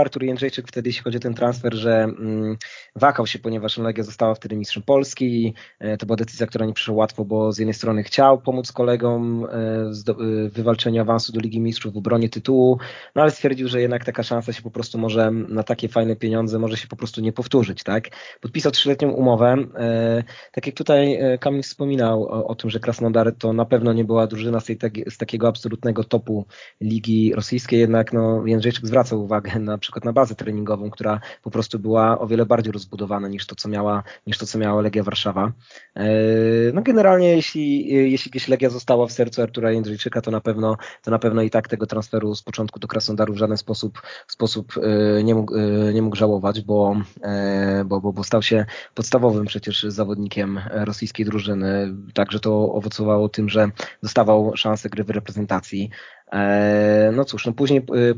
Artur 0.00 0.22
Jędrzejczyk 0.22 0.68
wtedy, 0.68 0.88
jeśli 0.88 1.02
chodzi 1.02 1.16
o 1.16 1.20
ten 1.20 1.34
transfer, 1.34 1.74
że 1.74 2.02
mm, 2.02 2.56
wakał 2.96 3.26
się, 3.26 3.38
ponieważ 3.38 3.78
Legia 3.78 4.04
została 4.04 4.34
wtedy 4.34 4.56
mistrzem 4.56 4.82
Polski 4.82 5.46
i 5.46 5.54
e, 5.78 5.96
to 5.96 6.06
była 6.06 6.16
decyzja, 6.16 6.46
która 6.46 6.66
nie 6.66 6.72
przyszła 6.72 6.94
łatwo, 6.94 7.24
bo 7.24 7.52
z 7.52 7.58
jednej 7.58 7.74
strony 7.74 8.02
chciał 8.02 8.40
pomóc 8.40 8.72
kolegom 8.72 9.44
e, 9.44 9.48
w 10.18 10.50
wywalczeniu 10.52 11.02
awansu 11.02 11.32
do 11.32 11.40
Ligi 11.40 11.60
Mistrzów, 11.60 11.94
w 11.94 11.96
obronie 11.96 12.28
tytułu, 12.28 12.78
no 13.14 13.22
ale 13.22 13.30
stwierdził, 13.30 13.68
że 13.68 13.80
jednak 13.80 14.04
taka 14.04 14.22
szansa 14.22 14.52
się 14.52 14.62
po 14.62 14.70
prostu 14.70 14.98
może 14.98 15.30
na 15.30 15.62
takie 15.62 15.88
fajne 15.88 16.16
pieniądze 16.16 16.58
może 16.58 16.76
się 16.76 16.88
po 16.88 16.96
prostu 16.96 17.20
nie 17.20 17.32
powtórzyć, 17.32 17.82
tak? 17.82 18.08
Podpisał 18.40 18.72
trzyletnią 18.72 19.10
umowę. 19.10 19.56
E, 19.76 20.24
tak 20.52 20.66
jak 20.66 20.76
tutaj 20.76 21.18
Kamil 21.40 21.62
wspominał 21.62 22.24
o, 22.24 22.46
o 22.46 22.54
tym, 22.54 22.70
że 22.70 22.80
Krasnodar 22.80 23.34
to 23.38 23.52
na 23.52 23.64
pewno 23.64 23.92
nie 23.92 24.04
była 24.04 24.26
drużyna 24.26 24.60
z, 24.60 24.64
tej, 24.64 24.78
z 25.08 25.16
takiego 25.18 25.48
absolutnego 25.48 26.04
topu 26.04 26.46
Ligi 26.80 27.32
Rosyjskiej, 27.34 27.80
jednak 27.80 28.12
no, 28.12 28.46
Jędrzejczyk 28.46 28.86
zwracał 28.86 29.24
uwagę 29.24 29.58
na 29.58 29.78
przykład 29.90 30.04
na 30.04 30.12
bazę 30.12 30.34
treningową, 30.34 30.90
która 30.90 31.20
po 31.42 31.50
prostu 31.50 31.78
była 31.78 32.18
o 32.18 32.26
wiele 32.26 32.46
bardziej 32.46 32.72
rozbudowana 32.72 33.28
niż 33.28 33.46
to, 33.46 33.54
co 33.54 33.68
miała, 33.68 34.02
niż 34.26 34.38
to, 34.38 34.46
co 34.46 34.58
miała 34.58 34.82
Legia 34.82 35.02
Warszawa. 35.02 35.52
E, 35.94 36.06
no 36.74 36.82
generalnie, 36.82 37.28
jeśli, 37.28 37.86
jeśli 38.10 38.30
gdzieś 38.30 38.48
Legia 38.48 38.70
została 38.70 39.06
w 39.06 39.12
sercu 39.12 39.42
Artura 39.42 39.72
Jędrzejczyka, 39.72 40.20
to 40.20 40.30
na 40.30 40.40
pewno, 40.40 40.76
to 41.02 41.10
na 41.10 41.18
pewno 41.18 41.42
i 41.42 41.50
tak 41.50 41.68
tego 41.68 41.86
transferu 41.86 42.34
z 42.34 42.42
początku 42.42 42.78
do 42.78 42.88
Krasnodaru 42.88 43.34
w 43.34 43.36
żaden 43.36 43.56
sposób, 43.56 44.02
sposób 44.26 44.72
e, 44.82 45.24
nie 45.24 45.34
mógł, 45.34 45.56
e, 45.56 45.92
nie 45.92 46.02
mógł 46.02 46.16
żałować, 46.16 46.60
bo, 46.60 46.96
bo, 47.84 48.00
bo, 48.00 48.12
bo 48.12 48.24
stał 48.24 48.42
się 48.42 48.66
podstawowym 48.94 49.46
przecież 49.46 49.82
zawodnikiem 49.82 50.60
rosyjskiej 50.70 51.26
drużyny. 51.26 51.94
Także 52.14 52.40
to 52.40 52.72
owocowało 52.72 53.28
tym, 53.28 53.48
że 53.48 53.70
dostawał 54.02 54.52
szansę 54.56 54.88
gry 54.88 55.04
w 55.04 55.10
reprezentacji. 55.10 55.90
E, 56.32 57.12
no 57.16 57.24
cóż, 57.24 57.46
no 57.46 57.52
później, 57.52 57.80
e, 57.80 58.10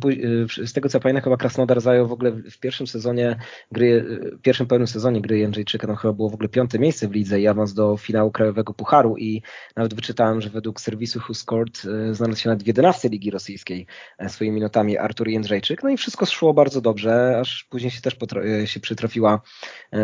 e, 0.63 0.67
z 0.67 0.73
tego 0.73 0.89
co 0.89 1.01
pamiętam, 1.01 1.25
chyba 1.25 1.37
Krasnodar 1.37 1.81
zajął 1.81 2.09
w 2.09 2.13
ogóle 2.13 2.33
w 2.33 2.59
pierwszym 2.59 2.87
sezonie 2.87 3.37
gry, 3.73 4.05
w 4.39 4.43
pierwszym 4.43 4.67
pełnym 4.67 4.87
sezonie 4.87 5.21
gry 5.21 5.39
Jędrzejczyka, 5.39 5.87
tam 5.87 5.97
chyba 5.97 6.13
było 6.13 6.31
w 6.31 6.35
ogóle 6.35 6.49
piąte 6.49 6.79
miejsce 6.79 7.09
w 7.09 7.13
lidze 7.13 7.41
i 7.41 7.47
awans 7.47 7.75
do 7.75 7.97
finału 7.97 8.31
Krajowego 8.31 8.75
Pucharu 8.75 9.17
i 9.17 9.43
nawet 9.77 9.95
wyczytałem, 9.95 10.41
że 10.41 10.51
według 10.51 10.81
serwisu 10.81 11.21
Who 11.29 11.35
Scored 11.35 11.83
znalazł 12.13 12.41
się 12.41 12.49
nawet 12.49 12.63
w 12.63 12.67
11 12.67 13.09
Ligi 13.09 13.31
Rosyjskiej 13.31 13.87
swoimi 14.29 14.61
notami 14.61 14.99
Artur 14.99 15.29
Jędrzejczyk, 15.29 15.83
no 15.83 15.91
i 15.91 15.97
wszystko 15.97 16.27
szło 16.27 16.55
bardzo 16.55 16.81
dobrze, 16.81 17.39
aż 17.41 17.65
później 17.65 17.91
się 17.91 18.01
też 18.01 18.17
się 18.65 18.81
przytrafiła, 18.81 19.41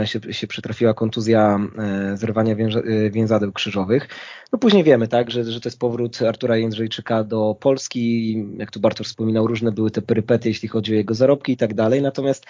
się, 0.05 0.33
się 0.33 0.47
przytrafiła 0.47 0.95
kontuzja 0.95 1.59
zrywania 2.15 2.57
więzadeł 3.11 3.53
krzyżowych. 3.53 4.09
No 4.53 4.59
później 4.59 4.85
wiemy, 4.85 5.09
tak, 5.09 5.31
że, 5.31 5.45
że 5.45 5.61
to 5.61 5.69
jest 5.69 5.79
powrót 5.79 6.23
Artura 6.23 6.57
Jędrzejczyka 6.57 7.25
do 7.25 7.57
Polski, 7.61 7.98
jak 8.59 8.71
tu 8.71 8.81
Bartosz 8.81 9.07
wspominał, 9.07 9.47
różne 9.47 9.73
były 9.73 9.91
te 9.91 10.03
perypety, 10.03 10.49
jeśli 10.49 10.69
chodzi 10.69 10.93
o 10.93 10.97
jego 10.97 11.15
zarobki 11.15 11.53
i 11.53 11.57
tak 11.57 11.75
dalej. 11.75 12.03
Natomiast 12.03 12.47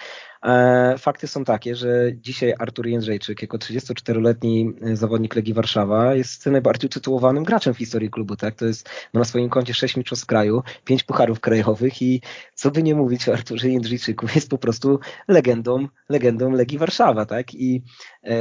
fakty 0.97 1.27
są 1.27 1.43
takie, 1.43 1.75
że 1.75 2.11
dzisiaj 2.15 2.53
Artur 2.59 2.87
Jędrzejczyk, 2.87 3.41
jako 3.41 3.57
34-letni 3.57 4.73
zawodnik 4.93 5.35
Legii 5.35 5.53
Warszawa, 5.53 6.15
jest 6.15 6.45
najbardziej 6.45 6.87
utytułowanym 6.87 7.43
graczem 7.43 7.73
w 7.73 7.77
historii 7.77 8.09
klubu. 8.09 8.35
Tak? 8.35 8.55
To 8.55 8.65
jest, 8.65 8.89
ma 9.13 9.19
na 9.19 9.25
swoim 9.25 9.49
koncie 9.49 9.73
6 9.73 9.97
mistrzostw 9.97 10.25
kraju, 10.25 10.63
5 10.85 11.03
pucharów 11.03 11.39
krajowych 11.39 12.01
i 12.01 12.21
co 12.55 12.71
by 12.71 12.83
nie 12.83 12.95
mówić 12.95 13.29
o 13.29 13.33
Arturze 13.33 13.69
Jędrzejczyku, 13.69 14.27
jest 14.35 14.49
po 14.49 14.57
prostu 14.57 14.99
legendą, 15.27 15.87
legendą 16.09 16.51
Legii 16.51 16.77
Warszawa. 16.77 17.25
Tak? 17.25 17.53
I 17.53 17.83
e, 18.23 18.33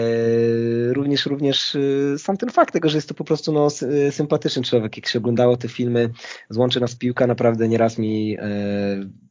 również, 0.93 1.27
również 1.27 1.77
e, 1.77 2.19
sam 2.19 2.37
ten 2.37 2.51
fakt 2.51 2.73
tego, 2.73 2.89
że 2.89 2.99
jest 2.99 3.09
to 3.09 3.15
po 3.15 3.25
prostu 3.25 3.53
no, 3.53 3.69
sympatyczny 4.11 4.63
człowiek, 4.63 4.97
jak 4.97 5.09
się 5.09 5.19
oglądało 5.19 5.57
te 5.57 5.69
filmy 5.69 6.11
Złączy 6.51 6.81
nas 6.81 6.95
piłka, 6.97 7.27
naprawdę 7.27 7.69
nieraz 7.69 7.99
mi 7.99 8.37
e, 8.39 9.28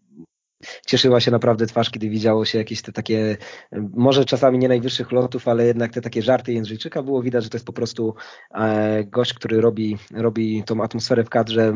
cieszyła 0.87 1.19
się 1.19 1.31
naprawdę 1.31 1.65
twarz, 1.65 1.89
kiedy 1.89 2.09
widziało 2.09 2.45
się 2.45 2.57
jakieś 2.57 2.81
te 2.81 2.91
takie, 2.91 3.37
może 3.93 4.25
czasami 4.25 4.59
nie 4.59 4.67
najwyższych 4.67 5.11
lotów, 5.11 5.47
ale 5.47 5.65
jednak 5.65 5.91
te 5.91 6.01
takie 6.01 6.21
żarty 6.21 6.53
Jędrzejczyka. 6.53 7.03
Było 7.03 7.21
widać, 7.21 7.43
że 7.43 7.49
to 7.49 7.57
jest 7.57 7.65
po 7.65 7.73
prostu 7.73 8.15
e, 8.53 9.03
gość, 9.03 9.33
który 9.33 9.61
robi, 9.61 9.97
robi 10.13 10.63
tą 10.63 10.83
atmosferę 10.83 11.23
w 11.23 11.29
kadrze 11.29 11.73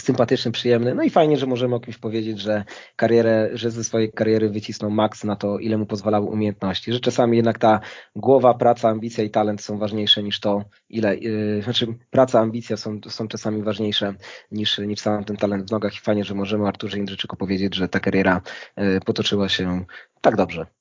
sympatyczny, 0.00 0.52
przyjemny. 0.52 0.94
No 0.94 1.02
i 1.02 1.10
fajnie, 1.10 1.36
że 1.36 1.46
możemy 1.46 1.74
o 1.74 1.80
kimś 1.80 1.98
powiedzieć, 1.98 2.40
że 2.40 2.64
karierę, 2.96 3.50
że 3.52 3.70
ze 3.70 3.84
swojej 3.84 4.12
kariery 4.12 4.50
wycisnął 4.50 4.90
maks 4.90 5.24
na 5.24 5.36
to, 5.36 5.58
ile 5.58 5.78
mu 5.78 5.86
pozwalały 5.86 6.26
umiejętności. 6.26 6.92
Że 6.92 7.00
czasami 7.00 7.36
jednak 7.36 7.58
ta 7.58 7.80
głowa, 8.16 8.54
praca, 8.54 8.88
ambicja 8.88 9.24
i 9.24 9.30
talent 9.30 9.60
są 9.60 9.78
ważniejsze 9.78 10.22
niż 10.22 10.40
to, 10.40 10.64
ile, 10.88 11.16
yy, 11.16 11.62
znaczy 11.62 11.86
praca, 12.10 12.40
ambicja 12.40 12.76
są, 12.76 13.00
są 13.08 13.28
czasami 13.28 13.62
ważniejsze 13.62 14.14
niż, 14.52 14.78
niż 14.78 15.00
sam 15.00 15.24
ten 15.24 15.36
talent 15.36 15.68
w 15.68 15.72
nogach 15.72 15.94
i 15.94 16.00
fajnie, 16.00 16.24
że 16.24 16.34
możemy 16.34 16.68
Arturze 16.68 16.96
Jędrzejczyku 16.96 17.36
powiedzieć, 17.36 17.74
że 17.74 17.88
ta 17.88 18.00
kariera 18.00 18.40
yy, 18.76 19.00
potoczyła 19.00 19.48
się 19.48 19.84
tak 20.20 20.36
dobrze. 20.36 20.77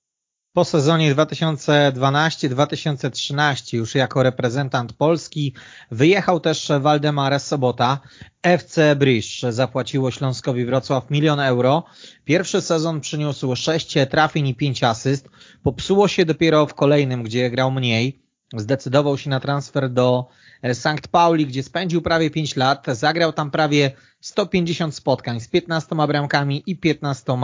Po 0.57 0.65
sezonie 0.65 1.15
2012-2013 1.15 3.77
już 3.77 3.95
jako 3.95 4.23
reprezentant 4.23 4.93
Polski 4.93 5.53
wyjechał 5.91 6.39
też 6.39 6.71
Waldemar 6.79 7.39
Sobota. 7.39 7.99
FC 8.43 8.95
Brysz 8.95 9.45
zapłaciło 9.49 10.11
Śląskowi 10.11 10.65
Wrocław 10.65 11.09
milion 11.09 11.39
euro. 11.39 11.83
Pierwszy 12.25 12.61
sezon 12.61 13.01
przyniósł 13.01 13.55
6 13.55 13.95
trafień 14.09 14.47
i 14.47 14.55
5 14.55 14.83
asyst. 14.83 15.29
Popsuło 15.63 16.07
się 16.07 16.25
dopiero 16.25 16.65
w 16.65 16.73
kolejnym, 16.73 17.23
gdzie 17.23 17.49
grał 17.49 17.71
mniej. 17.71 18.21
Zdecydował 18.55 19.17
się 19.17 19.29
na 19.29 19.39
transfer 19.39 19.89
do 19.89 20.27
Sankt 20.73 21.07
Pauli, 21.07 21.47
gdzie 21.47 21.63
spędził 21.63 22.01
prawie 22.01 22.29
5 22.29 22.55
lat. 22.55 22.85
Zagrał 22.91 23.33
tam 23.33 23.51
prawie 23.51 23.91
150 24.21 24.95
spotkań 24.95 25.39
z 25.39 25.47
15 25.47 25.95
bramkami 26.07 26.63
i 26.65 26.77
15 26.77 27.37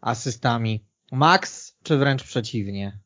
asystami. 0.00 0.84
Max 1.12 1.67
czy 1.88 1.98
wręcz 1.98 2.24
przeciwnie? 2.24 2.98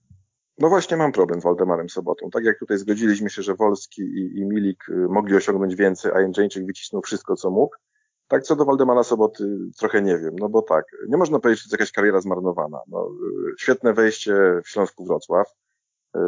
No 0.58 0.68
właśnie 0.68 0.96
mam 0.96 1.12
problem 1.12 1.40
z 1.40 1.44
Waldemarem 1.44 1.88
Sobotą. 1.88 2.30
Tak 2.30 2.44
jak 2.44 2.58
tutaj 2.58 2.78
zgodziliśmy 2.78 3.30
się, 3.30 3.42
że 3.42 3.54
Wolski 3.54 4.02
i, 4.02 4.38
i 4.38 4.46
Milik 4.46 4.88
y, 4.88 4.92
mogli 5.08 5.36
osiągnąć 5.36 5.74
więcej, 5.74 6.12
a 6.14 6.20
Jędrzejczyk 6.20 6.66
wycisnął 6.66 7.02
wszystko, 7.02 7.36
co 7.36 7.50
mógł, 7.50 7.76
Tak, 8.28 8.42
co 8.42 8.56
do 8.56 8.64
Waldemara 8.64 9.02
Soboty 9.02 9.44
trochę 9.78 10.02
nie 10.02 10.18
wiem, 10.18 10.34
no 10.40 10.48
bo 10.48 10.62
tak, 10.62 10.84
nie 11.08 11.16
można 11.16 11.38
powiedzieć, 11.38 11.62
że 11.62 11.66
jest 11.66 11.72
jakaś 11.72 11.92
kariera 11.92 12.20
zmarnowana. 12.20 12.78
No, 12.88 13.10
świetne 13.58 13.92
wejście 13.92 14.34
w 14.64 14.68
Śląsku 14.68 15.04
Wrocław, 15.04 15.46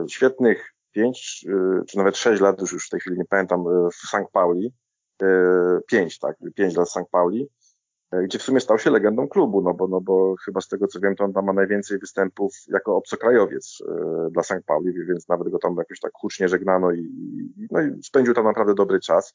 świetnych 0.08 0.74
pięć, 0.92 1.46
czy 1.88 1.96
nawet 1.96 2.16
sześć 2.16 2.42
lat, 2.42 2.60
już, 2.60 2.72
już 2.72 2.86
w 2.86 2.90
tej 2.90 3.00
chwili 3.00 3.18
nie 3.18 3.24
pamiętam, 3.24 3.64
w 3.92 4.08
St. 4.08 4.30
Pauli, 4.32 4.72
pięć, 5.86 6.18
tak, 6.18 6.36
pięć 6.54 6.76
lat 6.76 6.88
w 6.88 6.90
St. 6.90 7.10
Pauli, 7.10 7.48
gdzie 8.24 8.38
w 8.38 8.42
sumie 8.42 8.60
stał 8.60 8.78
się 8.78 8.90
legendą 8.90 9.28
klubu, 9.28 9.62
no 9.62 9.74
bo, 9.74 9.88
no 9.88 10.00
bo 10.00 10.34
chyba 10.44 10.60
z 10.60 10.68
tego 10.68 10.86
co 10.86 11.00
wiem, 11.00 11.16
to 11.16 11.24
on 11.24 11.32
tam 11.32 11.44
ma 11.44 11.52
najwięcej 11.52 11.98
występów 11.98 12.54
jako 12.68 12.96
obcokrajowiec 12.96 13.82
dla 14.30 14.42
St. 14.42 14.64
Pauli, 14.66 14.92
więc 15.08 15.28
nawet 15.28 15.48
go 15.48 15.58
tam 15.58 15.76
jakoś 15.78 16.00
tak 16.00 16.12
hucznie 16.14 16.48
żegnano 16.48 16.92
i, 16.92 17.08
no 17.70 17.82
i 17.82 18.02
spędził 18.02 18.34
tam 18.34 18.44
naprawdę 18.44 18.74
dobry 18.74 19.00
czas. 19.00 19.34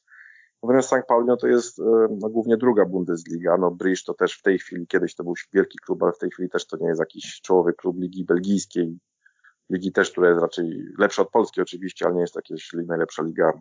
Natomiast 0.62 0.88
St. 0.88 1.06
Pauli 1.08 1.26
no 1.26 1.36
to 1.36 1.46
jest 1.46 1.78
e, 1.78 1.82
no, 2.20 2.28
głównie 2.28 2.56
druga 2.56 2.84
Bundesliga. 2.84 3.56
No 3.56 3.70
Bruges 3.70 4.04
to 4.04 4.14
też 4.14 4.38
w 4.38 4.42
tej 4.42 4.58
chwili, 4.58 4.86
kiedyś 4.86 5.14
to 5.14 5.24
był 5.24 5.34
wielki 5.52 5.78
klub, 5.86 6.02
ale 6.02 6.12
w 6.12 6.18
tej 6.18 6.30
chwili 6.30 6.48
też 6.48 6.66
to 6.66 6.76
nie 6.76 6.88
jest 6.88 7.00
jakiś 7.00 7.40
czołowy 7.40 7.72
klub 7.72 8.00
Ligi 8.00 8.24
Belgijskiej. 8.24 8.98
Ligi 9.70 9.92
też, 9.92 10.10
która 10.10 10.28
jest 10.28 10.40
raczej 10.40 10.84
lepsza 10.98 11.22
od 11.22 11.30
Polski 11.30 11.60
oczywiście, 11.60 12.06
ale 12.06 12.14
nie 12.14 12.20
jest 12.20 12.36
jakaś 12.36 12.70
najlepsza 12.86 13.22
liga 13.22 13.48
e, 13.48 13.54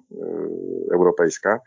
europejska. 0.94 1.60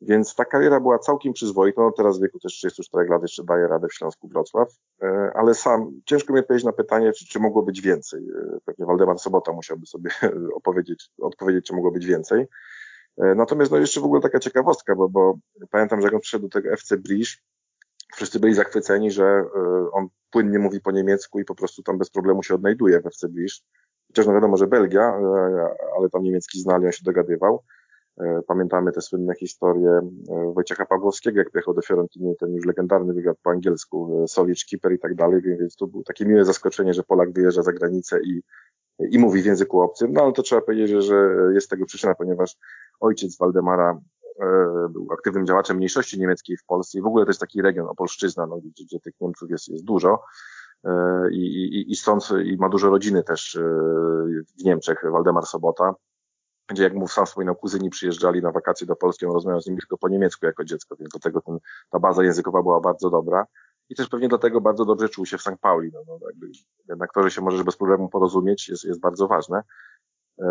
Więc 0.00 0.34
ta 0.34 0.44
kariera 0.44 0.80
była 0.80 0.98
całkiem 0.98 1.32
przyzwoita. 1.32 1.82
No 1.82 1.92
teraz 1.92 2.18
w 2.18 2.22
wieku 2.22 2.38
też 2.38 2.52
34 2.52 3.08
lat 3.08 3.22
jeszcze 3.22 3.44
daje 3.44 3.68
radę 3.68 3.88
w 3.88 3.94
Śląsku 3.94 4.28
Wrocław. 4.28 4.68
E, 5.02 5.30
ale 5.34 5.54
sam, 5.54 6.00
ciężko 6.04 6.32
mi 6.32 6.38
odpowiedzieć 6.38 6.64
na 6.64 6.72
pytanie, 6.72 7.12
czy, 7.12 7.26
czy 7.26 7.40
mogło 7.40 7.62
być 7.62 7.80
więcej. 7.80 8.20
Pewnie 8.64 8.86
Waldemar 8.86 9.18
Sobota 9.18 9.52
musiałby 9.52 9.86
sobie 9.86 10.10
opowiedzieć, 10.58 11.10
odpowiedzieć, 11.18 11.66
czy 11.66 11.74
mogło 11.74 11.90
być 11.90 12.06
więcej. 12.06 12.46
E, 13.18 13.34
natomiast 13.34 13.72
no 13.72 13.78
jeszcze 13.78 14.00
w 14.00 14.04
ogóle 14.04 14.20
taka 14.20 14.38
ciekawostka, 14.38 14.96
bo, 14.96 15.08
bo 15.08 15.38
pamiętam, 15.70 16.00
że 16.00 16.06
jak 16.06 16.14
on 16.14 16.20
przyszedł 16.20 16.48
do 16.48 16.60
tego 16.60 16.72
FC 16.72 16.96
Brisz, 16.96 17.42
wszyscy 18.14 18.40
byli 18.40 18.54
zachwyceni, 18.54 19.10
że 19.10 19.24
e, 19.24 19.90
on 19.92 20.08
płynnie 20.30 20.58
mówi 20.58 20.80
po 20.80 20.90
niemiecku 20.90 21.40
i 21.40 21.44
po 21.44 21.54
prostu 21.54 21.82
tam 21.82 21.98
bez 21.98 22.10
problemu 22.10 22.42
się 22.42 22.54
odnajduje 22.54 23.00
w 23.00 23.06
FC 23.06 23.28
Brisz. 23.28 23.62
Chociaż 24.08 24.26
no 24.26 24.34
wiadomo, 24.34 24.56
że 24.56 24.66
Belgia, 24.66 25.02
e, 25.02 25.68
ale 25.98 26.10
tam 26.10 26.22
niemiecki 26.22 26.60
znali, 26.60 26.86
on 26.86 26.92
się 26.92 27.04
dogadywał. 27.04 27.62
Pamiętamy 28.46 28.92
te 28.92 29.00
słynne 29.00 29.34
historie 29.34 30.00
Wojciecha 30.54 30.86
Pawłowskiego, 30.86 31.38
jak 31.38 31.50
pojechał 31.50 31.74
do 31.74 31.82
Fiorentiny, 31.82 32.34
ten 32.40 32.54
już 32.54 32.66
legendarny 32.66 33.14
wywiad 33.14 33.36
po 33.42 33.50
angielsku, 33.50 34.24
Solicz, 34.28 34.66
Keeper 34.70 34.92
i 34.92 34.98
tak 34.98 35.14
dalej, 35.14 35.42
więc 35.42 35.76
to 35.76 35.86
było 35.86 36.02
takie 36.02 36.26
miłe 36.26 36.44
zaskoczenie, 36.44 36.94
że 36.94 37.02
Polak 37.02 37.32
wyjeżdża 37.32 37.62
za 37.62 37.72
granicę 37.72 38.20
i, 38.22 38.42
i 38.98 39.18
mówi 39.18 39.42
w 39.42 39.46
języku 39.46 39.80
obcym, 39.80 40.12
no 40.12 40.22
ale 40.22 40.32
to 40.32 40.42
trzeba 40.42 40.62
powiedzieć, 40.62 41.04
że, 41.04 41.28
jest 41.54 41.70
tego 41.70 41.86
przyczyna, 41.86 42.14
ponieważ 42.14 42.56
ojciec 43.00 43.38
Waldemara 43.38 44.00
e, 44.40 44.46
był 44.90 45.08
aktywnym 45.12 45.46
działaczem 45.46 45.76
mniejszości 45.76 46.20
niemieckiej 46.20 46.56
w 46.56 46.64
Polsce 46.64 46.98
i 46.98 47.02
w 47.02 47.06
ogóle 47.06 47.24
to 47.24 47.30
jest 47.30 47.40
taki 47.40 47.62
region, 47.62 47.86
Opolszczyzna, 47.86 48.46
no, 48.46 48.56
gdzie, 48.56 48.84
gdzie 48.84 49.00
tych 49.00 49.14
Niemców 49.20 49.50
jest, 49.50 49.68
jest 49.68 49.84
dużo. 49.84 50.22
E, 50.84 51.30
i, 51.30 51.64
i, 51.64 51.92
i 51.92 51.96
stąd 51.96 52.28
i 52.44 52.56
ma 52.56 52.68
dużo 52.68 52.90
rodziny 52.90 53.22
też 53.22 53.56
e, 53.56 53.60
w 54.58 54.64
Niemczech, 54.64 55.04
Waldemar 55.12 55.46
Sobota, 55.46 55.94
gdzie 56.68 56.82
jak 56.82 56.94
mu 56.94 57.08
sam 57.08 57.26
wspominał, 57.26 57.56
kuzyni 57.56 57.90
przyjeżdżali 57.90 58.42
na 58.42 58.52
wakacje 58.52 58.86
do 58.86 58.96
Polski, 58.96 59.26
on 59.26 59.32
rozmawiał 59.32 59.60
z 59.60 59.66
nimi 59.66 59.78
tylko 59.78 59.98
po 59.98 60.08
niemiecku 60.08 60.46
jako 60.46 60.64
dziecko, 60.64 60.96
więc 60.96 61.12
do 61.12 61.18
tego 61.18 61.40
ten, 61.40 61.58
ta 61.90 61.98
baza 61.98 62.24
językowa 62.24 62.62
była 62.62 62.80
bardzo 62.80 63.10
dobra 63.10 63.46
i 63.88 63.94
też 63.94 64.08
pewnie 64.08 64.28
dlatego 64.28 64.60
bardzo 64.60 64.84
dobrze 64.84 65.08
czuł 65.08 65.26
się 65.26 65.38
w 65.38 65.42
St. 65.42 65.58
Pauli. 65.60 65.90
No, 65.92 66.00
no, 66.06 66.18
jakby, 66.26 66.46
jednak 66.88 67.12
to, 67.12 67.22
że 67.22 67.30
się 67.30 67.40
możesz 67.40 67.62
bez 67.62 67.76
problemu 67.76 68.08
porozumieć 68.08 68.68
jest, 68.68 68.84
jest 68.84 69.00
bardzo 69.00 69.28
ważne. 69.28 69.62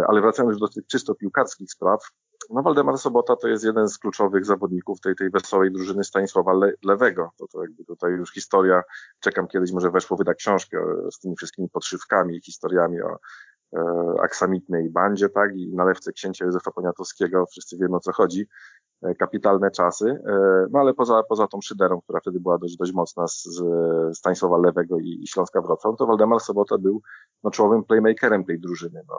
Ale 0.07 0.22
wracając 0.22 0.51
już 0.51 0.59
do 0.59 0.68
tych 0.68 0.88
czysto 0.88 1.16
piłkarskich 1.16 1.72
spraw, 1.72 1.99
no 2.49 2.61
Waldemar 2.61 2.97
Sobota 2.97 3.36
to 3.36 3.47
jest 3.47 3.64
jeden 3.64 3.89
z 3.89 3.97
kluczowych 3.97 4.45
zawodników 4.45 5.01
tej, 5.01 5.16
tej 5.16 5.30
wesołej 5.30 5.72
drużyny 5.72 6.03
Stanisława 6.03 6.53
Le 6.53 6.72
Lewego. 6.84 7.32
To, 7.38 7.47
to 7.47 7.61
jakby 7.61 7.86
tutaj 7.86 8.11
już 8.11 8.34
historia, 8.34 8.82
czekam 9.20 9.47
kiedyś, 9.47 9.72
może 9.72 9.91
weszło 9.91 10.18
wyda 10.18 10.34
książkę 10.34 10.78
z 11.11 11.20
tymi 11.20 11.36
wszystkimi 11.36 11.70
podszywkami 11.70 12.38
i 12.38 12.41
historiami 12.41 13.01
o 13.01 13.09
e, 13.09 13.18
aksamitnej 14.21 14.89
bandzie, 14.89 15.30
tak, 15.30 15.55
i 15.55 15.76
nalewce 15.76 16.11
księcia 16.11 16.45
Józefa 16.45 16.71
Poniatowskiego, 16.71 17.45
wszyscy 17.45 17.78
wiemy 17.78 17.95
o 17.95 17.99
co 17.99 18.11
chodzi, 18.11 18.47
e, 19.01 19.15
kapitalne 19.15 19.71
czasy, 19.71 20.05
e, 20.28 20.65
no 20.71 20.80
ale 20.80 20.93
poza, 20.93 21.24
poza 21.24 21.47
tą 21.47 21.61
szyderą, 21.61 22.01
która 22.01 22.19
wtedy 22.19 22.39
była 22.39 22.57
dość, 22.57 22.78
dość 22.78 22.93
mocna 22.93 23.28
z, 23.28 23.43
z 23.43 23.63
Stanisława 24.17 24.57
Lewego 24.57 24.99
i, 24.99 25.19
i 25.24 25.28
Śląska 25.28 25.61
Wrocław, 25.61 25.95
to 25.97 26.05
Waldemar 26.05 26.39
Sobota 26.39 26.78
był 26.78 27.01
no, 27.43 27.51
czołowym 27.51 27.84
playmakerem 27.84 28.45
tej 28.45 28.59
drużyny. 28.59 29.01
No, 29.07 29.15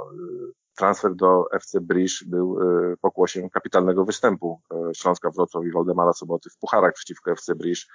transfer 0.76 1.14
do 1.14 1.44
FC 1.52 1.80
Brisz 1.80 2.24
był 2.28 2.58
pokłosiem 3.00 3.50
kapitalnego 3.50 4.04
występu 4.04 4.60
Śląska 4.96 5.30
Wrocław 5.30 5.64
i 5.64 5.72
Waldemara 5.72 6.12
Soboty 6.12 6.50
w 6.50 6.58
pucharach 6.58 6.92
przeciwko 6.94 7.30
FC 7.30 7.54
Brisz, 7.54 7.88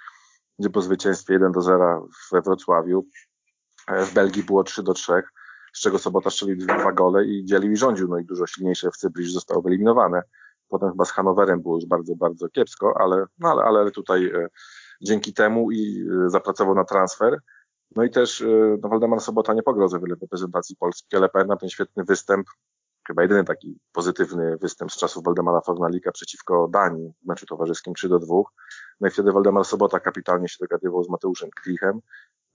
gdzie 0.60 0.70
po 0.70 0.82
zwycięstwie 0.82 1.32
1 1.32 1.52
do 1.52 1.62
0 1.62 2.08
we 2.32 2.42
Wrocławiu 2.42 3.06
e, 3.88 4.04
w 4.04 4.14
Belgii 4.14 4.42
było 4.42 4.64
3 4.64 4.82
do 4.82 4.94
3, 4.94 5.22
z 5.72 5.80
czego 5.80 5.98
Sobota 5.98 6.30
strzelił 6.30 6.56
dwa 6.56 6.92
gole 6.92 7.24
i 7.24 7.44
dzielił 7.44 7.72
i 7.72 7.76
rządził, 7.76 8.08
no 8.08 8.18
i 8.18 8.24
dużo 8.24 8.46
silniejsze 8.46 8.88
FC 8.88 9.10
Brisz 9.10 9.32
zostało 9.32 9.62
wyeliminowane. 9.62 10.22
Potem 10.68 10.90
chyba 10.90 11.04
z 11.04 11.10
Hanowerem 11.10 11.62
było 11.62 11.76
już 11.76 11.86
bardzo, 11.86 12.16
bardzo 12.16 12.48
kiepsko, 12.48 12.94
ale, 13.00 13.24
no 13.38 13.50
ale, 13.50 13.62
ale 13.62 13.90
tutaj 13.90 14.26
e, 14.26 14.48
dzięki 15.02 15.32
temu 15.32 15.70
i 15.70 16.06
e, 16.26 16.30
zapracował 16.30 16.74
na 16.74 16.84
transfer. 16.84 17.38
No 17.96 18.04
i 18.04 18.10
też 18.10 18.44
no, 18.82 18.88
Waldemar 18.88 19.20
Sobota 19.20 19.54
nie 19.54 19.62
pograł 19.62 19.88
za 19.88 19.98
wiele 19.98 20.16
w 20.16 20.22
reprezentacji 20.22 20.76
Polski, 20.76 21.16
ale 21.16 21.28
pamiętam 21.28 21.58
ten 21.58 21.68
świetny 21.68 22.04
występ 22.04 22.46
chyba 23.06 23.22
jedyny 23.22 23.44
taki 23.44 23.78
pozytywny 23.92 24.56
występ 24.56 24.92
z 24.92 24.96
czasów 24.96 25.24
Waldemara 25.24 25.60
Fornalika 25.60 26.12
przeciwko 26.12 26.68
Danii 26.68 27.12
w 27.22 27.26
meczu 27.26 27.46
towarzyskim 27.46 27.94
3 27.94 28.08
do 28.08 28.18
2. 28.18 28.34
No 29.00 29.08
i 29.08 29.10
wtedy 29.10 29.32
Waldemar 29.32 29.64
Sobota 29.64 30.00
kapitalnie 30.00 30.48
się 30.48 30.56
dogadywał 30.60 31.04
z 31.04 31.08
Mateuszem 31.08 31.50
Klichem. 31.62 32.00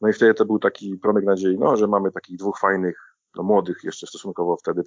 No 0.02 0.10
i 0.10 0.14
wtedy 0.14 0.34
to 0.34 0.46
był 0.46 0.60
taki 0.60 0.98
promyk 0.98 1.26
nadziei, 1.26 1.58
no, 1.60 1.78
że 1.78 1.88
mamy 1.88 2.12
takich 2.12 2.38
dwóch 2.38 2.60
fajnych, 2.60 2.98
no, 3.36 3.44
młodych 3.44 3.84
jeszcze 3.84 4.08
stosunkowo 4.08 4.58
wtedy 4.58 4.84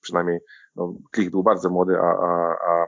przynajmniej 0.00 0.40
no, 0.76 0.94
Klich 1.10 1.30
był 1.30 1.42
bardzo 1.42 1.70
młody, 1.70 1.98
a, 1.98 2.04
a, 2.04 2.56
a 2.66 2.86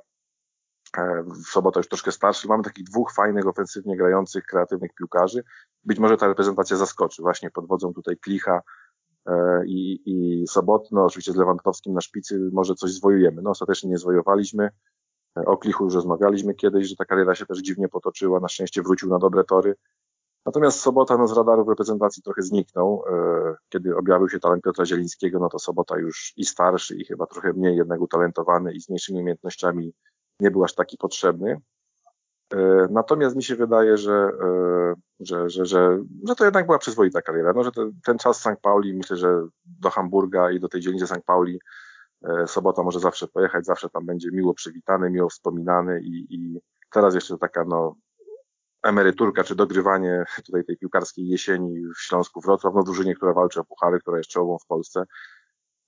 e, 1.03 1.25
Sobota 1.47 1.81
już 1.81 1.89
troszkę 1.89 2.13
starszy. 2.13 2.49
Mamy 2.49 2.65
takich 2.65 2.85
dwóch 2.85 3.13
fajnych, 3.13 3.47
ofensywnie 3.47 3.97
grających, 3.97 4.45
kreatywnych 4.45 4.95
piłkarzy. 4.95 5.45
Być 5.85 5.99
może 5.99 6.17
ta 6.17 6.29
reprezentacja 6.29 6.77
zaskoczy 6.77 7.23
właśnie 7.23 7.51
pod 7.51 7.67
wodzą 7.67 7.95
tutaj 7.95 8.17
Klicha, 8.17 8.63
E, 9.29 9.63
i, 9.67 10.01
i 10.07 10.47
Sobotno, 10.47 11.05
oczywiście 11.05 11.33
z 11.33 11.37
Lewandowskim 11.37 11.95
na 11.95 12.01
szpicy 12.01 12.51
może 12.53 12.75
coś 12.75 12.91
zwojujemy. 12.91 13.43
No 13.43 13.51
ostatecznie 13.51 13.91
nie 13.91 13.99
zwojowaliśmy. 13.99 14.71
E, 15.39 15.45
o 15.45 15.57
Klichu 15.57 15.85
już 15.85 15.95
rozmawialiśmy 15.95 16.55
kiedyś, 16.55 16.89
że 16.89 16.97
ta 16.97 17.05
kariera 17.05 17.35
się 17.35 17.47
też 17.47 17.59
dziwnie 17.59 17.89
potoczyła. 17.89 18.41
Na 18.41 18.49
szczęście 18.49 18.83
wrócił 18.83 19.09
na 19.09 19.19
dobre 19.19 19.45
tory. 19.45 19.75
Natomiast 20.47 20.81
Sobota 20.81 21.17
no, 21.17 21.27
z 21.27 21.37
radarów 21.37 21.69
reprezentacji 21.69 22.23
trochę 22.23 22.43
zniknął. 22.43 23.05
E, 23.11 23.55
kiedy 23.69 23.97
objawił 23.97 24.29
się 24.29 24.41
talent 24.41 24.63
Piotra 24.63 24.87
Zielińskiego, 24.87 25.39
no 25.39 25.49
to 25.49 25.59
Sobota 25.59 25.99
już 25.99 26.33
i 26.37 26.45
starszy, 26.45 26.97
i 26.97 27.05
chyba 27.05 27.27
trochę 27.27 27.53
mniej 27.53 27.77
jednak 27.77 28.01
utalentowany 28.01 28.73
i 28.73 28.81
z 28.81 28.89
mniejszymi 28.89 29.21
umiejętnościami 29.21 29.93
nie 30.41 30.51
był 30.51 30.65
aż 30.65 30.75
taki 30.75 30.97
potrzebny. 30.97 31.61
E, 32.55 32.89
natomiast 32.91 33.37
mi 33.37 33.43
się 33.43 33.57
wydaje, 33.57 33.97
że, 33.97 34.31
e, 34.43 34.95
że, 35.21 35.51
że, 35.51 35.67
że, 35.67 35.99
że 36.29 36.35
to 36.35 36.45
jednak 36.45 36.67
była 36.67 36.79
przyzwoita 36.79 37.23
kariera. 37.23 37.53
No, 37.57 37.65
że 37.65 37.71
ten, 38.05 38.19
czas 38.19 38.41
St. 38.41 38.61
Pauli, 38.63 38.95
myślę, 38.95 39.17
że 39.17 39.47
do 39.65 39.91
Hamburga 39.91 40.51
i 40.51 40.61
do 40.61 40.69
tej 40.69 40.81
dzielnicy 40.81 41.07
St. 41.07 41.23
Pauli 41.27 41.61
sobota 42.47 42.83
może 42.83 43.01
zawsze 43.01 43.29
pojechać, 43.29 43.67
zawsze 43.67 43.89
tam 43.91 44.07
będzie 44.07 44.31
miło 44.33 44.55
przywitany, 44.55 45.11
miło 45.11 45.29
wspominany 45.29 46.01
i, 46.01 46.35
i 46.35 46.61
teraz 46.91 47.15
jeszcze 47.15 47.39
taka 47.39 47.65
no, 47.65 47.97
emeryturka 48.83 49.45
czy 49.45 49.55
dogrywanie 49.55 50.25
tutaj 50.47 50.65
tej 50.65 50.77
piłkarskiej 50.77 51.29
jesieni 51.29 51.85
w 51.97 52.01
Śląsku 52.01 52.41
Wrocław, 52.41 52.75
no 52.75 52.83
drużynie, 52.83 53.15
która 53.15 53.33
walczy 53.33 53.61
o 53.61 53.65
puchary, 53.65 54.01
która 54.01 54.19
jest 54.19 54.31
czołową 54.31 54.59
w 54.59 54.67
Polsce, 54.67 55.05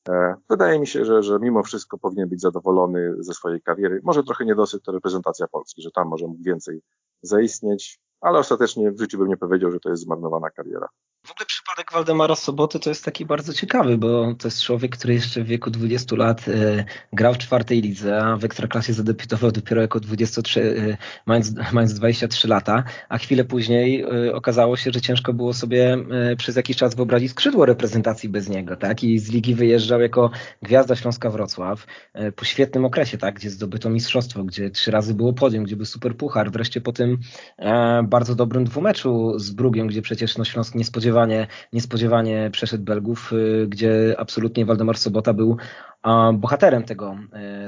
E, 0.09 0.35
wydaje 0.51 0.81
mi 0.81 0.87
się, 0.87 1.05
że, 1.05 1.23
że 1.23 1.39
mimo 1.41 1.63
wszystko 1.63 1.99
powinien 1.99 2.29
być 2.29 2.41
zadowolony 2.41 3.15
ze 3.19 3.35
swojej 3.35 3.63
kariery. 3.63 4.01
Może 4.05 4.23
trochę 4.23 4.45
niedosyt 4.45 4.83
to 4.83 4.93
reprezentacja 4.93 5.49
Polski, 5.49 5.83
że 5.83 5.91
tam 5.91 6.09
może 6.09 6.27
mógł 6.27 6.43
więcej 6.43 6.83
zaistnieć, 7.23 8.01
ale 8.21 8.39
ostatecznie 8.39 8.93
w 8.93 9.01
życiu 9.01 9.19
bym 9.19 9.29
nie 9.29 9.37
powiedział, 9.37 9.71
że 9.71 9.81
to 9.81 9.91
jest 9.91 10.03
zmarnowana 10.03 10.51
kariera. 10.51 10.89
W 11.27 11.31
ogóle 11.31 11.47
przypadek 11.47 11.93
Waldemara 11.93 12.35
Soboty 12.35 12.81
to 12.81 12.91
jest 12.91 13.05
taki 13.05 13.27
bardzo 13.27 13.53
ciekawy, 13.53 13.99
bo 13.99 14.35
to 14.35 14.49
jest 14.49 14.63
człowiek, 14.63 14.97
który 14.97 15.15
jeszcze 15.15 15.43
w 15.45 15.47
wieku 15.47 15.71
20 15.71 16.17
lat 16.17 16.49
e, 16.49 16.85
grał 17.13 17.35
w 17.35 17.39
czwartej 17.39 17.83
lidze, 17.83 18.25
a 18.25 18.37
w 18.37 18.45
Ekstraklasie 18.45 18.93
zadebiutował 18.93 19.53
dopiero 19.53 19.83
jako 19.83 20.01
23, 20.01 20.61
e, 20.63 20.97
mając, 21.27 21.53
mając 21.73 21.95
23 21.95 22.49
lata, 22.49 22.85
a 23.09 23.19
chwilę 23.19 23.45
później 23.45 24.03
e, 24.03 24.35
okazało 24.35 24.77
się, 24.77 24.91
że 24.95 25.01
ciężko 25.01 25.33
było 25.33 25.55
sobie 25.55 25.93
e, 26.11 26.37
przez 26.37 26.57
jakiś 26.57 26.77
czas 26.77 26.95
wyobrazić 26.95 27.31
skrzydło 27.31 27.67
reprezentacji 27.67 28.29
bez 28.29 28.49
niego, 28.49 28.77
tak? 28.77 29.05
I 29.05 29.19
z 29.19 29.31
ligi 29.31 29.55
wyjeżdżał 29.55 30.01
jako 30.01 30.31
gwiazda 30.63 30.97
Śląska 30.97 31.31
Wrocław 31.31 31.87
e, 32.13 32.33
po 32.33 32.45
świetnym 32.45 32.85
okresie, 32.85 33.19
tak? 33.19 33.35
Gdzie 33.35 33.51
zdobyto 33.51 33.91
mistrzostwo, 33.91 34.45
gdzie 34.45 34.71
trzy 34.71 34.91
razy 34.91 35.15
było 35.15 35.33
podium, 35.33 35.65
gdzie 35.65 35.77
był 35.77 35.87
super 35.87 36.17
puchar, 36.17 36.51
wreszcie 36.51 36.81
po 36.81 36.93
tym 36.93 37.19
e, 37.59 38.03
bardzo 38.09 38.35
dobrym 38.35 38.65
dwumeczu 38.65 39.39
z 39.39 39.51
Brugiem, 39.51 39.87
gdzie 39.87 40.03
przecież 40.03 40.39
no, 40.39 40.45
Śląsk 40.45 40.75
niespodziewanie, 41.11 41.47
niespodziewanie 41.73 42.51
przeszedł 42.53 42.85
Belgów, 42.85 43.33
y, 43.33 43.67
gdzie 43.69 44.15
absolutnie 44.19 44.65
Waldemar 44.65 44.99
Sobota 44.99 45.35
był 45.35 45.57
bohaterem 46.35 46.83
tego, 46.83 47.17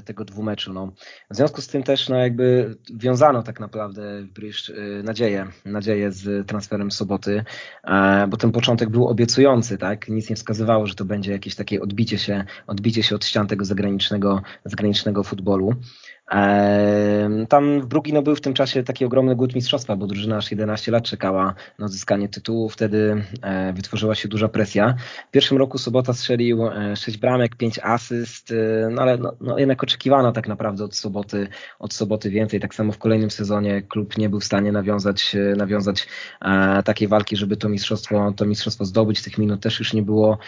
tego 0.05 0.25
dwumeczu. 0.25 0.73
No. 0.73 0.93
W 1.31 1.37
związku 1.37 1.61
z 1.61 1.67
tym 1.67 1.83
też 1.83 2.09
no, 2.09 2.17
jakby 2.17 2.77
wiązano 2.95 3.43
tak 3.43 3.61
naprawdę 3.61 4.03
Bryż 4.35 4.73
nadzieję, 5.05 5.47
nadzieję 5.65 6.13
z 6.13 6.47
transferem 6.47 6.91
soboty, 6.91 7.45
bo 8.29 8.37
ten 8.37 8.53
początek 8.53 8.91
był 8.91 9.09
obiecujący, 9.09 9.79
tak? 9.79 10.09
Nic 10.09 10.31
nie 10.31 10.37
wskazywało, 10.37 10.87
że 10.87 10.95
to 10.95 11.05
będzie 11.05 11.33
jakieś 11.33 11.55
takie 11.55 11.81
odbicie 11.81 12.19
się, 12.19 12.45
odbicie 12.67 13.03
się 13.03 13.15
od 13.15 13.25
ścian 13.25 13.47
tego 13.47 13.65
zagranicznego, 13.65 14.43
zagranicznego 14.65 15.23
futbolu. 15.23 15.75
Tam 17.49 17.81
w 17.81 17.87
Brugi 17.87 18.13
no, 18.13 18.23
był 18.23 18.37
w 18.37 18.41
tym 18.41 18.55
czasie 18.55 18.83
taki 18.83 19.05
ogromny 19.05 19.37
głód 19.37 19.55
mistrzostwa, 19.55 19.97
bo 19.97 20.07
drużyna 20.07 20.37
aż 20.37 20.51
11 20.51 20.93
lat 20.93 21.05
czekała 21.05 21.55
na 21.79 21.87
odzyskanie 21.87 22.29
tytułu. 22.29 22.69
Wtedy 22.69 23.25
e, 23.43 23.73
wytworzyła 23.73 24.15
się 24.15 24.29
duża 24.29 24.49
presja. 24.49 24.95
W 25.29 25.31
pierwszym 25.31 25.59
roku 25.59 25.79
Sobota 25.79 26.13
strzelił 26.13 26.59
6 26.97 27.17
e, 27.17 27.21
bramek, 27.21 27.57
5 27.57 27.81
asyst, 27.83 28.51
e, 28.51 28.89
no 28.91 29.03
ale 29.03 29.19
no, 29.19 29.37
no, 29.41 29.59
jednak 29.59 29.83
oczekiwano 29.83 30.33
tak 30.33 30.49
naprawdę 30.49 30.85
od 30.85 30.97
Soboty, 30.97 31.49
od 31.79 31.95
Soboty 31.95 32.31
więcej. 32.31 32.61
Tak 32.61 32.75
samo 32.75 32.93
w 32.93 32.99
kolejnym 32.99 33.31
sezonie 33.31 33.83
klub 33.83 34.19
nie 34.19 34.29
był 34.29 34.41
w 34.41 34.45
stanie 34.45 34.73
nawiązać, 34.73 35.37
nawiązać 35.57 36.09
takiej 36.85 37.09
walki, 37.09 37.37
żeby 37.37 37.57
to 37.57 37.69
mistrzostwo, 37.69 38.33
to 38.37 38.45
mistrzostwo 38.45 38.85
zdobyć. 38.85 39.23
Tych 39.23 39.39
minut 39.39 39.61
też 39.61 39.79
już 39.79 39.93
nie 39.93 40.03
było, 40.03 40.39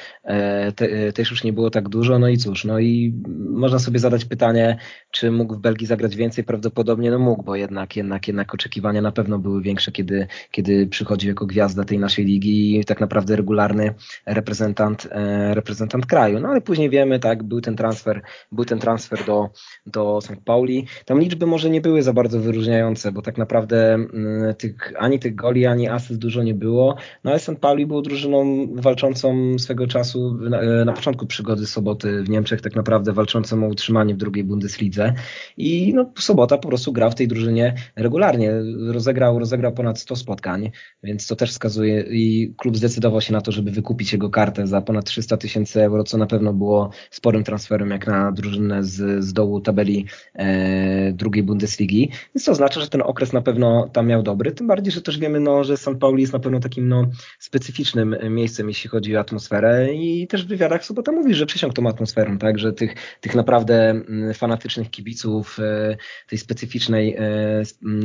te, 0.77 1.13
też 1.13 1.31
już 1.31 1.45
nie 1.45 1.53
było 1.53 1.71
tak 1.71 1.89
dużo. 1.89 2.19
No 2.19 2.29
i 2.29 2.37
cóż, 2.37 2.65
no 2.65 2.79
i 2.79 3.15
można 3.51 3.79
sobie 3.79 3.99
zadać 3.99 4.25
pytanie, 4.25 4.79
czy 5.11 5.31
mógł 5.31 5.57
Belgii 5.65 5.87
zagrać 5.87 6.17
więcej? 6.17 6.45
Prawdopodobnie 6.45 7.11
no 7.11 7.19
mógł, 7.19 7.43
bo 7.43 7.57
jednak, 7.57 7.97
jednak, 7.97 8.29
jednak 8.29 8.55
oczekiwania 8.55 9.03
na 9.03 9.13
pewno 9.13 9.39
były 9.39 9.63
większe, 9.63 9.93
kiedy, 9.93 10.27
kiedy 10.51 10.87
przychodził 10.87 11.29
jako 11.29 11.47
gwiazda 11.47 11.85
tej 11.85 11.99
naszej 11.99 12.25
ligi 12.25 12.81
i 12.81 12.85
tak 12.85 13.01
naprawdę 13.01 13.37
regularny 13.37 13.95
reprezentant, 14.27 15.09
e, 15.11 15.55
reprezentant 15.55 16.07
kraju. 16.07 16.41
No 16.41 16.49
ale 16.49 16.61
później 16.61 16.91
wiemy, 16.91 17.19
tak, 17.19 17.43
był 17.43 17.61
ten 17.61 17.77
transfer, 17.77 18.23
był 18.53 18.65
ten 18.65 18.79
transfer 18.79 19.25
do, 19.27 19.51
do 19.87 20.21
St. 20.21 20.37
Pauli. 20.45 20.87
Tam 21.05 21.21
liczby 21.21 21.47
może 21.47 21.71
nie 21.71 21.81
były 21.81 22.03
za 22.03 22.13
bardzo 22.13 22.41
wyróżniające, 22.41 23.13
bo 23.13 23.23
tak 23.23 23.39
naprawdę 23.39 23.95
mm, 23.95 24.55
tych, 24.55 24.93
ani 24.99 25.19
tych 25.19 25.35
goli, 25.35 25.67
ani 25.67 25.89
asyst 25.89 26.21
dużo 26.21 26.43
nie 26.43 26.55
było. 26.55 26.97
No 27.25 27.31
ale 27.31 27.41
St. 27.41 27.59
Pauli 27.61 27.87
był 27.87 28.03
drużyną 28.03 28.67
walczącą 28.75 29.59
swego 29.59 29.87
czasu 29.87 30.35
na, 30.35 30.85
na 30.85 30.93
początku 30.93 31.27
przygody 31.27 31.67
soboty 31.67 32.23
w 32.23 32.29
Niemczech, 32.29 32.61
tak 32.61 32.77
naprawdę 32.77 33.13
walczącą 33.13 33.65
o 33.65 33.69
utrzymanie 33.69 34.15
w 34.15 34.17
drugiej 34.17 34.45
Bundeslidze 34.45 35.15
i 35.57 35.95
no, 35.95 36.13
Sobota 36.19 36.59
po 36.59 36.69
prostu 36.69 36.93
grał 36.93 37.11
w 37.11 37.15
tej 37.15 37.29
drużynie 37.29 37.75
regularnie. 37.97 38.53
Rozegrał, 38.89 39.39
rozegrał 39.39 39.73
ponad 39.73 39.99
100 39.99 40.17
spotkań, 40.17 40.71
więc 41.03 41.27
to 41.27 41.37
też 41.37 41.51
wskazuje 41.51 42.05
i 42.11 42.55
klub 42.57 42.77
zdecydował 42.77 43.21
się 43.21 43.33
na 43.33 43.41
to, 43.41 43.53
żeby 43.53 43.71
wykupić 43.71 44.13
jego 44.13 44.31
kartę 44.31 44.67
za 44.67 44.81
ponad 44.81 45.05
300 45.05 45.37
tysięcy 45.37 45.83
euro, 45.83 46.05
co 46.05 46.19
na 46.19 46.27
pewno 46.27 46.53
było 46.53 46.91
sporym 47.11 47.45
transferem 47.45 47.91
jak 47.91 48.07
na 48.07 48.33
drużynę 48.33 48.85
z, 48.85 49.25
z 49.25 49.33
dołu 49.33 49.61
tabeli 49.61 50.07
e, 50.35 51.13
drugiej 51.13 51.43
Bundesligi. 51.43 52.11
Więc 52.35 52.45
to 52.45 52.53
oznacza, 52.53 52.81
że 52.81 52.89
ten 52.89 53.03
okres 53.03 53.33
na 53.33 53.43
pewno 53.43 53.89
tam 53.93 54.07
miał 54.07 54.23
dobry, 54.23 54.53
tym 54.53 54.67
bardziej, 54.67 54.93
że 54.93 55.03
też 55.03 55.19
wiemy, 55.19 55.41
no, 55.41 55.65
że 55.65 55.77
St. 55.77 55.99
Pauli 56.01 56.21
jest 56.21 56.33
na 56.33 56.39
pewno 56.39 56.61
takim 56.61 56.89
no, 56.89 57.07
specyficznym 57.39 58.17
miejscem, 58.31 58.69
jeśli 58.69 58.91
chodzi 58.91 59.17
o 59.17 59.21
atmosferę 59.21 59.95
i 59.95 60.27
też 60.27 60.45
w 60.45 60.49
wywiadach 60.49 60.85
Sobota 60.85 61.13
mówi, 61.13 61.35
że 61.35 61.47
przysiągł 61.47 61.75
tą 61.75 61.89
atmosferą, 61.89 62.39
tak, 62.39 62.59
że 62.59 62.73
tych, 62.73 62.95
tych 63.21 63.35
naprawdę 63.35 63.91
mm, 63.91 64.35
fanatycznych 64.35 64.91
kibiców, 64.91 65.44
e, 65.59 65.97
tej 66.29 66.39
specyficznej, 66.39 67.17
e, 67.19 67.63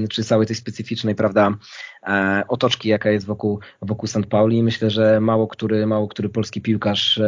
czy 0.09 0.23
całej 0.23 0.47
tej 0.47 0.55
specyficznej, 0.55 1.15
prawda, 1.15 1.57
e, 2.07 2.43
otoczki, 2.47 2.89
jaka 2.89 3.11
jest 3.11 3.25
wokół, 3.25 3.59
wokół 3.81 4.07
St. 4.07 4.25
Pauli. 4.29 4.63
Myślę, 4.63 4.89
że 4.89 5.19
mało 5.19 5.47
który, 5.47 5.87
mało 5.87 6.07
który 6.07 6.29
polski 6.29 6.61
piłkarz 6.61 7.21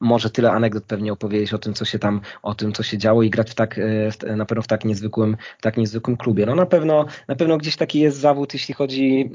może 0.00 0.30
tyle 0.30 0.50
anegdot 0.50 0.84
pewnie 0.84 1.12
opowiedzieć 1.12 1.54
o 1.54 1.58
tym, 1.58 1.74
co 1.74 1.84
się 1.84 1.98
tam, 1.98 2.20
o 2.42 2.54
tym, 2.54 2.72
co 2.72 2.82
się 2.82 2.98
działo 2.98 3.22
i 3.22 3.30
grać 3.30 3.50
w 3.50 3.54
tak, 3.54 3.80
na 4.36 4.44
pewno 4.44 4.62
w 4.62 4.66
tak 4.66 4.84
niezwykłym, 4.84 5.36
w 5.58 5.62
tak 5.62 5.76
niezwykłym 5.76 6.16
klubie. 6.16 6.46
No 6.46 6.54
na 6.54 6.66
pewno, 6.66 7.06
na 7.28 7.36
pewno 7.36 7.58
gdzieś 7.58 7.76
taki 7.76 8.00
jest 8.00 8.18
zawód, 8.18 8.54
jeśli 8.54 8.74
chodzi, 8.74 9.30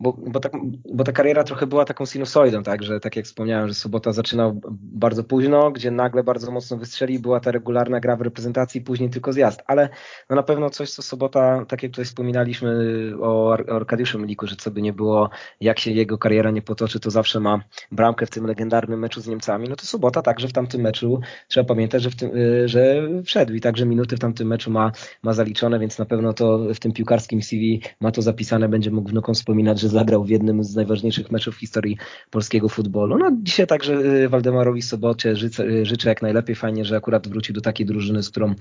bo, 0.00 0.12
bo, 0.12 0.40
tak, 0.40 0.52
bo 0.94 1.04
ta 1.04 1.12
kariera 1.12 1.44
trochę 1.44 1.66
była 1.66 1.84
taką 1.84 2.06
sinusoidą, 2.06 2.62
tak, 2.62 2.82
że 2.82 3.00
tak 3.00 3.16
jak 3.16 3.24
wspomniałem, 3.24 3.68
że 3.68 3.74
Sobota 3.74 4.12
zaczynał 4.12 4.60
bardzo 4.70 5.24
późno, 5.24 5.70
gdzie 5.70 5.90
nagle 5.90 6.24
bardzo 6.24 6.50
mocno 6.50 6.76
wystrzeli, 6.76 7.18
była 7.18 7.40
ta 7.40 7.50
regularna 7.50 8.00
gra 8.00 8.16
w 8.16 8.20
reprezentacji, 8.20 8.80
później 8.80 9.10
tylko 9.10 9.32
zjazd, 9.32 9.62
ale 9.66 9.88
no 10.30 10.36
na 10.36 10.42
pewno 10.42 10.70
coś, 10.70 10.90
co 10.90 11.02
Sobota, 11.02 11.64
tak 11.68 11.82
jak 11.82 11.92
tutaj 11.92 12.04
wspominaliśmy 12.04 13.12
o, 13.20 13.52
Ar 13.52 13.70
Arkadiuszu 13.70 14.18
Miliku, 14.18 14.46
że 14.46 14.56
co 14.56 14.70
by 14.70 14.82
nie 14.82 14.92
było, 14.92 15.30
jak 15.60 15.78
się 15.78 15.90
jego 15.90 16.18
kariera 16.18 16.50
nie 16.50 16.62
potoczy, 16.62 17.00
to 17.00 17.10
zawsze 17.10 17.40
ma 17.40 17.60
bramkę 17.92 18.26
w 18.26 18.30
tym 18.30 18.46
legendarnym 18.46 19.00
meczu 19.00 19.20
z 19.20 19.26
Niemcami, 19.26 19.68
no 19.68 19.76
to 19.76 19.86
Sobota 19.86 20.22
także 20.22 20.48
w 20.48 20.52
tamtym 20.52 20.80
meczu, 20.80 21.20
trzeba 21.48 21.66
pamiętać, 21.66 22.02
że, 22.02 22.10
w 22.10 22.16
tym, 22.16 22.36
y, 22.36 22.68
że 22.68 23.08
wszedł 23.24 23.54
i 23.54 23.60
także 23.60 23.86
minuty 23.86 24.16
w 24.16 24.20
tamtym 24.20 24.48
meczu 24.48 24.70
ma, 24.70 24.92
ma 25.22 25.32
zaliczone, 25.32 25.78
więc 25.78 25.98
na 25.98 26.04
pewno 26.04 26.32
to 26.32 26.58
w 26.74 26.78
tym 26.78 26.92
piłkarskim 26.92 27.42
CV 27.42 27.82
ma 28.00 28.10
to 28.12 28.22
zapisane, 28.22 28.68
będzie 28.68 28.90
mógł 28.90 29.10
wnukom 29.10 29.34
wspominać, 29.34 29.80
że 29.80 29.85
zagrał 29.88 30.24
w 30.24 30.28
jednym 30.28 30.64
z 30.64 30.76
najważniejszych 30.76 31.30
meczów 31.30 31.56
w 31.56 31.58
historii 31.58 31.98
polskiego 32.30 32.68
futbolu. 32.68 33.18
No 33.18 33.30
dzisiaj 33.42 33.66
także 33.66 33.94
y, 33.94 34.28
Waldemarowi 34.28 34.82
Sobocie 34.82 35.36
życzę, 35.36 35.64
y, 35.64 35.86
życzę 35.86 36.08
jak 36.08 36.22
najlepiej. 36.22 36.56
Fajnie, 36.56 36.84
że 36.84 36.96
akurat 36.96 37.28
wrócił 37.28 37.54
do 37.54 37.60
takiej 37.60 37.86
drużyny, 37.86 38.22
z 38.22 38.30
którą, 38.30 38.54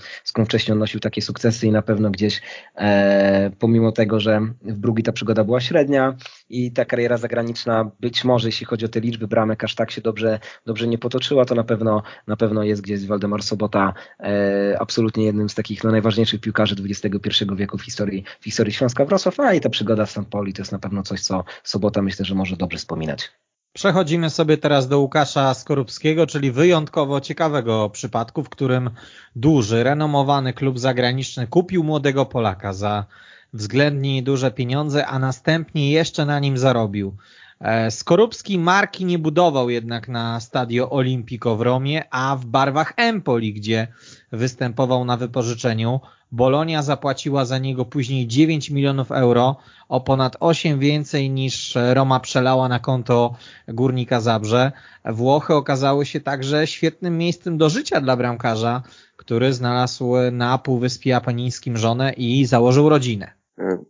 wcześniej 0.46 0.74
odnosił 0.74 1.00
takie 1.00 1.22
sukcesy 1.22 1.68
i 1.68 1.72
na 1.72 1.82
pewno 1.82 2.12
gdzieś 2.12 2.42
e, 2.76 3.52
pomimo 3.60 3.92
tego, 3.92 4.20
że 4.20 4.42
w 4.62 4.78
Brugi 4.78 5.04
ta 5.04 5.12
przygoda 5.12 5.44
była 5.44 5.62
średnia 5.62 6.16
i 6.50 6.72
ta 6.72 6.86
kariera 6.86 7.18
zagraniczna 7.18 7.92
być 8.00 8.24
może, 8.24 8.48
jeśli 8.48 8.66
chodzi 8.66 8.86
o 8.86 8.88
te 8.88 9.00
liczby 9.00 9.28
bramek, 9.28 9.64
aż 9.64 9.76
tak 9.76 9.92
się 9.92 10.02
dobrze, 10.02 10.40
dobrze 10.66 10.88
nie 10.88 10.98
potoczyła, 10.98 11.46
to 11.46 11.56
na 11.56 11.64
pewno, 11.64 12.04
na 12.28 12.36
pewno 12.36 12.64
jest 12.64 12.82
gdzieś 12.82 13.06
Waldemar 13.06 13.44
Sobota 13.44 13.94
e, 14.20 14.78
absolutnie 14.80 15.26
jednym 15.26 15.50
z 15.50 15.56
takich 15.56 15.84
no, 15.84 15.92
najważniejszych 15.92 16.42
piłkarzy 16.42 16.76
XXI 16.90 17.46
wieku 17.56 17.78
w 17.78 17.82
historii, 17.82 18.24
w 18.40 18.44
historii 18.44 18.74
Śląska 18.74 19.06
Wrocław, 19.06 19.40
a 19.40 19.54
i 19.54 19.62
ta 19.62 19.70
przygoda 19.70 20.06
w 20.06 20.12
St. 20.12 20.26
Pauli 20.32 20.54
to 20.54 20.62
jest 20.62 20.72
na 20.72 20.80
pewno 20.80 21.04
coś, 21.04 21.15
co 21.22 21.44
Sobota 21.64 22.02
myślę, 22.02 22.26
że 22.26 22.36
może 22.36 22.58
dobrze 22.58 22.78
wspominać. 22.78 23.32
Przechodzimy 23.74 24.30
sobie 24.30 24.58
teraz 24.58 24.88
do 24.88 25.00
Łukasza 25.00 25.54
Skorupskiego, 25.54 26.28
czyli 26.28 26.52
wyjątkowo 26.52 27.22
ciekawego 27.22 27.90
przypadku, 27.90 28.44
w 28.44 28.50
którym 28.50 28.90
duży, 29.36 29.84
renomowany 29.84 30.54
klub 30.54 30.80
zagraniczny 30.80 31.48
kupił 31.48 31.84
młodego 31.84 32.26
Polaka 32.26 32.74
za 32.74 33.06
względnie 33.54 34.24
duże 34.24 34.52
pieniądze, 34.52 35.08
a 35.08 35.20
następnie 35.20 35.92
jeszcze 35.92 36.26
na 36.26 36.40
nim 36.40 36.58
zarobił. 36.58 37.18
E, 37.60 37.92
Skorupski 37.92 38.60
marki 38.60 39.06
nie 39.06 39.20
budował 39.20 39.70
jednak 39.70 40.08
na 40.08 40.40
Stadio 40.40 40.90
Olimpico 40.90 41.56
w 41.56 41.62
Romie, 41.62 42.04
a 42.12 42.36
w 42.36 42.46
barwach 42.46 42.94
Empoli, 42.98 43.54
gdzie 43.54 43.88
występował 44.32 45.06
na 45.06 45.18
wypożyczeniu. 45.18 46.00
Bolonia 46.32 46.84
zapłaciła 46.84 47.46
za 47.46 47.58
niego 47.58 47.86
później 47.86 48.28
9 48.28 48.70
milionów 48.70 49.12
euro, 49.12 49.56
o 49.90 50.02
ponad 50.02 50.38
8 50.40 50.80
więcej 50.80 51.30
niż 51.30 51.78
Roma 51.94 52.20
przelała 52.20 52.68
na 52.68 52.80
konto 52.80 53.36
Górnika 53.68 54.22
Zabrze. 54.22 54.72
Włochy 55.06 55.54
okazały 55.54 56.06
się 56.06 56.20
także 56.20 56.68
świetnym 56.68 57.18
miejscem 57.18 57.58
do 57.58 57.70
życia 57.70 58.02
dla 58.02 58.18
bramkarza, 58.18 58.84
który 59.18 59.54
znalazł 59.54 60.14
na 60.32 60.58
Półwyspie 60.58 61.16
Apenińskim 61.16 61.78
żonę 61.78 62.14
i 62.14 62.46
założył 62.46 62.90
rodzinę. 62.90 63.35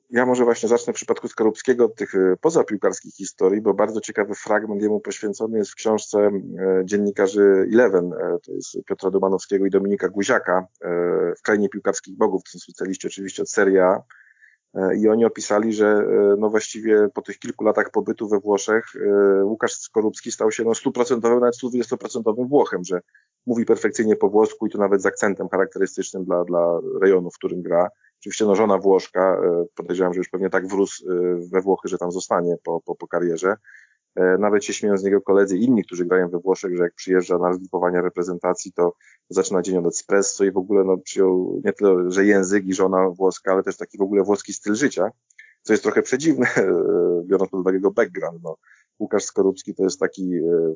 Ja 0.10 0.26
może 0.26 0.44
właśnie 0.44 0.70
zacznę 0.70 0.94
w 0.94 0.96
przypadku 0.96 1.28
Skorupskiego 1.28 1.86
od 1.86 1.96
tych 1.96 2.16
e, 2.16 2.38
pozapiłkarskich 2.42 3.14
historii, 3.14 3.62
bo 3.62 3.74
bardzo 3.74 4.02
ciekawy 4.02 4.36
fragment 4.36 4.82
jemu 4.82 5.00
poświęcony 5.00 5.58
jest 5.58 5.72
w 5.72 5.76
książce 5.76 6.20
e, 6.20 6.32
dziennikarzy 6.84 7.68
Eleven, 7.74 8.14
e, 8.14 8.38
to 8.46 8.52
jest 8.52 8.78
Piotra 8.86 9.12
Domanowskiego 9.12 9.66
i 9.66 9.70
Dominika 9.70 10.10
Guziaka, 10.10 10.68
w 11.38 11.42
krainie 11.42 11.70
piłkarskich 11.70 12.18
bogów, 12.18 12.44
to 12.44 12.50
są 12.50 12.60
specjaliści 12.60 13.08
oczywiście 13.08 13.42
od 13.42 13.50
Serie 13.50 13.86
A. 13.86 14.02
I 14.98 15.08
oni 15.08 15.26
opisali, 15.26 15.74
że 15.74 16.06
no 16.38 16.50
właściwie 16.50 17.10
po 17.14 17.22
tych 17.22 17.40
kilku 17.40 17.64
latach 17.64 17.92
pobytu 17.92 18.28
we 18.28 18.40
Włoszech 18.40 18.86
Łukasz 19.44 19.74
Skorupski 19.74 20.32
stał 20.32 20.52
się 20.52 20.64
no 20.64 20.76
stuprocentowym, 20.76 21.40
nawet 21.40 21.56
120% 21.64 22.48
Włochem, 22.48 22.84
że 22.84 23.02
mówi 23.46 23.66
perfekcyjnie 23.66 24.16
po 24.16 24.30
włosku 24.30 24.68
i 24.68 24.70
to 24.70 24.78
nawet 24.78 25.02
z 25.02 25.06
akcentem 25.06 25.50
charakterystycznym 25.50 26.26
dla, 26.26 26.44
dla 26.44 26.80
rejonu, 27.02 27.32
w 27.32 27.38
którym 27.38 27.62
gra 27.62 27.90
Oczywiście 28.26 28.46
no, 28.46 28.56
żona 28.56 28.78
Włoszka, 28.78 29.42
e, 29.46 29.66
podejrzewam, 29.76 30.14
że 30.14 30.18
już 30.18 30.30
pewnie 30.30 30.50
tak 30.50 30.68
wrósł 30.68 31.12
e, 31.12 31.16
we 31.52 31.62
Włochy, 31.62 31.88
że 31.88 31.98
tam 31.98 32.12
zostanie 32.12 32.56
po, 32.64 32.82
po, 32.82 32.96
po 32.96 33.08
karierze. 33.08 33.56
E, 34.16 34.38
nawet 34.38 34.66
się 34.66 34.74
śmieją 34.74 34.98
z 34.98 35.04
niego 35.04 35.22
koledzy 35.22 35.58
inni, 35.58 35.84
którzy 35.84 36.06
grają 36.06 36.30
we 36.30 36.40
Włoszech, 36.40 36.78
że 36.78 36.84
jak 36.84 36.94
przyjeżdża 36.94 37.38
na 37.38 37.48
rozgrupowania 37.48 38.02
reprezentacji, 38.02 38.74
to 38.74 38.94
zaczyna 39.30 39.62
dzień 39.62 39.78
od 39.78 39.86
espresso 39.86 40.44
i 40.44 40.52
w 40.52 40.58
ogóle 40.58 40.84
no, 40.84 40.98
przyjął 40.98 41.62
nie 41.66 41.74
tyle, 41.74 42.12
że 42.12 42.26
język 42.26 42.66
i 42.66 42.74
żona 42.74 43.10
włoska, 43.10 43.52
ale 43.52 43.64
też 43.64 43.78
taki 43.78 43.98
w 43.98 44.02
ogóle 44.02 44.24
włoski 44.24 44.54
styl 44.54 44.76
życia, 44.76 45.10
co 45.62 45.74
jest 45.74 45.84
trochę 45.84 46.02
przedziwne, 46.02 46.48
biorąc 47.30 47.52
pod 47.52 47.60
uwagę 47.60 47.78
jego 47.78 47.92
background. 47.92 48.44
No. 48.44 48.58
Łukasz 49.00 49.24
Skorupski 49.24 49.76
to 49.76 49.84
jest 49.84 50.00
taki 50.00 50.32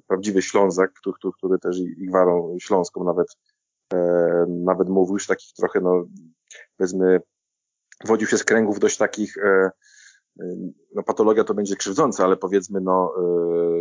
prawdziwy 0.07 0.41
Ślązak, 0.41 0.93
który, 0.93 1.13
który, 1.13 1.33
który 1.37 1.59
też 1.59 1.79
i, 1.79 2.05
gwarą 2.07 2.57
śląską 2.61 3.03
nawet, 3.03 3.27
nawet 4.47 4.89
mówił, 4.89 5.13
już 5.13 5.27
takich 5.27 5.53
trochę, 5.53 5.81
no, 5.81 6.05
powiedzmy, 6.77 7.19
wodził 8.05 8.27
się 8.27 8.37
z 8.37 8.43
kręgów 8.43 8.79
dość 8.79 8.97
takich, 8.97 9.37
e, 9.37 9.69
no 10.95 11.03
patologia 11.03 11.43
to 11.43 11.53
będzie 11.53 11.75
krzywdząca, 11.75 12.25
ale 12.25 12.37
powiedzmy, 12.37 12.81
no, 12.81 13.13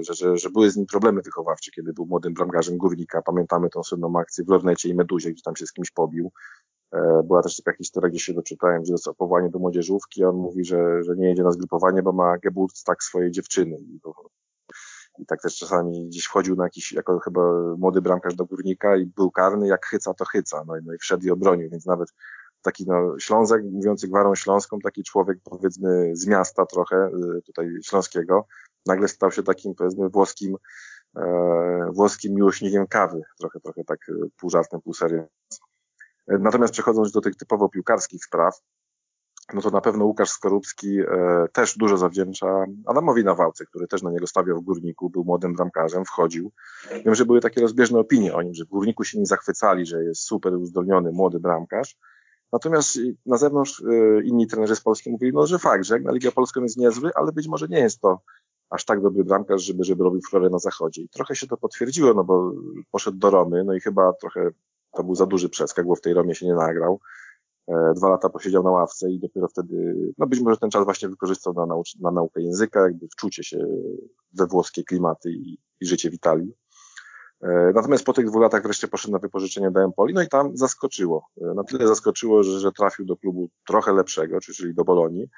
że, 0.00 0.14
że, 0.14 0.36
że 0.36 0.50
były 0.50 0.70
z 0.70 0.76
nim 0.76 0.86
problemy 0.86 1.22
wychowawcze, 1.22 1.70
kiedy 1.70 1.92
był 1.92 2.06
młodym 2.06 2.34
bramkarzem 2.34 2.76
Górnika. 2.76 3.22
Pamiętamy 3.22 3.70
tą 3.70 3.82
słynną 3.82 4.18
akcję 4.18 4.44
w 4.44 4.48
Lornecie 4.48 4.88
i 4.88 4.94
Meduzie, 4.94 5.32
gdzie 5.32 5.42
tam 5.42 5.56
się 5.56 5.66
z 5.66 5.72
kimś 5.72 5.90
pobił. 5.90 6.32
Była 7.24 7.42
też 7.42 7.56
taka 7.56 7.76
historia, 7.76 8.10
gdzie 8.10 8.18
się 8.18 8.34
doczytałem, 8.34 8.82
gdzie 8.82 8.92
został 8.92 9.14
powołanie 9.14 9.50
do 9.50 9.58
młodzieżówki, 9.58 10.24
on 10.24 10.36
mówi, 10.36 10.64
że, 10.64 11.02
że 11.02 11.16
nie 11.16 11.28
jedzie 11.28 11.42
na 11.42 11.52
zgrupowanie, 11.52 12.02
bo 12.02 12.12
ma 12.12 12.36
tak 12.86 13.02
swojej 13.02 13.30
dziewczyny. 13.30 13.76
I 15.18 15.26
tak 15.26 15.42
też 15.42 15.56
czasami 15.56 16.06
gdzieś 16.06 16.24
wchodził 16.24 16.56
na 16.56 16.64
jakiś, 16.64 16.92
jako 16.92 17.18
chyba 17.18 17.40
młody 17.78 18.02
bramkarz 18.02 18.34
do 18.34 18.44
górnika 18.44 18.96
i 18.96 19.06
był 19.06 19.30
karny, 19.30 19.68
jak 19.68 19.86
chyca, 19.86 20.14
to 20.14 20.24
chyca. 20.24 20.64
No 20.66 20.76
i, 20.76 20.80
no 20.84 20.94
i 20.94 20.98
wszedł 20.98 21.26
i 21.26 21.30
obronił, 21.30 21.70
więc 21.70 21.86
nawet 21.86 22.08
taki 22.62 22.84
no, 22.86 23.18
Ślązek, 23.18 23.62
mówiący 23.72 24.08
gwarą 24.08 24.34
śląską, 24.34 24.78
taki 24.78 25.02
człowiek 25.02 25.38
powiedzmy 25.44 26.16
z 26.16 26.26
miasta 26.26 26.66
trochę, 26.66 27.10
y, 27.38 27.42
tutaj 27.42 27.70
śląskiego, 27.84 28.46
nagle 28.86 29.08
stał 29.08 29.32
się 29.32 29.42
takim 29.42 29.74
powiedzmy 29.74 30.08
włoskim, 30.08 30.56
e, 31.16 31.90
włoskim 31.92 32.34
miłośnikiem 32.34 32.86
kawy, 32.86 33.22
trochę, 33.38 33.60
trochę 33.60 33.84
tak 33.84 34.08
y, 34.08 34.12
pół 34.40 34.50
żartem, 34.50 34.80
pół 34.80 34.94
serio. 34.94 35.24
Natomiast 36.28 36.72
przechodząc 36.72 37.12
do 37.12 37.20
tych 37.20 37.36
typowo 37.36 37.68
piłkarskich 37.68 38.24
spraw, 38.24 38.60
no 39.54 39.62
to 39.62 39.70
na 39.70 39.80
pewno 39.80 40.04
Łukasz 40.04 40.30
Skorupski 40.30 41.00
e, 41.00 41.04
też 41.52 41.78
dużo 41.78 41.96
zawdzięcza 41.96 42.64
Adamowi 42.86 43.24
Nawałce, 43.24 43.66
który 43.66 43.86
też 43.86 44.02
na 44.02 44.10
niego 44.10 44.26
stawiał 44.26 44.60
w 44.60 44.64
Górniku, 44.64 45.10
był 45.10 45.24
młodym 45.24 45.54
bramkarzem, 45.54 46.04
wchodził. 46.04 46.52
Wiem, 47.04 47.14
że 47.14 47.24
były 47.24 47.40
takie 47.40 47.60
rozbieżne 47.60 47.98
opinie 47.98 48.34
o 48.34 48.42
nim, 48.42 48.54
że 48.54 48.64
w 48.64 48.68
Górniku 48.68 49.04
się 49.04 49.18
nim 49.18 49.26
zachwycali, 49.26 49.86
że 49.86 50.04
jest 50.04 50.22
super 50.22 50.54
uzdolniony 50.54 51.12
młody 51.12 51.40
bramkarz, 51.40 51.96
Natomiast 52.52 52.98
na 53.26 53.36
zewnątrz 53.36 53.82
e, 53.82 54.22
inni 54.24 54.46
trenerzy 54.46 54.76
z 54.76 54.80
Polski 54.80 55.10
mówili, 55.10 55.32
no, 55.34 55.46
że 55.46 55.58
fakt, 55.58 55.84
że 55.84 55.94
jak 55.94 56.04
na 56.04 56.12
Ligę 56.12 56.32
Polską 56.32 56.62
jest 56.62 56.76
niezły, 56.76 57.10
ale 57.14 57.32
być 57.32 57.48
może 57.48 57.68
nie 57.68 57.78
jest 57.78 58.00
to 58.00 58.20
aż 58.70 58.84
tak 58.84 59.02
dobry 59.02 59.24
bramkarz, 59.24 59.62
żeby, 59.62 59.84
żeby 59.84 60.04
robił 60.04 60.20
furorę 60.30 60.50
na 60.50 60.58
zachodzie. 60.58 61.02
I 61.02 61.08
trochę 61.08 61.36
się 61.36 61.46
to 61.46 61.56
potwierdziło, 61.56 62.14
no 62.14 62.24
bo 62.24 62.52
poszedł 62.90 63.18
do 63.18 63.30
Romy, 63.30 63.64
no 63.64 63.74
i 63.74 63.80
chyba 63.80 64.12
trochę 64.12 64.50
to 64.92 65.04
był 65.04 65.14
za 65.14 65.26
duży 65.26 65.48
przeskak, 65.48 65.86
bo 65.86 65.94
w 65.94 66.00
tej 66.00 66.14
Romie 66.14 66.34
się 66.34 66.46
nie 66.46 66.54
nagrał. 66.54 67.00
E, 67.68 67.92
dwa 67.96 68.08
lata 68.08 68.28
posiedział 68.28 68.62
na 68.62 68.70
ławce 68.70 69.10
i 69.10 69.18
dopiero 69.18 69.48
wtedy, 69.48 69.94
no 70.18 70.26
być 70.26 70.40
może 70.40 70.56
ten 70.56 70.70
czas 70.70 70.84
właśnie 70.84 71.08
wykorzystał 71.08 71.52
na, 71.54 71.66
nauc- 71.66 72.00
na 72.00 72.10
naukę 72.10 72.42
języka, 72.42 72.80
jakby 72.80 73.08
wczucie 73.08 73.44
się 73.44 73.66
we 74.32 74.46
włoskie 74.46 74.84
klimaty 74.84 75.30
i, 75.30 75.58
i 75.80 75.86
życie 75.86 76.10
w 76.10 76.14
Italii. 76.14 76.52
E, 77.42 77.72
natomiast 77.74 78.04
po 78.04 78.12
tych 78.12 78.26
dwóch 78.26 78.42
latach 78.42 78.62
wreszcie 78.62 78.88
poszedł 78.88 79.12
na 79.12 79.18
wypożyczenie 79.18 79.70
do 79.70 79.82
Empoli, 79.82 80.14
no 80.14 80.22
i 80.22 80.28
tam 80.28 80.56
zaskoczyło. 80.56 81.26
E, 81.40 81.54
na 81.54 81.64
tyle 81.64 81.86
zaskoczyło, 81.86 82.42
że, 82.42 82.60
że 82.60 82.72
trafił 82.72 83.06
do 83.06 83.16
klubu 83.16 83.48
trochę 83.66 83.92
lepszego, 83.92 84.40
czyli 84.40 84.74
do 84.74 84.84
Bolonii. 84.84 85.28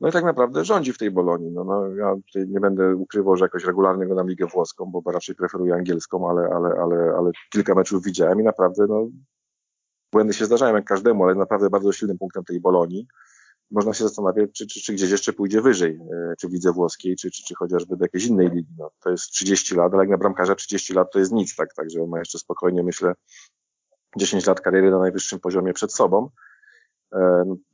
No 0.00 0.08
i 0.08 0.12
tak 0.12 0.24
naprawdę 0.24 0.64
rządzi 0.64 0.92
w 0.92 0.98
tej 0.98 1.10
Bolonii. 1.10 1.50
No, 1.50 1.64
no, 1.64 1.94
ja 1.94 2.14
tutaj 2.26 2.48
nie 2.48 2.60
będę 2.60 2.96
ukrywał, 2.96 3.36
że 3.36 3.44
jakoś 3.44 3.64
regularnie 3.64 4.06
go 4.06 4.14
na 4.14 4.22
ligę 4.22 4.46
włoską, 4.46 4.90
bo 4.90 5.12
raczej 5.12 5.34
preferuję 5.34 5.74
angielską, 5.74 6.30
ale, 6.30 6.42
ale, 6.42 6.68
ale, 6.68 7.14
ale 7.18 7.30
kilka 7.52 7.74
meczów 7.74 8.04
widziałem 8.04 8.40
i 8.40 8.44
naprawdę 8.44 8.86
no, 8.88 9.08
błędy 10.12 10.34
się 10.34 10.46
zdarzają 10.46 10.74
jak 10.74 10.84
każdemu, 10.84 11.24
ale 11.24 11.34
naprawdę 11.34 11.70
bardzo 11.70 11.92
silnym 11.92 12.18
punktem 12.18 12.44
tej 12.44 12.60
Bolonii 12.60 13.06
można 13.72 13.94
się 13.94 14.04
zastanawiać, 14.04 14.50
czy, 14.52 14.66
czy, 14.66 14.80
czy 14.80 14.92
gdzieś 14.92 15.10
jeszcze 15.10 15.32
pójdzie 15.32 15.60
wyżej, 15.60 16.00
e, 16.12 16.34
czy 16.40 16.48
w 16.48 16.52
lidze 16.52 16.72
włoskiej, 16.72 17.16
czy, 17.16 17.30
czy, 17.30 17.42
czy 17.44 17.54
chociażby 17.54 17.96
do 17.96 18.04
jakiejś 18.04 18.26
innej 18.26 18.50
ligi. 18.50 18.74
No, 18.78 18.90
to 19.00 19.10
jest 19.10 19.24
30 19.24 19.74
lat, 19.74 19.94
ale 19.94 20.02
jak 20.02 20.10
na 20.10 20.18
bramkarza 20.18 20.54
30 20.54 20.94
lat 20.94 21.12
to 21.12 21.18
jest 21.18 21.32
nic, 21.32 21.56
tak, 21.56 21.74
także 21.74 22.02
on 22.02 22.08
ma 22.08 22.18
jeszcze 22.18 22.38
spokojnie, 22.38 22.82
myślę, 22.82 23.12
10 24.16 24.46
lat 24.46 24.60
kariery 24.60 24.90
na 24.90 24.98
najwyższym 24.98 25.40
poziomie 25.40 25.72
przed 25.72 25.92
sobą. 25.92 26.30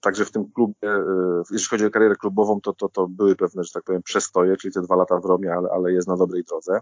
Także 0.00 0.24
w 0.24 0.30
tym 0.30 0.52
klubie, 0.52 0.74
e, 0.82 1.42
jeśli 1.50 1.68
chodzi 1.68 1.86
o 1.86 1.90
karierę 1.90 2.16
klubową, 2.16 2.60
to, 2.60 2.72
to, 2.72 2.88
to 2.88 3.08
były 3.08 3.36
pewne, 3.36 3.64
że 3.64 3.70
tak 3.72 3.82
powiem, 3.82 4.02
przestoje, 4.02 4.56
czyli 4.56 4.74
te 4.74 4.82
dwa 4.82 4.96
lata 4.96 5.20
w 5.20 5.24
Romie, 5.24 5.52
ale, 5.52 5.68
ale 5.70 5.92
jest 5.92 6.08
na 6.08 6.16
dobrej 6.16 6.44
drodze. 6.44 6.80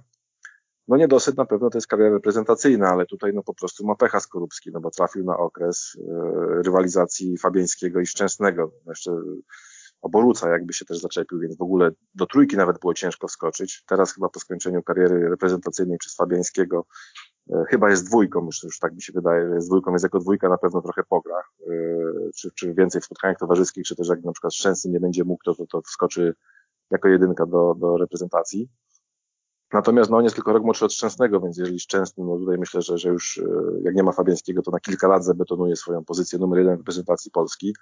No 0.89 0.97
niedosyt 0.97 1.37
na 1.37 1.45
pewno 1.45 1.70
to 1.70 1.78
jest 1.78 1.87
kariera 1.87 2.14
reprezentacyjna, 2.14 2.89
ale 2.89 3.07
tutaj 3.07 3.32
no 3.34 3.43
po 3.43 3.55
prostu 3.55 3.87
ma 3.87 3.95
pecha 3.95 4.20
Skorupski, 4.20 4.70
no 4.72 4.80
bo 4.80 4.91
trafił 4.91 5.24
na 5.24 5.37
okres 5.37 5.97
e, 5.99 6.62
rywalizacji 6.62 7.39
Fabiańskiego 7.39 8.01
i 8.01 8.07
Szczęsnego. 8.07 8.72
No 8.87 8.93
jeszcze 8.93 9.11
Oboruca 10.03 10.51
jakby 10.51 10.72
się 10.72 10.84
też 10.84 10.99
zaczepił, 10.99 11.41
więc 11.41 11.57
w 11.57 11.62
ogóle 11.62 11.91
do 12.14 12.26
trójki 12.26 12.57
nawet 12.57 12.78
było 12.78 12.95
ciężko 12.95 13.28
wskoczyć. 13.28 13.84
Teraz 13.87 14.14
chyba 14.14 14.28
po 14.28 14.41
skończeniu 14.41 14.82
kariery 14.82 15.28
reprezentacyjnej 15.28 15.99
przez 15.99 16.16
Fabiańskiego 16.16 16.87
e, 17.51 17.64
chyba 17.68 17.91
jest 17.91 18.07
dwójką, 18.07 18.47
już, 18.47 18.62
już 18.62 18.78
tak 18.78 18.95
mi 18.95 19.03
się 19.03 19.12
wydaje, 19.12 19.49
że 19.49 19.55
jest 19.55 19.68
dwójką, 19.68 19.91
więc 19.91 20.03
jako 20.03 20.18
dwójka 20.18 20.49
na 20.49 20.59
pewno 20.59 20.82
trochę 20.82 21.03
pogra, 21.09 21.37
e, 21.37 21.72
czy, 22.37 22.51
czy 22.55 22.74
więcej 22.74 23.01
w 23.01 23.05
spotkaniach 23.05 23.39
towarzyskich, 23.39 23.84
czy 23.84 23.97
też 23.97 24.09
jak 24.09 24.24
na 24.24 24.32
przykład 24.32 24.55
Szczęsny 24.55 24.91
nie 24.91 25.01
będzie 25.01 25.24
mógł, 25.24 25.43
to, 25.45 25.55
to, 25.55 25.66
to 25.66 25.82
wskoczy 25.82 26.34
jako 26.91 27.09
jedynka 27.09 27.47
do, 27.47 27.74
do 27.78 27.97
reprezentacji. 27.97 28.68
Natomiast 29.73 30.11
no, 30.11 30.17
on 30.17 30.25
jest 30.25 30.37
tylko 30.37 30.53
rok 30.53 30.64
młodszy 30.64 30.85
od 30.85 30.93
Szczęsnego, 30.93 31.41
więc 31.41 31.59
jeżeli 31.59 31.81
Szczęsny, 31.81 32.25
no 32.25 32.39
tutaj 32.39 32.59
myślę, 32.59 32.83
że, 32.83 32.99
że 32.99 33.09
już 33.09 33.39
e, 33.39 33.43
jak 33.83 33.95
nie 33.95 34.03
ma 34.03 34.12
Fabiańskiego, 34.12 34.62
to 34.62 34.71
na 34.71 34.81
kilka 34.81 35.09
lat 35.09 35.25
zabetonuje 35.25 35.77
swoją 35.77 36.05
pozycję 36.05 36.39
numer 36.39 36.59
jeden 36.59 36.75
w 36.75 36.79
reprezentacji 36.79 37.31
Polski. 37.31 37.75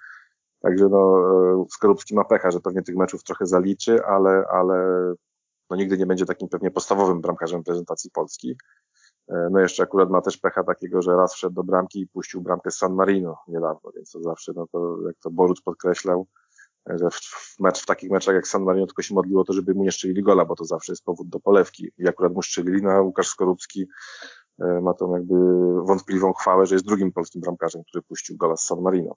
Także 0.59 0.89
no, 0.89 1.19
e, 1.61 1.65
Skorupski 1.69 2.15
ma 2.15 2.23
pecha, 2.23 2.51
że 2.51 2.59
pewnie 2.59 2.81
tych 2.81 2.95
meczów 2.95 3.23
trochę 3.23 3.45
zaliczy, 3.45 4.05
ale, 4.05 4.43
ale 4.51 4.85
no, 5.69 5.75
nigdy 5.75 5.97
nie 5.97 6.05
będzie 6.05 6.25
takim 6.25 6.49
pewnie 6.49 6.71
podstawowym 6.71 7.21
bramkarzem 7.21 7.59
reprezentacji 7.59 8.11
Polski. 8.11 8.57
E, 9.27 9.47
no 9.51 9.59
jeszcze 9.59 9.83
akurat 9.83 10.09
ma 10.09 10.21
też 10.21 10.37
pecha 10.37 10.63
takiego, 10.63 11.01
że 11.01 11.15
raz 11.15 11.33
wszedł 11.33 11.55
do 11.55 11.63
bramki 11.63 11.99
i 11.99 12.07
puścił 12.07 12.41
bramkę 12.41 12.71
z 12.71 12.77
San 12.77 12.93
Marino 12.93 13.37
niedawno, 13.47 13.91
więc 13.95 14.11
to 14.11 14.21
zawsze, 14.21 14.51
no 14.55 14.67
to 14.71 14.97
jak 15.07 15.15
to 15.17 15.31
Boruc 15.31 15.61
podkreślał, 15.61 16.27
że 16.87 17.09
w, 17.09 17.15
w, 17.15 17.59
mecz, 17.59 17.81
w 17.81 17.85
takich 17.85 18.11
meczach 18.11 18.35
jak 18.35 18.47
San 18.47 18.63
Marino 18.63 18.85
tylko 18.85 19.01
się 19.01 19.15
modliło 19.15 19.43
to, 19.43 19.53
żeby 19.53 19.73
mu 19.73 19.83
nie 19.83 19.91
szczelili 19.91 20.23
gola, 20.23 20.45
bo 20.45 20.55
to 20.55 20.65
zawsze 20.65 20.91
jest 20.91 21.03
powód 21.03 21.29
do 21.29 21.39
polewki. 21.39 21.91
I 21.97 22.07
akurat 22.07 22.33
mu 22.33 22.41
szczelili, 22.41 22.81
no 22.81 22.89
a 22.89 23.01
Łukasz 23.01 23.27
Skorupski 23.27 23.87
e, 24.59 24.81
ma 24.81 24.93
tą 24.93 25.15
jakby 25.15 25.35
wątpliwą 25.85 26.33
chwałę, 26.33 26.65
że 26.65 26.75
jest 26.75 26.85
drugim 26.85 27.11
polskim 27.11 27.41
bramkarzem, 27.41 27.83
który 27.83 28.01
puścił 28.01 28.37
gola 28.37 28.57
z 28.57 28.65
San 28.65 28.81
Marino. 28.81 29.15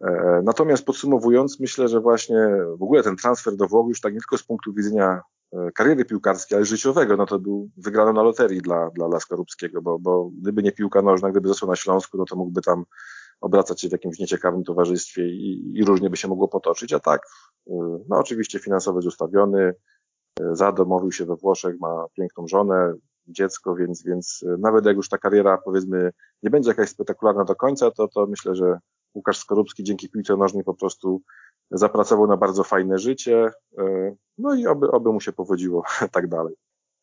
E, 0.00 0.40
natomiast 0.44 0.84
podsumowując, 0.84 1.60
myślę, 1.60 1.88
że 1.88 2.00
właśnie 2.00 2.48
w 2.78 2.82
ogóle 2.82 3.02
ten 3.02 3.16
transfer 3.16 3.56
do 3.56 3.66
Włoch 3.66 3.88
już 3.88 4.00
tak 4.00 4.14
nie 4.14 4.20
tylko 4.20 4.38
z 4.38 4.42
punktu 4.42 4.72
widzenia 4.72 5.20
e, 5.52 5.70
kariery 5.74 6.04
piłkarskiej, 6.04 6.56
ale 6.56 6.64
życiowego, 6.64 7.16
no 7.16 7.26
to 7.26 7.38
był 7.38 7.70
wygrany 7.76 8.12
na 8.12 8.22
loterii 8.22 8.62
dla, 8.62 8.90
dla, 8.90 9.08
dla 9.08 9.20
Skorupskiego, 9.20 9.82
bo, 9.82 9.98
bo 9.98 10.30
gdyby 10.40 10.62
nie 10.62 10.72
piłka 10.72 11.02
nożna, 11.02 11.30
gdyby 11.30 11.48
został 11.48 11.68
na 11.68 11.76
Śląsku, 11.76 12.18
no 12.18 12.24
to 12.24 12.36
mógłby 12.36 12.62
tam 12.62 12.84
obracać 13.40 13.80
się 13.80 13.88
w 13.88 13.92
jakimś 13.92 14.18
nieciekawym 14.18 14.64
towarzystwie 14.64 15.28
i, 15.28 15.72
i 15.74 15.84
różnie 15.84 16.10
by 16.10 16.16
się 16.16 16.28
mogło 16.28 16.48
potoczyć, 16.48 16.92
a 16.92 17.00
tak, 17.00 17.20
y, 17.66 17.72
no 18.08 18.18
oczywiście 18.18 18.58
finansowo 18.58 18.98
jest 18.98 19.08
ustawiony, 19.08 19.74
y, 20.40 20.44
zadomowił 20.52 21.12
się 21.12 21.24
we 21.24 21.36
Włoszech, 21.36 21.80
ma 21.80 22.04
piękną 22.16 22.46
żonę, 22.48 22.94
dziecko, 23.26 23.74
więc, 23.74 24.02
więc 24.04 24.42
y, 24.42 24.58
nawet 24.58 24.86
jak 24.86 24.96
już 24.96 25.08
ta 25.08 25.18
kariera 25.18 25.58
powiedzmy 25.64 26.10
nie 26.42 26.50
będzie 26.50 26.70
jakaś 26.70 26.88
spektakularna 26.88 27.44
do 27.44 27.56
końca, 27.56 27.90
to, 27.90 28.08
to 28.08 28.26
myślę, 28.26 28.54
że 28.54 28.78
Łukasz 29.14 29.38
Skorupski 29.38 29.84
dzięki 29.84 30.08
piłce 30.08 30.36
nożnej 30.36 30.64
po 30.64 30.74
prostu 30.74 31.22
zapracował 31.70 32.26
na 32.26 32.36
bardzo 32.36 32.64
fajne 32.64 32.98
życie, 32.98 33.50
no 34.38 34.54
i 34.54 34.66
oby, 34.66 34.90
oby 34.90 35.12
mu 35.12 35.20
się 35.20 35.32
powodziło 35.32 35.82
tak 36.12 36.28
dalej. 36.28 36.54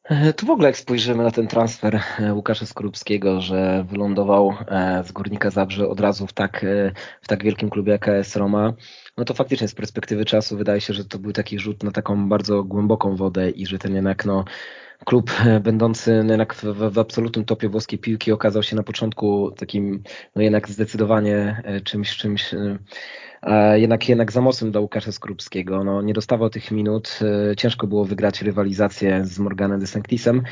E, 0.03 0.33
tu 0.33 0.45
w 0.45 0.49
ogóle 0.49 0.67
jak 0.67 0.77
spojrzymy 0.77 1.23
na 1.23 1.31
ten 1.31 1.47
transfer 1.47 2.01
e, 2.19 2.33
Łukasza 2.33 2.65
Skorupskiego, 2.65 3.41
że 3.41 3.85
wylądował 3.87 4.53
e, 4.67 5.03
z 5.03 5.11
Górnika 5.11 5.49
Zabrze 5.49 5.87
od 5.87 5.99
razu 5.99 6.27
w 6.27 6.33
tak, 6.33 6.65
w 7.21 7.27
tak 7.27 7.43
wielkim 7.43 7.69
klubie 7.69 7.91
jak 7.91 8.07
AS 8.07 8.35
Roma, 8.35 8.73
no 9.17 9.25
to 9.25 9.33
faktycznie 9.33 9.67
z 9.67 9.75
perspektywy 9.75 10.25
czasu 10.25 10.57
wydaje 10.57 10.81
się, 10.81 10.93
że 10.93 11.05
to 11.05 11.19
był 11.19 11.31
taki 11.31 11.59
rzut 11.59 11.83
na 11.83 11.91
taką 11.91 12.29
bardzo 12.29 12.63
głęboką 12.63 13.15
wodę 13.15 13.49
i 13.49 13.65
że 13.65 13.79
ten 13.79 13.95
jednak 13.95 14.25
no, 14.25 14.45
klub 15.05 15.31
będący 15.61 16.23
no 16.23 16.31
jednak 16.31 16.53
w, 16.55 16.63
w, 16.63 16.99
absolutnym 16.99 17.45
topie 17.45 17.69
włoskiej 17.69 17.99
piłki 17.99 18.31
okazał 18.31 18.63
się 18.63 18.75
na 18.75 18.83
początku 18.83 19.51
takim 19.51 20.03
no 20.35 20.41
jednak 20.41 20.69
zdecydowanie 20.69 21.63
czymś, 21.83 22.17
czymś 22.17 22.53
jednak, 23.73 24.09
jednak 24.09 24.31
za 24.31 24.41
mocnym 24.41 24.71
dla 24.71 24.81
Łukasza 24.81 25.11
Skorupskiego. 25.11 25.83
No, 25.83 26.01
nie 26.01 26.13
dostawał 26.13 26.49
tych 26.49 26.71
minut, 26.71 27.19
e, 27.51 27.55
ciężko 27.55 27.87
było 27.87 28.05
wygrać 28.05 28.41
rywalizację 28.41 29.25
z 29.25 29.39
Morganem 29.39 29.79
de 29.79 29.87
Sanctisem, 29.87 30.43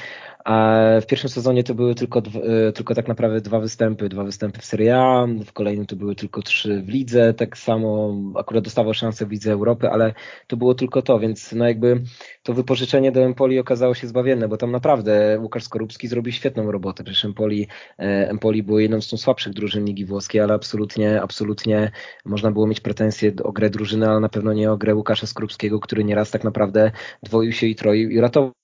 a 0.46 0.78
w 1.02 1.06
pierwszym 1.06 1.30
sezonie 1.30 1.64
to 1.64 1.76
były 1.76 1.96
tylko, 1.96 2.20
e, 2.20 2.72
tylko 2.72 2.96
tak 2.96 3.08
naprawdę 3.08 3.42
dwa 3.42 3.60
występy, 3.60 4.10
dwa 4.10 4.24
występy 4.24 4.60
w 4.60 4.66
Serie 4.66 4.98
A, 4.98 5.28
w 5.46 5.54
kolejnym 5.54 5.86
to 5.86 5.96
były 5.96 6.16
tylko 6.16 6.42
trzy 6.42 6.82
w 6.82 6.90
lidze, 6.90 7.34
tak 7.34 7.58
samo 7.58 8.16
akurat 8.52 8.64
dostawał 8.64 8.94
szansę 8.94 9.26
w 9.26 9.32
Lidze 9.32 9.52
Europy, 9.52 9.90
ale 9.90 10.14
to 10.48 10.58
było 10.58 10.76
tylko 10.76 11.02
to, 11.02 11.20
więc 11.20 11.52
no 11.52 11.68
jakby 11.68 12.02
to 12.44 12.54
wypożyczenie 12.54 13.12
do 13.12 13.22
Empoli 13.22 13.60
okazało 13.60 13.94
się 13.94 14.08
zbawienne, 14.08 14.48
bo 14.48 14.58
tam 14.58 14.72
naprawdę 14.72 15.40
Łukasz 15.42 15.64
Skorupski 15.64 16.08
zrobił 16.08 16.34
świetną 16.34 16.72
robotę, 16.72 17.04
przecież 17.04 17.26
Empoli, 17.26 17.68
e, 18.00 18.30
Empoli 18.30 18.64
było 18.64 18.80
jedną 18.80 19.02
z 19.02 19.22
słabszych 19.22 19.54
drużyn 19.54 19.86
Ligi 19.86 20.06
Włoskiej, 20.06 20.42
ale 20.42 20.54
absolutnie, 20.54 21.22
absolutnie 21.22 21.92
można 22.26 22.52
było 22.52 22.68
mieć 22.68 22.80
pretensje 22.80 23.32
o 23.44 23.52
grę 23.52 23.70
drużyny, 23.70 24.10
ale 24.10 24.20
na 24.20 24.30
pewno 24.30 24.54
nie 24.54 24.72
o 24.72 24.78
grę 24.78 24.96
Łukasza 24.96 25.28
Skorupskiego, 25.28 25.80
który 25.80 26.04
nieraz 26.04 26.32
tak 26.32 26.44
naprawdę 26.44 26.92
dwoił 27.24 27.52
się 27.52 27.68
i 27.68 27.76
troił 27.76 28.10
i 28.10 28.20
ratował 28.20 28.61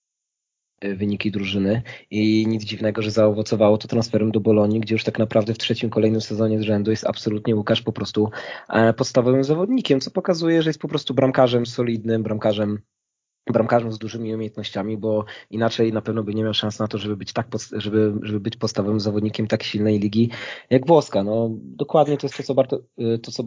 wyniki 0.81 1.31
drużyny 1.31 1.81
i 2.11 2.47
nic 2.47 2.63
dziwnego, 2.63 3.01
że 3.01 3.11
zaowocowało 3.11 3.77
to 3.77 3.87
transferem 3.87 4.31
do 4.31 4.39
Bolonii, 4.39 4.79
gdzie 4.79 4.95
już 4.95 5.03
tak 5.03 5.19
naprawdę 5.19 5.53
w 5.53 5.57
trzecim 5.57 5.89
kolejnym 5.89 6.21
sezonie 6.21 6.59
z 6.59 6.61
rzędu 6.61 6.91
jest 6.91 7.07
absolutnie 7.07 7.55
Łukasz 7.55 7.81
po 7.81 7.91
prostu 7.91 8.29
podstawowym 8.97 9.43
zawodnikiem, 9.43 9.99
co 9.99 10.11
pokazuje, 10.11 10.61
że 10.61 10.69
jest 10.69 10.79
po 10.79 10.87
prostu 10.87 11.13
bramkarzem 11.13 11.65
solidnym, 11.65 12.23
bramkarzem 12.23 12.79
bramkarzem 13.53 13.91
z 13.91 13.97
dużymi 13.97 14.35
umiejętnościami, 14.35 14.97
bo 14.97 15.25
inaczej 15.49 15.93
na 15.93 16.01
pewno 16.01 16.23
by 16.23 16.33
nie 16.33 16.43
miał 16.43 16.53
szans 16.53 16.79
na 16.79 16.87
to, 16.87 16.97
żeby 16.97 17.17
być 17.17 17.33
tak, 17.33 17.47
żeby, 17.71 18.13
żeby 18.21 18.39
być 18.39 18.57
podstawowym 18.57 18.99
zawodnikiem 18.99 19.47
tak 19.47 19.63
silnej 19.63 19.99
ligi 19.99 20.31
jak 20.69 20.87
włoska. 20.87 21.23
No 21.23 21.49
dokładnie 21.53 22.17
to 22.17 22.27
jest 22.27 22.37
to, 22.37 22.43
co 22.43 22.53
bardzo, 22.53 22.79
to, 23.23 23.31
co 23.31 23.43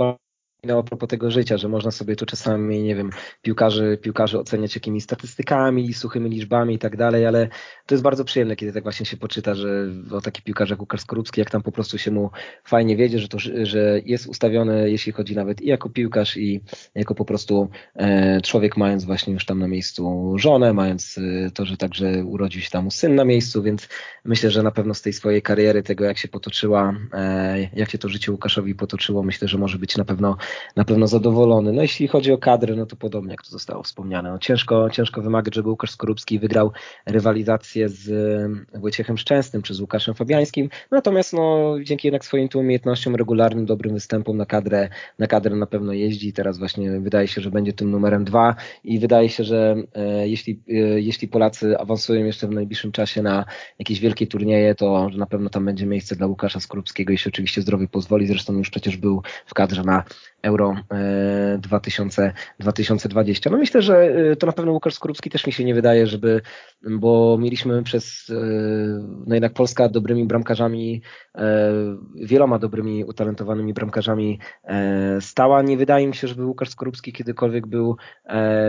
no, 0.65 0.79
a 0.79 0.83
propos 0.83 1.09
tego 1.09 1.31
życia, 1.31 1.57
że 1.57 1.69
można 1.69 1.91
sobie 1.91 2.17
tu 2.17 2.27
czasami, 2.27 2.83
nie 2.83 2.97
wiem, 2.97 3.11
piłkarzy, 3.43 3.99
piłkarzy 4.03 4.39
oceniać 4.39 4.75
jakimiś 4.75 5.05
statystykami, 5.05 5.95
suchymi 5.95 6.31
liczbami 6.31 6.75
i 6.75 6.79
tak 6.79 6.97
dalej, 6.97 7.27
ale 7.27 7.49
to 7.87 7.95
jest 7.95 8.03
bardzo 8.05 8.25
przyjemne, 8.25 8.57
kiedy 8.57 8.73
tak 8.73 8.83
właśnie 8.83 9.07
się 9.07 9.17
poczyta, 9.17 9.55
że 9.55 9.87
o 10.11 10.21
taki 10.21 10.43
piłkarz 10.43 10.71
jak 10.71 10.81
Łukasz 10.81 11.01
Skorupski, 11.01 11.41
jak 11.41 11.51
tam 11.51 11.63
po 11.63 11.73
prostu 11.73 11.99
się 11.99 12.11
mu 12.11 12.31
fajnie 12.65 12.97
wiedzie, 12.97 13.19
że, 13.19 13.29
to, 13.29 13.39
że 13.63 14.01
jest 14.05 14.27
ustawiony, 14.27 14.91
jeśli 14.91 15.13
chodzi 15.13 15.37
nawet 15.37 15.63
i 15.63 15.67
jako 15.67 15.91
piłkarz, 15.91 16.37
i 16.37 16.61
jako 16.95 17.15
po 17.15 17.25
prostu 17.25 17.71
e, 17.95 18.41
człowiek, 18.41 18.77
mając 18.77 19.05
właśnie 19.05 19.35
już 19.35 19.45
tam 19.45 19.59
na 19.59 19.69
miejscu 19.69 20.35
żonę, 20.39 20.73
mając 20.73 21.19
e, 21.19 21.51
to, 21.51 21.65
że 21.65 21.77
także 21.77 22.25
urodził 22.25 22.63
się 22.63 22.71
tam 22.71 22.91
syn 22.91 23.15
na 23.15 23.25
miejscu, 23.25 23.63
więc 23.63 23.89
myślę, 24.25 24.51
że 24.51 24.63
na 24.63 24.71
pewno 24.71 24.95
z 24.95 25.03
tej 25.03 25.13
swojej 25.13 25.43
kariery, 25.43 25.83
tego 25.83 26.05
jak 26.05 26.19
się 26.19 26.29
potoczyła, 26.29 26.95
e, 27.13 27.69
jak 27.75 27.91
się 27.91 27.99
to 27.99 28.09
życie 28.09 28.33
Łukaszowi 28.33 28.75
potoczyło, 28.75 29.23
myślę, 29.23 29.49
że 29.49 29.59
może 29.59 29.79
być 29.79 29.97
na 29.97 30.05
pewno 30.05 30.37
na 30.77 30.85
pewno 30.85 31.07
zadowolony. 31.07 31.73
No 31.73 31.83
jeśli 31.83 32.09
chodzi 32.09 32.33
o 32.33 32.39
kadrę, 32.39 32.77
no 32.77 32.87
to 32.87 32.97
podobnie 32.97 33.31
jak 33.31 33.43
to 33.43 33.51
zostało 33.51 33.83
wspomniane. 33.83 34.31
No 34.31 34.39
ciężko, 34.39 34.91
ciężko 34.91 35.23
wymagać, 35.23 35.55
żeby 35.55 35.69
Łukasz 35.69 35.91
Skorupski 35.91 36.39
wygrał 36.39 36.73
rywalizację 37.07 37.89
z 37.89 38.11
Wojciechem 38.75 39.19
Szczęsnym 39.19 39.63
czy 39.63 39.75
z 39.75 39.81
Łukaszem 39.81 40.15
Fabiańskim. 40.15 40.69
Natomiast 40.91 41.33
no, 41.33 41.75
dzięki 41.83 42.09
jednak 42.09 42.25
swoim 42.25 42.49
tu 42.49 42.59
umiejętnościom, 42.59 43.17
regularnym, 43.17 43.67
dobrym 43.67 43.95
występom 43.95 44.37
na 44.37 44.47
kadrę, 44.47 44.89
na 45.19 45.27
kadrę 45.27 45.57
na 45.57 45.67
pewno 45.67 45.93
jeździ. 45.93 46.33
Teraz 46.33 46.59
właśnie 46.59 47.01
wydaje 47.01 47.29
się, 47.29 47.41
że 47.41 47.51
będzie 47.51 47.73
tym 47.73 47.91
numerem 47.91 48.25
dwa 48.25 48.55
i 48.85 48.99
wydaje 48.99 49.29
się, 49.29 49.45
że 49.45 49.77
e, 49.95 50.29
jeśli, 50.29 50.63
e, 50.69 50.73
jeśli 51.01 51.29
Polacy 51.29 51.79
awansują 51.79 52.25
jeszcze 52.25 52.47
w 52.47 52.51
najbliższym 52.51 52.93
czasie 52.93 53.23
na 53.23 53.45
jakieś 53.79 54.01
wielkie 54.01 54.27
turnieje, 54.27 54.75
to 54.75 55.09
na 55.17 55.27
pewno 55.27 55.51
tam 55.51 55.65
będzie 55.65 55.87
miejsce 55.87 56.17
dla 56.17 56.27
Łukasza 56.27 56.61
Skorupskiego, 56.61 57.13
jeśli 57.13 57.29
oczywiście 57.29 57.63
zdrowie 57.63 57.89
pozwoli. 57.89 58.27
Zresztą 58.27 58.53
już 58.53 58.71
przecież 58.71 58.97
był 58.97 59.23
w 59.47 59.55
kadrze 59.55 59.83
na 59.83 60.05
Euro 60.43 60.76
2000, 61.59 62.32
2020. 62.59 63.51
No 63.51 63.59
myślę, 63.59 63.82
że 63.82 63.97
e, 63.99 64.36
to 64.36 64.47
na 64.47 64.53
pewno 64.53 64.72
Łukasz 64.72 64.95
Skorupski 64.95 65.30
też 65.30 65.47
mi 65.47 65.53
się 65.53 65.64
nie 65.64 65.74
wydaje, 65.74 66.07
żeby, 66.07 66.41
bo 66.91 67.38
mieliśmy 67.41 67.82
przez, 67.82 68.30
e, 68.30 68.34
no 69.26 69.34
jednak 69.34 69.53
Polska 69.53 69.88
dobrymi 69.88 70.26
bramkarzami, 70.26 71.03
e, 71.34 71.72
wieloma 72.14 72.59
dobrymi, 72.59 73.05
utalentowanymi 73.05 73.74
bramkarzami 73.74 74.38
stała. 75.20 75.62
Nie 75.62 75.76
wydaje 75.76 76.07
mi 76.07 76.14
się, 76.14 76.28
żeby 76.28 76.47
Łukasz 76.47 76.70
Skorupski 76.70 77.12
kiedykolwiek 77.12 77.66
był, 77.66 77.97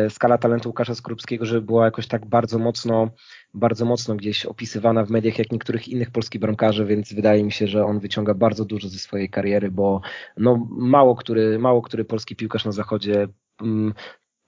skala 0.09 0.38
talentu 0.38 0.69
Łukasza 0.69 0.95
Skorupskiego, 0.95 1.45
żeby 1.45 1.61
była 1.61 1.86
jakoś 1.86 2.07
tak 2.07 2.26
bardzo 2.26 2.59
mocno 2.59 3.09
bardzo 3.54 3.86
mocno 3.86 4.16
gdzieś 4.16 4.45
opisywana 4.45 5.06
w 5.06 5.10
mediach 5.10 5.39
jak 5.39 5.52
niektórych 5.52 5.88
innych 5.88 6.12
polskich 6.12 6.41
bramkarzy, 6.41 6.86
więc 6.86 7.14
wydaje 7.14 7.43
mi 7.43 7.52
się, 7.52 7.68
że 7.68 7.86
on 7.86 7.99
wyciąga 7.99 8.34
bardzo 8.34 8.66
dużo 8.66 8.89
ze 8.89 8.99
swojej 8.99 9.30
kariery, 9.30 9.72
bo 9.72 10.02
no, 10.38 10.68
mało, 10.70 11.16
który, 11.16 11.60
mało 11.60 11.82
który 11.82 12.06
polski 12.06 12.36
piłkarz 12.36 12.66
na 12.66 12.72
zachodzie 12.72 13.28
mm, 13.62 13.93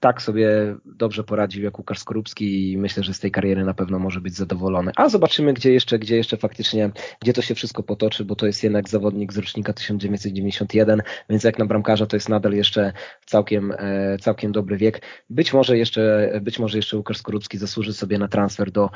tak 0.04 0.22
sobie 0.22 0.76
dobrze 0.86 1.24
poradził 1.24 1.64
jak 1.64 1.78
Łukasz 1.78 2.00
Skorupski 2.00 2.72
i 2.72 2.78
myślę, 2.78 3.04
że 3.04 3.14
z 3.14 3.20
tej 3.20 3.32
kariery 3.32 3.66
na 3.66 3.74
pewno 3.74 4.00
może 4.00 4.22
być 4.22 4.36
zadowolony. 4.36 4.92
A 4.96 5.10
zobaczymy, 5.10 5.54
gdzie 5.54 5.74
jeszcze, 5.74 6.00
gdzie 6.00 6.18
jeszcze 6.18 6.38
faktycznie, 6.38 6.92
gdzie 7.22 7.34
to 7.34 7.42
się 7.42 7.56
wszystko 7.56 7.84
potoczy, 7.84 8.26
bo 8.26 8.36
to 8.36 8.46
jest 8.46 8.64
jednak 8.64 8.90
zawodnik 8.90 9.34
z 9.34 9.38
rocznika 9.38 9.74
1991, 9.74 11.02
więc 11.30 11.44
jak 11.44 11.60
na 11.60 11.66
bramkarza 11.66 12.06
to 12.06 12.16
jest 12.16 12.30
nadal 12.30 12.54
jeszcze 12.54 12.94
całkiem, 13.26 13.74
e, 13.78 14.18
całkiem 14.18 14.52
dobry 14.52 14.78
wiek. 14.78 15.02
Być 15.30 15.54
może 15.54 15.78
jeszcze, 15.78 16.32
być 16.42 16.60
może 16.60 16.78
jeszcze 16.78 16.98
Łukasz 16.98 17.18
Skorupski 17.18 17.58
zasłuży 17.58 17.94
sobie 17.94 18.18
na 18.18 18.28
transfer 18.28 18.72
do, 18.72 18.90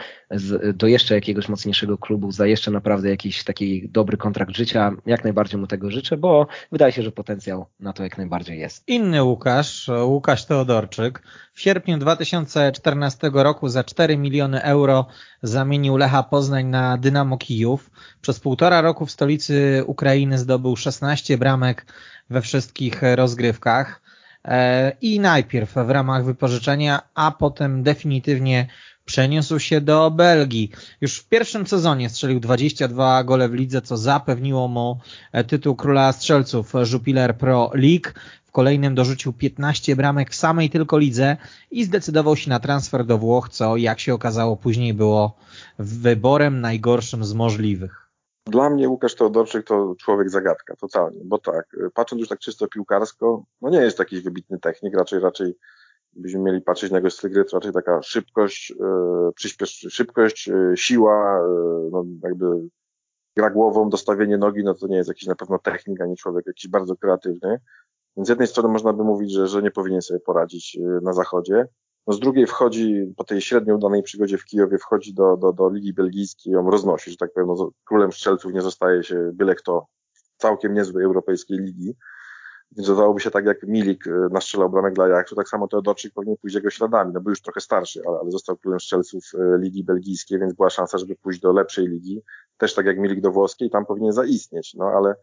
do 0.74 0.88
jeszcze 0.88 1.16
jakiegoś 1.16 1.50
mocniejszego 1.50 1.98
klubu, 1.98 2.32
za 2.32 2.48
jeszcze 2.48 2.72
naprawdę 2.72 3.10
jakiś 3.10 3.44
taki 3.44 3.90
dobry 3.90 4.18
kontrakt 4.18 4.56
życia. 4.56 4.92
Jak 5.06 5.24
najbardziej 5.24 5.60
mu 5.60 5.68
tego 5.68 5.92
życzę, 5.92 6.18
bo 6.18 6.48
wydaje 6.72 6.92
się, 6.92 7.04
że 7.04 7.12
potencjał 7.12 7.66
na 7.80 7.94
to 7.94 8.04
jak 8.04 8.18
najbardziej 8.18 8.60
jest. 8.60 8.84
Inny 8.88 9.24
Łukasz, 9.24 9.90
Łukasz 10.06 10.46
Teodorczyk, 10.46 10.97
w 11.54 11.62
sierpniu 11.62 11.98
2014 11.98 13.30
roku 13.34 13.70
za 13.70 13.84
4 13.84 14.18
miliony 14.18 14.64
euro 14.64 15.06
zamienił 15.44 15.98
Lecha 15.98 16.24
Poznań 16.24 16.66
na 16.66 16.98
Dynamo 16.98 17.38
Kijów. 17.38 17.90
Przez 18.22 18.40
półtora 18.40 18.82
roku 18.82 19.06
w 19.06 19.12
stolicy 19.12 19.84
Ukrainy 19.86 20.38
zdobył 20.38 20.76
16 20.76 21.38
bramek 21.38 21.86
we 22.30 22.42
wszystkich 22.42 23.02
rozgrywkach. 23.16 24.02
E, 24.46 24.92
I 25.02 25.20
najpierw 25.20 25.74
w 25.74 25.90
ramach 25.90 26.26
wypożyczenia, 26.26 27.02
a 27.16 27.32
potem 27.32 27.84
definitywnie 27.84 28.68
przeniósł 29.06 29.60
się 29.60 29.82
do 29.82 30.12
Belgii. 30.12 30.72
Już 31.02 31.20
w 31.20 31.28
pierwszym 31.28 31.68
sezonie 31.68 32.10
strzelił 32.10 32.40
22 32.40 33.24
gole 33.24 33.50
w 33.50 33.54
lidze, 33.54 33.82
co 33.82 33.98
zapewniło 33.98 34.68
mu 34.68 35.00
tytuł 35.48 35.76
króla 35.76 36.12
strzelców 36.12 36.74
Jupiler 36.94 37.38
Pro 37.38 37.72
League 37.74 38.10
kolejnym 38.58 38.96
dorzucił 38.96 39.34
15 39.34 39.96
bramek 39.96 40.30
w 40.30 40.36
samej 40.36 40.70
tylko 40.70 40.98
lidze 40.98 41.38
i 41.72 41.84
zdecydował 41.84 42.36
się 42.36 42.50
na 42.50 42.60
transfer 42.60 43.06
do 43.06 43.18
Włoch, 43.18 43.50
co 43.50 43.78
jak 43.78 44.00
się 44.00 44.14
okazało 44.14 44.58
później 44.58 44.94
było 44.94 45.38
wyborem 45.80 46.62
najgorszym 46.62 47.24
z 47.24 47.34
możliwych. 47.34 48.10
Dla 48.46 48.70
mnie 48.70 48.90
Łukasz 48.90 49.16
Teodorczyk 49.16 49.68
to 49.68 49.96
człowiek 50.00 50.30
zagadka, 50.30 50.76
totalnie, 50.76 51.20
bo 51.26 51.38
tak, 51.38 51.66
patrząc 51.94 52.20
już 52.20 52.30
tak 52.30 52.40
czysto 52.40 52.68
piłkarsko, 52.68 53.44
no 53.62 53.70
nie 53.70 53.80
jest 53.80 54.00
jakiś 54.00 54.22
wybitny 54.22 54.60
technik, 54.60 54.96
raczej, 54.96 55.20
raczej 55.20 55.58
byśmy 56.14 56.40
mieli 56.40 56.62
patrzeć 56.62 56.92
na 56.92 56.98
jego 56.98 57.10
styl 57.10 57.32
gry, 57.32 57.46
to 57.46 57.58
raczej 57.58 57.74
taka 57.74 58.02
szybkość, 58.02 58.70
yy, 58.70 59.34
przyspiesz, 59.36 59.88
szybkość, 59.90 60.48
yy, 60.48 60.74
siła, 60.78 61.42
no 61.92 62.06
jakby 62.24 62.46
gra 63.36 63.50
głową, 63.50 63.90
dostawienie 63.90 64.38
nogi, 64.38 64.64
no 64.64 64.74
to 64.74 64.88
nie 64.88 64.98
jest 64.98 65.10
jakiś 65.10 65.28
na 65.28 65.36
pewno 65.36 65.60
technik, 65.60 66.02
ani 66.02 66.16
człowiek 66.16 66.48
jakiś 66.48 66.68
bardzo 66.68 66.96
kreatywny. 66.96 67.60
Więc 68.18 68.28
z 68.28 68.30
jednej 68.30 68.48
strony 68.48 68.70
można 68.70 68.94
by 68.94 69.04
mówić, 69.04 69.32
że, 69.32 69.48
że 69.48 69.62
nie 69.62 69.72
powinien 69.72 70.02
sobie 70.02 70.20
poradzić 70.20 70.78
y, 70.82 71.00
na 71.02 71.14
zachodzie. 71.14 71.68
No 72.08 72.14
z 72.14 72.20
drugiej 72.20 72.48
wchodzi, 72.48 73.14
po 73.18 73.24
tej 73.24 73.42
średnio 73.42 73.76
udanej 73.76 74.04
przygodzie 74.04 74.38
w 74.38 74.46
Kijowie, 74.46 74.78
wchodzi 74.78 75.14
do, 75.14 75.38
do, 75.38 75.54
do 75.54 75.70
Ligi 75.70 75.94
Belgijskiej, 75.94 76.54
ją 76.54 76.70
roznosi, 76.70 77.12
że 77.12 77.18
tak 77.18 77.34
powiem, 77.34 77.48
no, 77.48 77.72
królem 77.86 78.12
strzelców 78.12 78.54
nie 78.54 78.62
zostaje 78.62 79.04
się 79.04 79.32
byle 79.34 79.56
kto 79.56 79.88
całkiem 80.38 80.74
niezłej 80.74 81.06
europejskiej 81.06 81.58
ligi. 81.58 81.96
Więc 82.72 82.88
dodałoby 82.88 83.20
się 83.20 83.32
tak 83.32 83.46
jak 83.46 83.64
Milik 83.64 84.08
y, 84.08 84.12
nastrzelał 84.32 84.70
bramek 84.70 84.94
dla 84.94 85.06
Ajaxu, 85.06 85.36
tak 85.36 85.50
samo 85.50 85.68
Teodorczyk 85.68 86.14
powinien 86.14 86.38
pójść 86.42 86.56
jego 86.56 86.70
śladami. 86.70 87.12
No 87.14 87.22
był 87.22 87.30
już 87.30 87.42
trochę 87.42 87.62
starszy, 87.62 88.02
ale, 88.08 88.20
ale 88.20 88.32
został 88.32 88.58
królem 88.58 88.80
strzelców 88.80 89.24
y, 89.34 89.38
Ligi 89.60 89.84
Belgijskiej, 89.84 90.40
więc 90.40 90.54
była 90.54 90.70
szansa, 90.70 90.98
żeby 90.98 91.16
pójść 91.16 91.40
do 91.40 91.52
lepszej 91.52 91.88
ligi. 91.88 92.22
Też 92.58 92.74
tak 92.74 92.86
jak 92.86 93.00
Milik 93.00 93.22
do 93.22 93.32
włoskiej, 93.32 93.70
tam 93.70 93.86
powinien 93.86 94.12
zaistnieć. 94.12 94.74
No 94.74 94.86
ale 94.86 95.16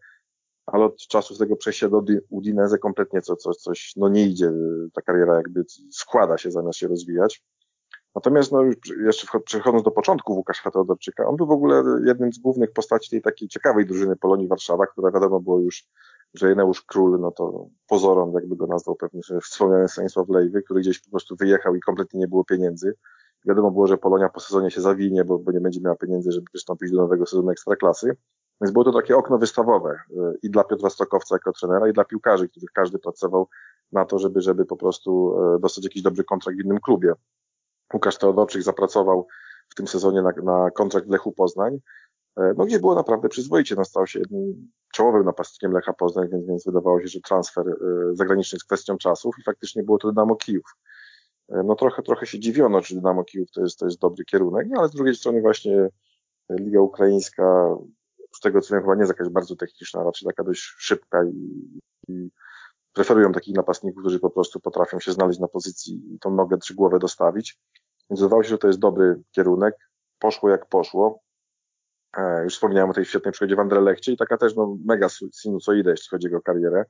ale 0.65 0.85
od 0.85 0.97
czasu 0.97 1.37
tego 1.37 1.55
przejścia 1.55 1.89
do 1.89 2.03
Udinese 2.29 2.77
kompletnie 2.77 3.21
co, 3.21 3.35
coś, 3.35 3.55
coś, 3.55 3.93
no 3.95 4.09
nie 4.09 4.25
idzie, 4.25 4.51
ta 4.93 5.01
kariera 5.01 5.35
jakby 5.35 5.63
składa 5.91 6.37
się 6.37 6.51
zamiast 6.51 6.79
się 6.79 6.87
rozwijać. 6.87 7.43
Natomiast 8.15 8.51
no 8.51 8.63
jeszcze 9.05 9.39
przechodząc 9.39 9.83
do 9.83 9.91
początku 9.91 10.33
Łukasza 10.33 10.71
Teodorczyka, 10.71 11.27
on 11.27 11.35
był 11.35 11.47
w 11.47 11.51
ogóle 11.51 11.83
jednym 12.05 12.33
z 12.33 12.39
głównych 12.39 12.71
postaci 12.71 13.09
tej 13.09 13.21
takiej 13.21 13.47
ciekawej 13.47 13.85
drużyny 13.85 14.15
Polonii 14.15 14.47
Warszawa, 14.47 14.87
która 14.87 15.11
wiadomo 15.11 15.39
było 15.39 15.59
już, 15.59 15.87
że 16.33 16.49
Jeneusz 16.49 16.81
Król, 16.81 17.19
no 17.19 17.31
to 17.31 17.67
pozorom, 17.87 18.33
jakby 18.33 18.55
go 18.55 18.67
nazwał 18.67 18.95
pewnie 18.95 19.21
wspomniany 19.43 19.87
Stanisław 19.87 20.29
Lejwy, 20.29 20.61
który 20.61 20.81
gdzieś 20.81 20.99
po 20.99 21.09
prostu 21.09 21.35
wyjechał 21.35 21.75
i 21.75 21.79
kompletnie 21.79 22.19
nie 22.19 22.27
było 22.27 22.43
pieniędzy. 22.43 22.93
Wiadomo 23.45 23.71
było, 23.71 23.87
że 23.87 23.97
Polonia 23.97 24.29
po 24.29 24.39
sezonie 24.39 24.71
się 24.71 24.81
zawinie, 24.81 25.25
bo, 25.25 25.39
bo 25.39 25.51
nie 25.51 25.61
będzie 25.61 25.81
miała 25.81 25.95
pieniędzy, 25.95 26.31
żeby 26.31 26.45
przystąpić 26.45 26.91
do 26.91 26.97
nowego 26.97 27.25
sezonu 27.25 27.51
Ekstraklasy. 27.51 28.17
Więc 28.61 28.73
było 28.73 28.85
to 28.85 28.91
takie 28.91 29.17
okno 29.17 29.37
wystawowe 29.37 29.91
y, 29.91 30.15
i 30.43 30.49
dla 30.49 30.63
Piotra 30.63 30.89
Stokowca 30.89 31.35
jako 31.35 31.51
trenera, 31.51 31.89
i 31.89 31.93
dla 31.93 32.05
piłkarzy, 32.05 32.49
których 32.49 32.71
każdy 32.71 32.99
pracował 32.99 33.47
na 33.91 34.05
to, 34.05 34.19
żeby, 34.19 34.41
żeby 34.41 34.65
po 34.65 34.75
prostu 34.75 35.35
y, 35.55 35.59
dostać 35.59 35.83
jakiś 35.83 36.01
dobry 36.01 36.23
kontrakt 36.23 36.57
w 36.57 36.65
innym 36.65 36.79
klubie. 36.79 37.13
Łukasz 37.93 38.17
Teodorczyk 38.17 38.63
zapracował 38.63 39.27
w 39.69 39.75
tym 39.75 39.87
sezonie 39.87 40.21
na, 40.21 40.31
na 40.43 40.71
kontrakt 40.71 41.07
Lechu 41.07 41.31
Poznań, 41.31 41.75
y, 41.75 42.53
no 42.57 42.65
gdzie 42.65 42.79
było 42.79 42.95
naprawdę 42.95 43.29
przyzwoicie, 43.29 43.75
no 43.75 43.85
stał 43.85 44.07
się 44.07 44.19
jednym 44.19 44.71
czołowym 44.93 45.25
napastnikiem 45.25 45.71
Lecha 45.71 45.93
Poznań, 45.93 46.27
więc, 46.31 46.47
więc 46.47 46.65
wydawało 46.65 47.01
się, 47.01 47.07
że 47.07 47.19
transfer 47.19 47.65
zagraniczny 48.11 48.55
jest 48.55 48.65
kwestią 48.65 48.97
czasów 48.97 49.35
i 49.39 49.43
faktycznie 49.43 49.83
było 49.83 49.97
to 49.97 50.07
Dynamo 50.07 50.35
Kijów. 50.35 50.75
No 51.49 51.75
trochę, 51.75 52.01
trochę 52.01 52.25
się 52.25 52.39
dziwiono, 52.39 52.81
czy 52.81 52.95
Dynamo 52.95 53.23
Kijów 53.23 53.51
to 53.51 53.61
jest, 53.61 53.79
to 53.79 53.85
jest 53.85 53.99
dobry 53.99 54.25
kierunek, 54.25 54.67
no 54.69 54.79
ale 54.79 54.89
z 54.89 54.91
drugiej 54.91 55.15
strony 55.15 55.41
właśnie 55.41 55.89
Liga 56.49 56.81
Ukraińska 56.81 57.75
z 58.35 58.39
tego 58.39 58.61
co 58.61 58.75
wiem, 58.75 58.83
chyba 58.83 58.95
nie 58.95 59.01
jest 59.01 59.11
jakaś 59.11 59.29
bardzo 59.29 59.55
techniczna, 59.55 60.03
raczej 60.03 60.25
taka 60.25 60.43
dość 60.43 60.61
szybka 60.61 61.23
i, 61.23 61.61
i 62.07 62.29
preferują 62.93 63.31
takich 63.31 63.55
napastników, 63.55 64.01
którzy 64.03 64.19
po 64.19 64.29
prostu 64.29 64.59
potrafią 64.59 64.99
się 64.99 65.11
znaleźć 65.11 65.39
na 65.39 65.47
pozycji 65.47 66.15
i 66.15 66.19
tą 66.19 66.31
nogę 66.31 66.57
czy 66.57 66.75
głowę 66.75 66.99
dostawić. 66.99 67.59
Więc 68.09 68.19
wydawało 68.19 68.43
się, 68.43 68.49
że 68.49 68.57
to 68.57 68.67
jest 68.67 68.79
dobry 68.79 69.21
kierunek. 69.31 69.75
Poszło 70.19 70.49
jak 70.49 70.65
poszło. 70.65 71.19
E, 72.17 72.43
już 72.43 72.53
wspomniałem 72.53 72.89
o 72.89 72.93
tej 72.93 73.05
świetnej 73.05 73.31
przygodzie 73.31 73.55
w 73.55 73.59
Anderlechcie 73.59 74.11
i 74.11 74.17
taka 74.17 74.37
też 74.37 74.55
no, 74.55 74.77
mega 74.85 75.07
sinusoida, 75.41 75.91
jeśli 75.91 76.09
chodzi 76.09 76.27
o 76.27 76.29
jego 76.29 76.41
karierę. 76.41 76.85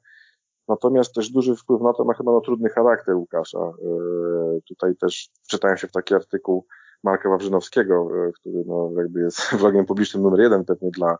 Natomiast 0.67 1.13
też 1.13 1.29
duży 1.29 1.55
wpływ 1.55 1.81
na 1.81 1.93
to 1.93 2.05
ma 2.05 2.13
chyba 2.13 2.31
no, 2.31 2.41
trudny 2.41 2.69
charakter 2.69 3.15
Łukasza. 3.15 3.59
E, 3.59 3.73
tutaj 4.67 4.95
też 4.95 5.29
wczytałem 5.43 5.77
się 5.77 5.87
w 5.87 5.91
taki 5.91 6.15
artykuł 6.15 6.65
Marka 7.05 7.29
Wawrzynowskiego, 7.29 8.09
e, 8.27 8.31
który 8.31 8.63
no, 8.67 8.91
jakby 8.97 9.19
jest 9.19 9.39
wrogiem 9.59 9.85
publicznym 9.85 10.23
numer 10.23 10.39
jeden 10.39 10.65
pewnie 10.65 10.89
dla, 10.91 11.17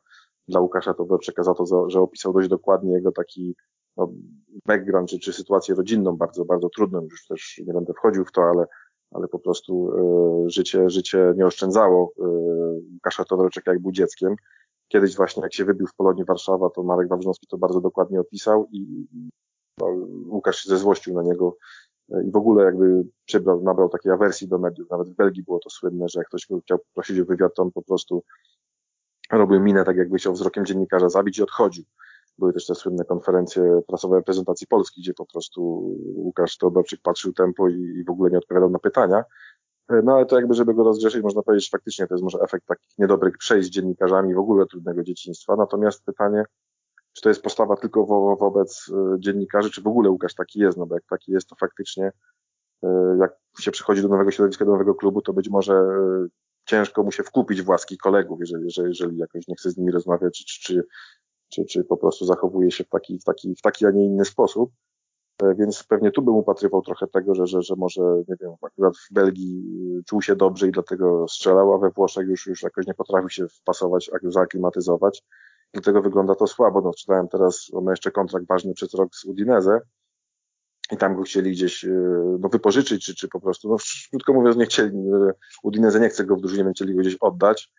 dla 0.48 0.60
Łukasza 0.60 0.94
Todorczyka 0.94 1.44
za 1.44 1.54
to, 1.54 1.90
że 1.90 2.02
opisał 2.02 2.34
dość 2.34 2.48
dokładnie 2.48 2.94
jego 2.94 3.12
taki 3.12 3.56
no, 3.98 4.12
background, 4.68 5.10
czy, 5.10 5.20
czy 5.20 5.34
sytuację 5.34 5.76
rodzinną 5.76 6.18
bardzo, 6.18 6.46
bardzo 6.46 6.70
trudną. 6.70 7.02
Już 7.02 7.28
też 7.28 7.62
nie 7.68 7.74
będę 7.74 7.94
wchodził 7.94 8.26
w 8.26 8.32
to, 8.32 8.42
ale, 8.42 8.66
ale 9.12 9.28
po 9.28 9.40
prostu 9.40 9.92
y, 10.46 10.50
życie, 10.50 10.90
życie 10.90 11.34
nie 11.38 11.46
oszczędzało 11.46 12.14
y, 12.20 12.24
Łukasza 12.94 13.26
Todorczyka 13.26 13.72
jak 13.72 13.82
był 13.82 13.92
dzieckiem. 13.92 14.36
Kiedyś 14.88 15.16
właśnie 15.16 15.44
jak 15.44 15.54
się 15.54 15.66
wybił 15.66 15.88
w 15.88 15.96
Polonii 15.96 16.26
Warszawa, 16.26 16.70
to 16.70 16.84
Marek 16.84 17.10
Wawrzynowski 17.10 17.48
to 17.48 17.58
bardzo 17.58 17.82
dokładnie 17.82 18.20
opisał 18.20 18.68
i 18.72 19.08
no, 19.80 19.88
Łukasz 20.28 20.58
się 20.58 20.70
zezłościł 20.70 21.14
na 21.14 21.22
niego 21.22 21.58
i 22.10 22.32
w 22.32 22.36
ogóle 22.36 22.64
jakby 22.64 23.04
przybrał, 23.26 23.64
nabrał 23.64 23.90
takiej 23.90 24.12
awersji 24.12 24.48
do 24.48 24.58
mediów. 24.58 24.90
Nawet 24.92 25.10
w 25.10 25.16
Belgii 25.16 25.44
było 25.44 25.60
to 25.60 25.70
słynne, 25.70 26.10
że 26.10 26.20
jak 26.20 26.28
ktoś 26.28 26.48
chciał 26.64 26.80
prosić 26.94 27.20
o 27.20 27.26
wywiad, 27.26 27.52
to 27.56 27.64
on 27.64 27.72
po 27.72 27.82
prostu 27.82 28.24
robił 29.32 29.60
minę 29.60 29.86
tak 29.86 29.98
jakby 29.98 30.18
chciał 30.18 30.34
wzrokiem 30.34 30.66
dziennikarza 30.66 31.10
zabić 31.10 31.38
i 31.38 31.44
odchodził. 31.44 31.84
Były 32.38 32.54
też 32.54 32.66
te 32.66 32.76
słynne 32.76 33.06
konferencje 33.06 33.82
prasowe 33.88 34.16
reprezentacji 34.16 34.68
Polski, 34.68 35.02
gdzie 35.02 35.14
po 35.14 35.26
prostu 35.26 35.62
Łukasz 36.16 36.58
Teodorczyk 36.58 37.02
patrzył 37.04 37.34
tempo 37.34 37.70
i, 37.70 37.74
i 37.74 38.04
w 38.04 38.10
ogóle 38.10 38.32
nie 38.32 38.38
odpowiadał 38.38 38.70
na 38.70 38.80
pytania. 38.80 39.24
No 40.04 40.16
ale 40.16 40.26
to 40.26 40.36
jakby, 40.36 40.54
żeby 40.54 40.74
go 40.74 40.84
rozgrzeszyć, 40.84 41.24
można 41.24 41.42
powiedzieć, 41.42 41.66
że 41.66 41.78
faktycznie 41.78 42.08
to 42.08 42.14
jest 42.14 42.24
może 42.24 42.40
efekt 42.40 42.66
takich 42.66 42.98
niedobrych 42.98 43.38
przejść 43.38 43.68
z 43.68 43.72
dziennikarzami, 43.72 44.34
w 44.34 44.40
ogóle 44.40 44.66
trudnego 44.66 45.04
dzieciństwa. 45.04 45.56
Natomiast 45.56 46.06
pytanie, 46.06 46.44
czy 47.16 47.22
to 47.22 47.30
jest 47.30 47.42
postawa 47.42 47.76
tylko 47.76 48.06
wo 48.06 48.36
wobec 48.36 48.88
y, 48.90 49.20
dziennikarzy, 49.20 49.72
czy 49.72 49.82
w 49.82 49.88
ogóle 49.88 50.10
Łukasz 50.10 50.36
taki 50.36 50.60
jest, 50.60 50.78
no 50.78 50.86
bo 50.86 50.96
jak 50.96 51.04
taki 51.10 51.32
jest, 51.32 51.50
to 51.50 51.56
faktycznie 51.56 52.12
y, 52.84 52.88
jak 53.20 53.32
się 53.60 53.72
przychodzi 53.72 54.02
do 54.02 54.08
nowego 54.08 54.32
środowiska, 54.32 54.66
do 54.66 54.72
nowego 54.72 54.96
klubu, 54.96 55.22
to 55.22 55.34
być 55.34 55.50
może 55.50 55.74
y, 55.74 56.30
ciężko 56.66 57.04
mu 57.04 57.12
się 57.12 57.24
wkupić 57.24 57.62
w 57.62 57.70
łaski 57.70 57.98
kolegów, 57.98 58.40
jeżeli, 58.40 58.64
jeżeli, 58.64 58.88
jeżeli 58.88 59.18
jakoś 59.18 59.48
nie 59.48 59.56
chce 59.56 59.72
z 59.72 59.78
nimi 59.78 59.92
rozmawiać, 59.92 60.46
czy, 60.46 60.60
czy, 60.62 60.84
czy, 61.50 61.66
czy 61.66 61.84
po 61.84 61.98
prostu 61.98 62.26
zachowuje 62.26 62.72
się 62.72 62.84
w 62.84 62.90
taki, 62.90 63.20
w 63.20 63.24
taki, 63.24 63.56
w 63.56 63.62
taki, 63.62 63.86
a 63.86 63.92
nie 63.92 64.06
inny 64.06 64.26
sposób. 64.26 64.72
E, 65.44 65.56
więc 65.56 65.84
pewnie 65.84 66.12
tu 66.12 66.22
bym 66.22 66.36
upatrywał 66.36 66.82
trochę 66.82 67.08
tego, 67.08 67.36
że, 67.36 67.48
że, 67.48 67.62
że 67.62 67.76
może, 67.78 68.02
nie 68.02 68.36
wiem, 68.42 68.52
akurat 68.62 68.98
w 68.98 69.14
Belgii 69.14 69.64
czuł 70.06 70.22
się 70.22 70.36
dobrze 70.36 70.68
i 70.68 70.72
dlatego 70.72 71.28
strzelał, 71.28 71.74
a 71.74 71.78
we 71.78 71.90
Włoszech 71.90 72.28
już, 72.28 72.48
już 72.48 72.64
jakoś 72.64 72.88
nie 72.88 72.94
potrafił 72.94 73.30
się 73.30 73.48
wpasować, 73.48 74.12
zaaklimatyzować. 74.24 75.24
Dlatego 75.74 76.02
wygląda 76.02 76.36
to 76.36 76.48
słabo. 76.48 76.82
No, 76.82 76.92
czytałem 76.94 77.28
teraz, 77.28 77.68
on 77.74 77.84
ma 77.84 77.92
jeszcze 77.92 78.12
kontrakt 78.12 78.48
ważny 78.48 78.74
przez 78.74 78.94
rok 78.94 79.16
z 79.16 79.26
Udinese 79.26 79.82
i 80.92 80.98
tam 80.98 81.16
go 81.16 81.24
chcieli 81.24 81.52
gdzieś 81.52 81.86
e, 81.86 81.90
no, 82.40 82.50
wypożyczyć, 82.50 83.06
czy, 83.06 83.16
czy 83.16 83.28
po 83.28 83.42
prostu, 83.42 83.70
no 83.70 83.78
krótko 84.12 84.34
mówiąc, 84.34 84.58
nie 84.58 84.66
chcieli, 84.66 84.98
e, 84.98 85.32
Udinese 85.64 86.00
nie 86.00 86.10
chce 86.10 86.26
go 86.26 86.36
w 86.36 86.42
drużynie, 86.42 86.72
chcieli 86.72 86.96
go 86.96 87.02
gdzieś 87.02 87.16
oddać 87.16 87.72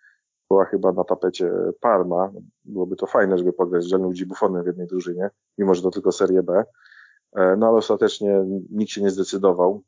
była 0.51 0.65
chyba 0.65 0.93
na 0.93 1.05
tapecie 1.05 1.51
Parma. 1.81 2.33
Byłoby 2.65 2.97
to 2.97 3.07
fajne, 3.07 3.39
żeby 3.39 3.53
pograć 3.53 3.85
z 3.85 3.91
Gianluigi 3.91 4.27
Buffonem 4.27 4.63
w 4.63 4.67
jednej 4.67 4.87
drużynie, 4.87 5.31
mimo 5.59 5.75
że 5.75 5.83
to 5.83 5.91
tylko 5.91 6.13
Serie 6.13 6.43
B. 6.43 6.65
E, 7.33 7.57
no 7.57 7.67
ale 7.67 7.77
ostatecznie 7.77 8.45
nikt 8.71 8.91
się 8.91 9.03
nie 9.03 9.11
zdecydował. 9.11 9.83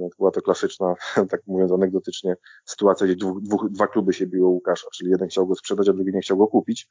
No, 0.00 0.08
była 0.18 0.30
to 0.30 0.42
klasyczna, 0.42 0.94
tak 1.30 1.40
mówiąc 1.46 1.72
anegdotycznie, 1.72 2.36
sytuacja, 2.64 3.06
gdzie 3.06 3.16
dwóch, 3.16 3.40
dwóch, 3.42 3.70
dwa 3.70 3.86
kluby 3.86 4.12
się 4.12 4.26
biło 4.26 4.48
Łukasza, 4.48 4.86
czyli 4.94 5.10
jeden 5.10 5.28
chciał 5.28 5.46
go 5.46 5.54
sprzedać, 5.54 5.88
a 5.88 5.92
drugi 5.92 6.12
nie 6.12 6.20
chciał 6.20 6.38
go 6.38 6.46
kupić. 6.46 6.88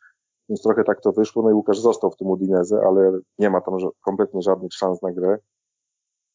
Więc 0.50 0.62
trochę 0.62 0.84
tak 0.84 1.02
to 1.02 1.12
wyszło, 1.12 1.44
no 1.44 1.50
i 1.50 1.54
Łukasz 1.54 1.80
został 1.80 2.12
w 2.12 2.18
tym 2.18 2.28
Udineze, 2.28 2.82
ale 2.88 3.20
nie 3.40 3.50
ma 3.50 3.62
tam 3.62 3.78
kompletnie 4.02 4.42
żadnych 4.42 4.74
szans 4.74 5.02
na 5.02 5.12
grę. 5.12 5.38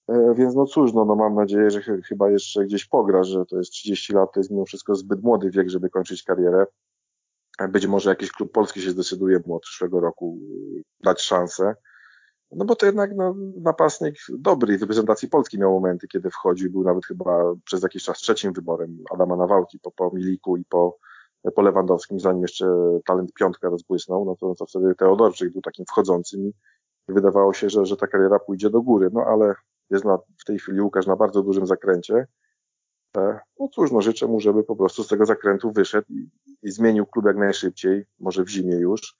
E, 0.08 0.34
więc 0.34 0.54
no 0.54 0.66
cóż, 0.66 0.92
no, 0.92 1.04
no 1.04 1.16
mam 1.16 1.34
nadzieję, 1.34 1.70
że 1.70 1.82
ch 1.82 1.86
chyba 2.08 2.30
jeszcze 2.30 2.64
gdzieś 2.64 2.86
pogra, 2.86 3.22
że 3.22 3.46
to 3.46 3.58
jest 3.58 3.70
30 3.70 4.12
lat, 4.12 4.32
to 4.32 4.40
jest 4.40 4.50
mimo 4.50 4.64
wszystko 4.64 4.94
zbyt 4.94 5.22
młody 5.22 5.50
wiek, 5.50 5.70
żeby 5.70 5.90
kończyć 5.90 6.22
karierę. 6.22 6.66
E, 7.58 7.68
być 7.68 7.86
może 7.86 8.10
jakiś 8.10 8.32
klub 8.32 8.52
polski 8.52 8.82
się 8.82 8.90
zdecyduje 8.90 9.40
od 9.50 9.62
przyszłego 9.62 10.00
roku 10.00 10.38
e, 10.78 10.82
dać 11.04 11.20
szansę. 11.20 11.74
No 12.52 12.64
bo 12.64 12.76
to 12.76 12.86
jednak 12.86 13.10
no, 13.16 13.34
napastnik 13.60 14.14
dobry 14.38 14.78
w 14.78 14.80
reprezentacji 14.80 15.28
Polski 15.28 15.58
miał 15.58 15.72
momenty, 15.72 16.08
kiedy 16.08 16.30
wchodził, 16.30 16.70
był 16.70 16.84
nawet 16.84 17.06
chyba 17.06 17.54
przez 17.64 17.82
jakiś 17.82 18.04
czas 18.04 18.18
trzecim 18.18 18.52
wyborem 18.52 18.98
Adama 19.14 19.36
Nawałki 19.36 19.78
po, 19.78 19.90
po 19.90 20.10
Miliku 20.14 20.56
i 20.56 20.64
po, 20.64 20.98
po 21.54 21.62
Lewandowskim, 21.62 22.20
zanim 22.20 22.42
jeszcze 22.42 22.66
talent 23.06 23.32
piątka 23.32 23.68
rozbłysnął, 23.68 24.24
no 24.24 24.36
to, 24.36 24.54
to 24.54 24.66
wtedy 24.66 24.94
Teodorczyk 24.94 25.52
był 25.52 25.62
takim 25.62 25.84
wchodzącym 25.84 26.52
i 27.08 27.12
wydawało 27.12 27.52
się, 27.52 27.70
że, 27.70 27.86
że 27.86 27.96
ta 27.96 28.06
kariera 28.06 28.38
pójdzie 28.38 28.70
do 28.70 28.82
góry, 28.82 29.08
no 29.12 29.20
ale 29.20 29.54
jest 29.90 30.04
na, 30.04 30.18
w 30.38 30.44
tej 30.44 30.58
chwili 30.58 30.80
Łukasz 30.80 31.06
na 31.06 31.16
bardzo 31.16 31.42
dużym 31.42 31.66
zakręcie. 31.66 32.26
E, 33.16 33.40
no 33.60 33.68
cóż, 33.68 33.92
no 33.92 34.00
życzę 34.00 34.26
mu, 34.26 34.40
żeby 34.40 34.64
po 34.64 34.76
prostu 34.76 35.04
z 35.04 35.08
tego 35.08 35.26
zakrętu 35.26 35.72
wyszedł 35.72 36.06
i, 36.10 36.30
i 36.62 36.70
zmienił 36.70 37.06
klub 37.06 37.26
jak 37.26 37.36
najszybciej, 37.36 38.04
może 38.20 38.44
w 38.44 38.48
zimie 38.48 38.76
już, 38.76 39.16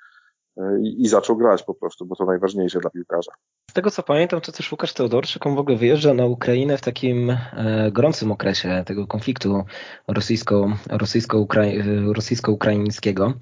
i, 0.83 1.03
i, 1.03 1.09
zaczął 1.09 1.37
grać 1.37 1.63
po 1.63 1.75
prostu, 1.75 2.07
bo 2.07 2.17
to 2.17 2.25
najważniejsze 2.25 2.81
dla 2.81 2.91
piłkarza. 2.91 3.33
Z 3.71 3.75
tego 3.75 3.91
co 3.91 4.03
pamiętam, 4.03 4.41
to 4.41 4.53
też 4.53 4.73
Łukasz 4.73 4.93
Teodorczyk, 4.93 5.47
on 5.47 5.55
w 5.55 5.59
ogóle 5.59 5.77
wyjeżdża 5.77 6.15
na 6.15 6.27
Ukrainę 6.27 6.79
w 6.79 6.81
takim 6.81 7.31
e, 7.31 7.91
gorącym 7.93 8.33
okresie 8.33 8.83
tego 8.87 9.07
konfliktu 9.07 9.65
rosyjsko, 10.09 10.73
rosyjsko-ukraińskiego. 10.89 12.13
rosyjsko 12.13 12.53
ukraińskiego 12.53 13.33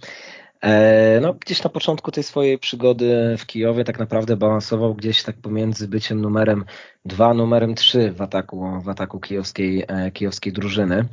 E, 0.62 1.20
no, 1.20 1.34
gdzieś 1.34 1.64
na 1.64 1.70
początku 1.70 2.10
tej 2.10 2.22
swojej 2.24 2.58
przygody 2.58 3.36
w 3.38 3.46
Kijowie 3.46 3.84
tak 3.84 3.98
naprawdę 3.98 4.36
balansował 4.36 4.94
gdzieś 4.94 5.22
tak 5.22 5.36
pomiędzy 5.36 5.88
byciem 5.88 6.20
numerem 6.20 6.64
dwa, 7.06 7.34
numerem 7.34 7.74
trzy 7.74 8.12
w 8.12 8.22
ataku, 8.22 8.80
w 8.80 8.88
ataku 8.88 9.20
kijowskiej, 9.20 9.84
e, 9.88 10.10
kijowskiej 10.10 10.52
drużyny. 10.52 11.04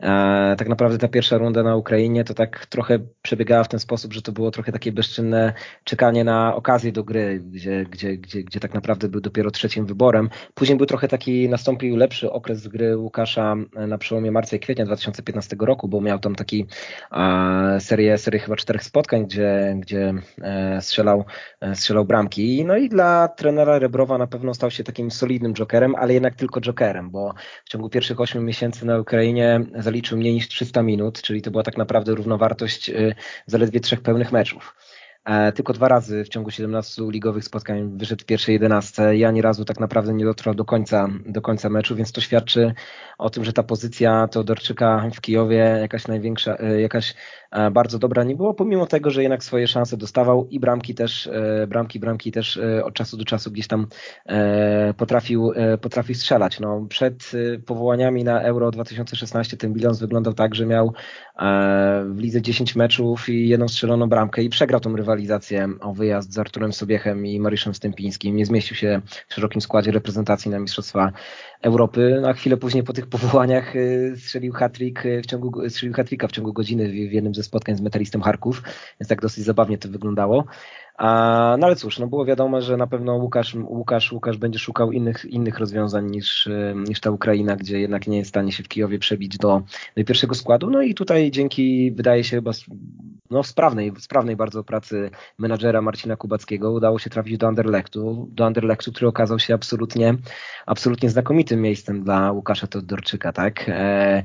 E, 0.00 0.54
tak 0.58 0.68
naprawdę 0.68 0.98
ta 0.98 1.08
pierwsza 1.08 1.38
runda 1.38 1.62
na 1.62 1.76
Ukrainie 1.76 2.24
to 2.24 2.34
tak 2.34 2.66
trochę 2.66 2.98
przebiegała 3.22 3.64
w 3.64 3.68
ten 3.68 3.80
sposób, 3.80 4.12
że 4.12 4.22
to 4.22 4.32
było 4.32 4.50
trochę 4.50 4.72
takie 4.72 4.92
bezczynne 4.92 5.52
czekanie 5.84 6.24
na 6.24 6.54
okazję 6.54 6.92
do 6.92 7.04
gry, 7.04 7.40
gdzie, 7.40 7.86
gdzie, 7.90 8.16
gdzie, 8.16 8.42
gdzie 8.42 8.60
tak 8.60 8.74
naprawdę 8.74 9.08
był 9.08 9.20
dopiero 9.20 9.50
trzecim 9.50 9.86
wyborem. 9.86 10.30
Później 10.54 10.78
był 10.78 10.86
trochę 10.86 11.08
taki, 11.08 11.48
nastąpił 11.48 11.96
lepszy 11.96 12.32
okres 12.32 12.68
gry 12.68 12.96
Łukasza 12.96 13.56
na 13.88 13.98
przełomie 13.98 14.30
marca 14.30 14.56
i 14.56 14.60
kwietnia 14.60 14.84
2015 14.84 15.56
roku, 15.60 15.88
bo 15.88 16.00
miał 16.00 16.18
tam 16.18 16.34
taki 16.34 16.66
serię, 17.78 18.18
serię 18.18 18.40
chyba 18.40 18.56
czterech 18.56 18.84
spotkań, 18.84 19.26
gdzie, 19.26 19.76
gdzie 19.80 20.14
e, 20.42 20.82
strzelał, 20.82 21.24
e, 21.60 21.74
strzelał 21.74 22.04
bramki. 22.04 22.64
No 22.64 22.76
i 22.76 22.88
dla 22.88 23.28
trenera 23.28 23.78
Rebrowa 23.78 24.18
na 24.18 24.26
pewno 24.26 24.54
stał 24.54 24.70
się 24.70 24.84
takim 24.84 25.10
solidnym 25.10 25.37
jokerem, 25.54 25.94
ale 25.94 26.14
jednak 26.14 26.34
tylko 26.34 26.60
jokerem, 26.60 27.10
bo 27.10 27.34
w 27.64 27.68
ciągu 27.68 27.88
pierwszych 27.88 28.20
8 28.20 28.44
miesięcy 28.44 28.86
na 28.86 28.98
Ukrainie 28.98 29.60
zaliczył 29.74 30.18
mniej 30.18 30.34
niż 30.34 30.48
300 30.48 30.82
minut, 30.82 31.22
czyli 31.22 31.42
to 31.42 31.50
była 31.50 31.62
tak 31.62 31.76
naprawdę 31.76 32.14
równowartość 32.14 32.90
e, 32.90 33.14
zaledwie 33.46 33.80
trzech 33.80 34.00
pełnych 34.00 34.32
meczów. 34.32 34.74
Tylko 35.54 35.72
dwa 35.72 35.88
razy 35.88 36.24
w 36.24 36.28
ciągu 36.28 36.50
17 36.50 37.02
ligowych 37.08 37.44
spotkań 37.44 37.98
wyszedł 37.98 38.22
w 38.22 38.26
pierwszej 38.26 38.52
11 38.52 39.16
i 39.16 39.24
ani 39.24 39.42
razu 39.42 39.64
tak 39.64 39.80
naprawdę 39.80 40.14
nie 40.14 40.24
dotrwał 40.24 40.54
do 40.54 40.64
końca, 40.64 41.08
do 41.26 41.42
końca 41.42 41.68
meczu, 41.68 41.96
więc 41.96 42.12
to 42.12 42.20
świadczy 42.20 42.74
o 43.18 43.30
tym, 43.30 43.44
że 43.44 43.52
ta 43.52 43.62
pozycja 43.62 44.28
Teodorczyka 44.28 45.10
w 45.14 45.20
Kijowie 45.20 45.78
jakaś 45.80 46.06
największa, 46.06 46.56
jakaś 46.78 47.14
E, 47.47 47.47
bardzo 47.72 47.98
dobra 47.98 48.24
nie 48.24 48.36
było, 48.36 48.54
pomimo 48.54 48.86
tego, 48.86 49.10
że 49.10 49.22
jednak 49.22 49.44
swoje 49.44 49.68
szanse 49.68 49.96
dostawał 49.96 50.48
i 50.50 50.60
bramki 50.60 50.94
też, 50.94 51.26
e, 51.26 51.66
bramki, 51.66 52.00
bramki 52.00 52.32
też 52.32 52.56
e, 52.56 52.84
od 52.84 52.94
czasu 52.94 53.16
do 53.16 53.24
czasu 53.24 53.50
gdzieś 53.50 53.66
tam 53.66 53.86
potrafił, 54.96 55.52
potrafił 55.80 56.14
strzelać. 56.14 56.60
No, 56.60 56.86
przed 56.88 57.32
powołaniami 57.66 58.24
na 58.24 58.40
Euro 58.42 58.70
2016 58.70 59.56
ten 59.56 59.72
bilans 59.72 59.98
wyglądał 59.98 60.34
tak, 60.34 60.54
że 60.54 60.66
miał 60.66 60.92
w 62.04 62.18
lidze 62.18 62.42
10 62.42 62.76
meczów 62.76 63.28
i 63.28 63.48
jedną 63.48 63.68
strzeloną 63.68 64.08
bramkę 64.08 64.42
i 64.42 64.48
przegrał 64.48 64.80
tą 64.80 64.96
rywalizację 64.96 65.68
o 65.80 65.92
wyjazd 65.92 66.32
z 66.32 66.38
Arturem 66.38 66.72
Sobiechem 66.72 67.26
i 67.26 67.40
Mariuszem 67.40 67.74
Stępińskim. 67.74 68.36
Nie 68.36 68.46
zmieścił 68.46 68.76
się 68.76 69.00
w 69.28 69.34
szerokim 69.34 69.60
składzie 69.60 69.90
reprezentacji 69.90 70.50
na 70.50 70.58
Mistrzostwa 70.58 71.12
Europy. 71.62 72.18
Na 72.22 72.32
chwilę 72.32 72.56
później 72.56 72.82
po 72.84 72.92
tych 72.92 73.06
powołaniach 73.16 73.74
strzelił 74.16 74.52
hat-trick 74.52 75.02
w 75.22 75.26
ciągu, 75.26 75.70
strzelił 75.70 75.94
hat 75.94 76.08
w 76.28 76.32
ciągu 76.32 76.52
godziny 76.52 76.88
w 76.88 77.12
jednym 77.12 77.34
ze 77.34 77.42
spotkań 77.42 77.76
z 77.76 77.80
metalistem 77.80 78.22
Harków, 78.22 78.62
więc 79.00 79.08
tak 79.08 79.20
dosyć 79.20 79.44
zabawnie 79.44 79.78
to 79.78 79.88
wyglądało. 79.88 80.44
A, 80.98 81.56
no 81.58 81.66
ale 81.66 81.76
cóż, 81.76 81.98
no 81.98 82.06
było 82.06 82.24
wiadomo, 82.24 82.60
że 82.60 82.76
na 82.76 82.86
pewno 82.86 83.14
Łukasz, 83.14 83.54
Łukasz, 83.54 84.12
Łukasz 84.12 84.36
będzie 84.36 84.58
szukał 84.58 84.92
innych, 84.92 85.24
innych 85.24 85.58
rozwiązań 85.58 86.10
niż, 86.10 86.48
niż 86.88 87.00
ta 87.00 87.10
Ukraina, 87.10 87.56
gdzie 87.56 87.80
jednak 87.80 88.06
nie 88.06 88.18
jest 88.18 88.28
w 88.28 88.32
stanie 88.32 88.52
się 88.52 88.62
w 88.62 88.68
Kijowie 88.68 88.98
przebić 88.98 89.38
do, 89.38 89.62
do 89.96 90.04
pierwszego 90.04 90.34
składu. 90.34 90.70
No 90.70 90.82
i 90.82 90.94
tutaj 90.94 91.30
dzięki, 91.30 91.92
wydaje 91.92 92.24
się 92.24 92.36
chyba 92.36 92.50
no, 93.30 93.42
sprawnej, 93.42 93.92
sprawnej 93.98 94.36
bardzo 94.36 94.64
pracy 94.64 95.10
menadżera 95.38 95.82
Marcina 95.82 96.16
Kubackiego 96.16 96.72
udało 96.72 96.98
się 96.98 97.10
trafić 97.10 97.38
do 97.38 97.48
Anderlechtu, 97.48 98.28
do 98.30 98.46
Anderlechtu, 98.46 98.92
który 98.92 99.08
okazał 99.08 99.38
się 99.38 99.54
absolutnie, 99.54 100.14
absolutnie 100.66 101.10
znakomitym 101.10 101.62
miejscem 101.62 102.04
dla 102.04 102.32
Łukasza 102.32 102.66
Todorczyka, 102.66 103.32
tak? 103.32 103.64
E, 103.68 104.22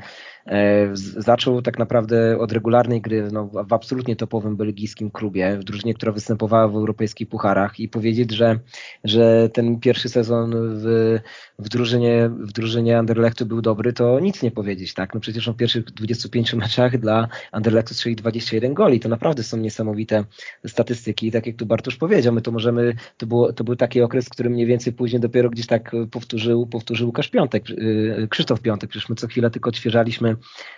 zaczął 1.17 1.61
tak 1.61 1.79
naprawdę 1.79 2.37
od 2.39 2.51
regularnej 2.51 3.01
gry 3.01 3.29
no, 3.31 3.47
w 3.47 3.73
absolutnie 3.73 4.15
topowym 4.15 4.55
belgijskim 4.55 5.11
klubie, 5.11 5.57
w 5.57 5.63
drużynie, 5.63 5.93
która 5.93 6.11
występowała 6.11 6.67
w 6.67 6.75
europejskich 6.75 7.29
pucharach 7.29 7.79
i 7.79 7.89
powiedzieć, 7.89 8.31
że, 8.31 8.59
że 9.03 9.49
ten 9.53 9.79
pierwszy 9.79 10.09
sezon 10.09 10.51
w, 10.55 11.19
w, 11.59 11.69
drużynie, 11.69 12.29
w 12.29 12.51
drużynie 12.51 12.97
Anderlechtu 12.97 13.45
był 13.45 13.61
dobry, 13.61 13.93
to 13.93 14.19
nic 14.19 14.43
nie 14.43 14.51
powiedzieć, 14.51 14.93
tak? 14.93 15.13
No 15.13 15.19
przecież 15.19 15.49
w 15.49 15.55
pierwszych 15.55 15.83
25 15.83 16.53
meczach 16.53 16.97
dla 16.99 17.27
Anderlechtu 17.51 17.93
strzeli 17.93 18.15
21 18.15 18.73
goli, 18.73 18.99
to 18.99 19.09
naprawdę 19.09 19.43
są 19.43 19.57
niesamowite 19.57 20.23
statystyki, 20.67 21.31
tak 21.31 21.47
jak 21.47 21.55
tu 21.55 21.65
Bartosz 21.65 21.95
powiedział, 21.95 22.33
my 22.33 22.41
to 22.41 22.51
możemy, 22.51 22.95
to, 23.17 23.25
było, 23.25 23.53
to 23.53 23.63
był 23.63 23.75
taki 23.75 24.01
okres, 24.01 24.29
który 24.29 24.49
mniej 24.49 24.65
więcej 24.65 24.93
później 24.93 25.19
dopiero 25.19 25.49
gdzieś 25.49 25.67
tak 25.67 25.91
powtórzył, 26.11 26.67
powtórzył 26.67 27.07
Łukasz 27.07 27.29
Piątek, 27.29 27.69
y, 27.69 28.27
Krzysztof 28.29 28.61
Piątek, 28.61 28.89
przecież 28.89 29.09
my 29.09 29.15
co 29.15 29.27
chwilę 29.27 29.49
tylko 29.49 29.69
odświeżaliśmy 29.69 30.32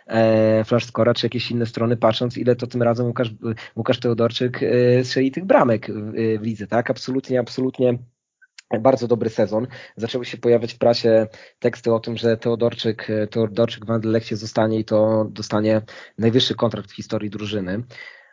e, 0.07 0.63
Flashscora 0.63 1.13
czy 1.13 1.25
jakieś 1.25 1.51
inne 1.51 1.65
strony, 1.65 1.97
patrząc 1.97 2.37
ile 2.37 2.55
to 2.55 2.67
tym 2.67 2.83
razem 2.83 3.05
Łukasz, 3.05 3.29
Łukasz 3.75 3.99
Teodorczyk 3.99 4.63
e, 4.63 5.03
strzeli 5.03 5.31
tych 5.31 5.45
bramek 5.45 5.91
w, 5.91 6.39
w 6.39 6.43
lidze, 6.43 6.67
tak? 6.67 6.89
Absolutnie, 6.89 7.39
absolutnie 7.39 7.97
bardzo 8.79 9.07
dobry 9.07 9.29
sezon. 9.29 9.67
Zaczęły 9.97 10.25
się 10.25 10.37
pojawiać 10.37 10.73
w 10.73 10.77
prasie 10.77 11.27
teksty 11.59 11.93
o 11.93 11.99
tym, 11.99 12.17
że 12.17 12.37
Teodorczyk, 12.37 13.07
Teodorczyk 13.31 13.85
w 13.85 13.91
Anderlechcie 13.91 14.37
zostanie 14.37 14.79
i 14.79 14.85
to 14.85 15.27
dostanie 15.29 15.81
najwyższy 16.17 16.55
kontrakt 16.55 16.91
w 16.91 16.95
historii 16.95 17.29
drużyny. 17.29 17.83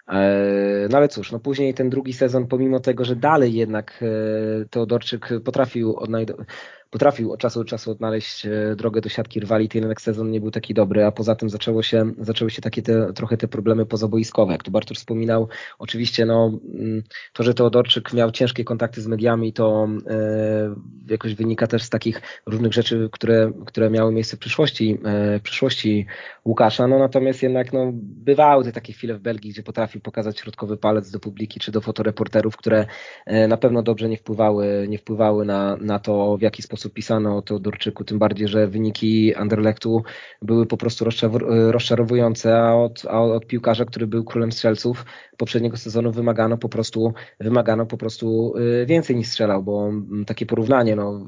E, 0.09 0.89
no 0.91 0.97
ale 0.97 1.09
cóż, 1.09 1.33
no 1.33 1.41
później 1.41 1.75
ten 1.75 1.91
drugi 1.91 2.13
sezon, 2.13 2.47
pomimo 2.47 2.81
tego, 2.81 3.05
że 3.05 3.17
dalej 3.17 3.55
jednak 3.55 4.03
e, 4.03 4.69
Teodorczyk 4.69 5.29
potrafił 5.45 5.97
odnajdować 5.97 6.49
potrafił 6.93 7.33
od 7.33 7.41
czasu 7.41 7.59
do 7.59 7.65
czasu 7.65 7.91
odnaleźć 7.91 8.47
e, 8.47 8.77
drogę 8.77 9.01
do 9.01 9.09
siatki 9.09 9.41
rywali, 9.41 9.69
ten 9.69 9.83
jednak 9.83 10.01
sezon 10.01 10.31
nie 10.31 10.41
był 10.41 10.51
taki 10.51 10.75
dobry, 10.75 11.05
a 11.05 11.13
poza 11.13 11.35
tym 11.35 11.51
zaczęło 11.51 11.83
się, 11.83 12.13
zaczęły 12.19 12.51
się 12.51 12.63
takie 12.63 12.83
te, 12.83 13.13
trochę 13.13 13.37
te 13.37 13.49
problemy 13.49 13.87
pozaboiskowe. 13.87 14.53
Jak 14.53 14.63
tu 14.63 14.71
Bartosz 14.71 14.99
wspominał, 14.99 15.49
oczywiście 15.79 16.27
no, 16.27 16.59
mm, 16.75 17.03
to, 17.33 17.43
że 17.43 17.55
Teodorczyk 17.55 18.13
miał 18.13 18.31
ciężkie 18.31 18.65
kontakty 18.65 19.01
z 19.01 19.07
mediami, 19.07 19.53
to 19.53 19.89
e, 20.07 20.75
jakoś 21.09 21.35
wynika 21.35 21.67
też 21.67 21.83
z 21.83 21.91
takich 21.91 22.23
różnych 22.47 22.73
rzeczy, 22.73 23.09
które, 23.13 23.53
które 23.67 23.91
miały 23.91 24.13
miejsce 24.13 24.37
w 24.37 24.41
przyszłości, 24.41 24.99
e, 25.05 25.39
w 25.39 25.43
przyszłości 25.43 26.07
Łukasza, 26.45 26.87
no 26.87 26.99
natomiast 26.99 27.43
jednak 27.43 27.73
no, 27.73 27.91
bywały 27.95 28.65
te 28.65 28.73
takie 28.73 28.93
chwile 28.93 29.15
w 29.15 29.21
Belgii, 29.21 29.51
gdzie 29.51 29.63
potrafił 29.63 30.01
pokazać 30.01 30.41
środkowy 30.41 30.77
palec 30.77 31.11
do 31.11 31.21
publiki 31.21 31.61
czy 31.61 31.73
do 31.73 31.81
fotoreporterów, 31.81 32.57
które 32.57 32.87
e, 33.27 33.49
na 33.49 33.57
pewno 33.57 33.83
dobrze 33.83 34.09
nie 34.09 34.17
wpływały, 34.17 34.87
nie 34.89 34.99
wpływały 34.99 35.45
na, 35.45 35.77
na 35.77 35.99
to, 35.99 36.37
w 36.37 36.43
jaki 36.43 36.63
sposób 36.63 36.82
pisano 36.91 37.37
o 37.37 37.43
Teodorczyku, 37.43 38.05
tym 38.05 38.19
bardziej, 38.19 38.49
że 38.49 38.67
wyniki 38.67 39.35
Anderlechtu 39.35 40.03
były 40.43 40.67
po 40.67 40.77
prostu 40.77 41.07
rozczarowujące, 41.49 42.59
a 42.59 42.75
od, 42.75 43.03
a 43.09 43.21
od 43.23 43.47
piłkarza, 43.47 43.85
który 43.85 44.07
był 44.07 44.25
królem 44.25 44.53
strzelców 44.53 45.05
poprzedniego 45.37 45.77
sezonu 45.77 46.13
wymagano 46.13 46.59
po 46.59 46.69
prostu, 46.69 47.15
wymagano 47.41 47.87
po 47.87 47.97
prostu 47.97 48.55
y, 48.57 48.87
więcej 48.87 49.17
niż 49.17 49.29
strzelał, 49.29 49.63
bo 49.63 49.89
mm, 49.89 50.25
takie 50.25 50.47
porównanie, 50.47 50.97
no, 50.97 51.27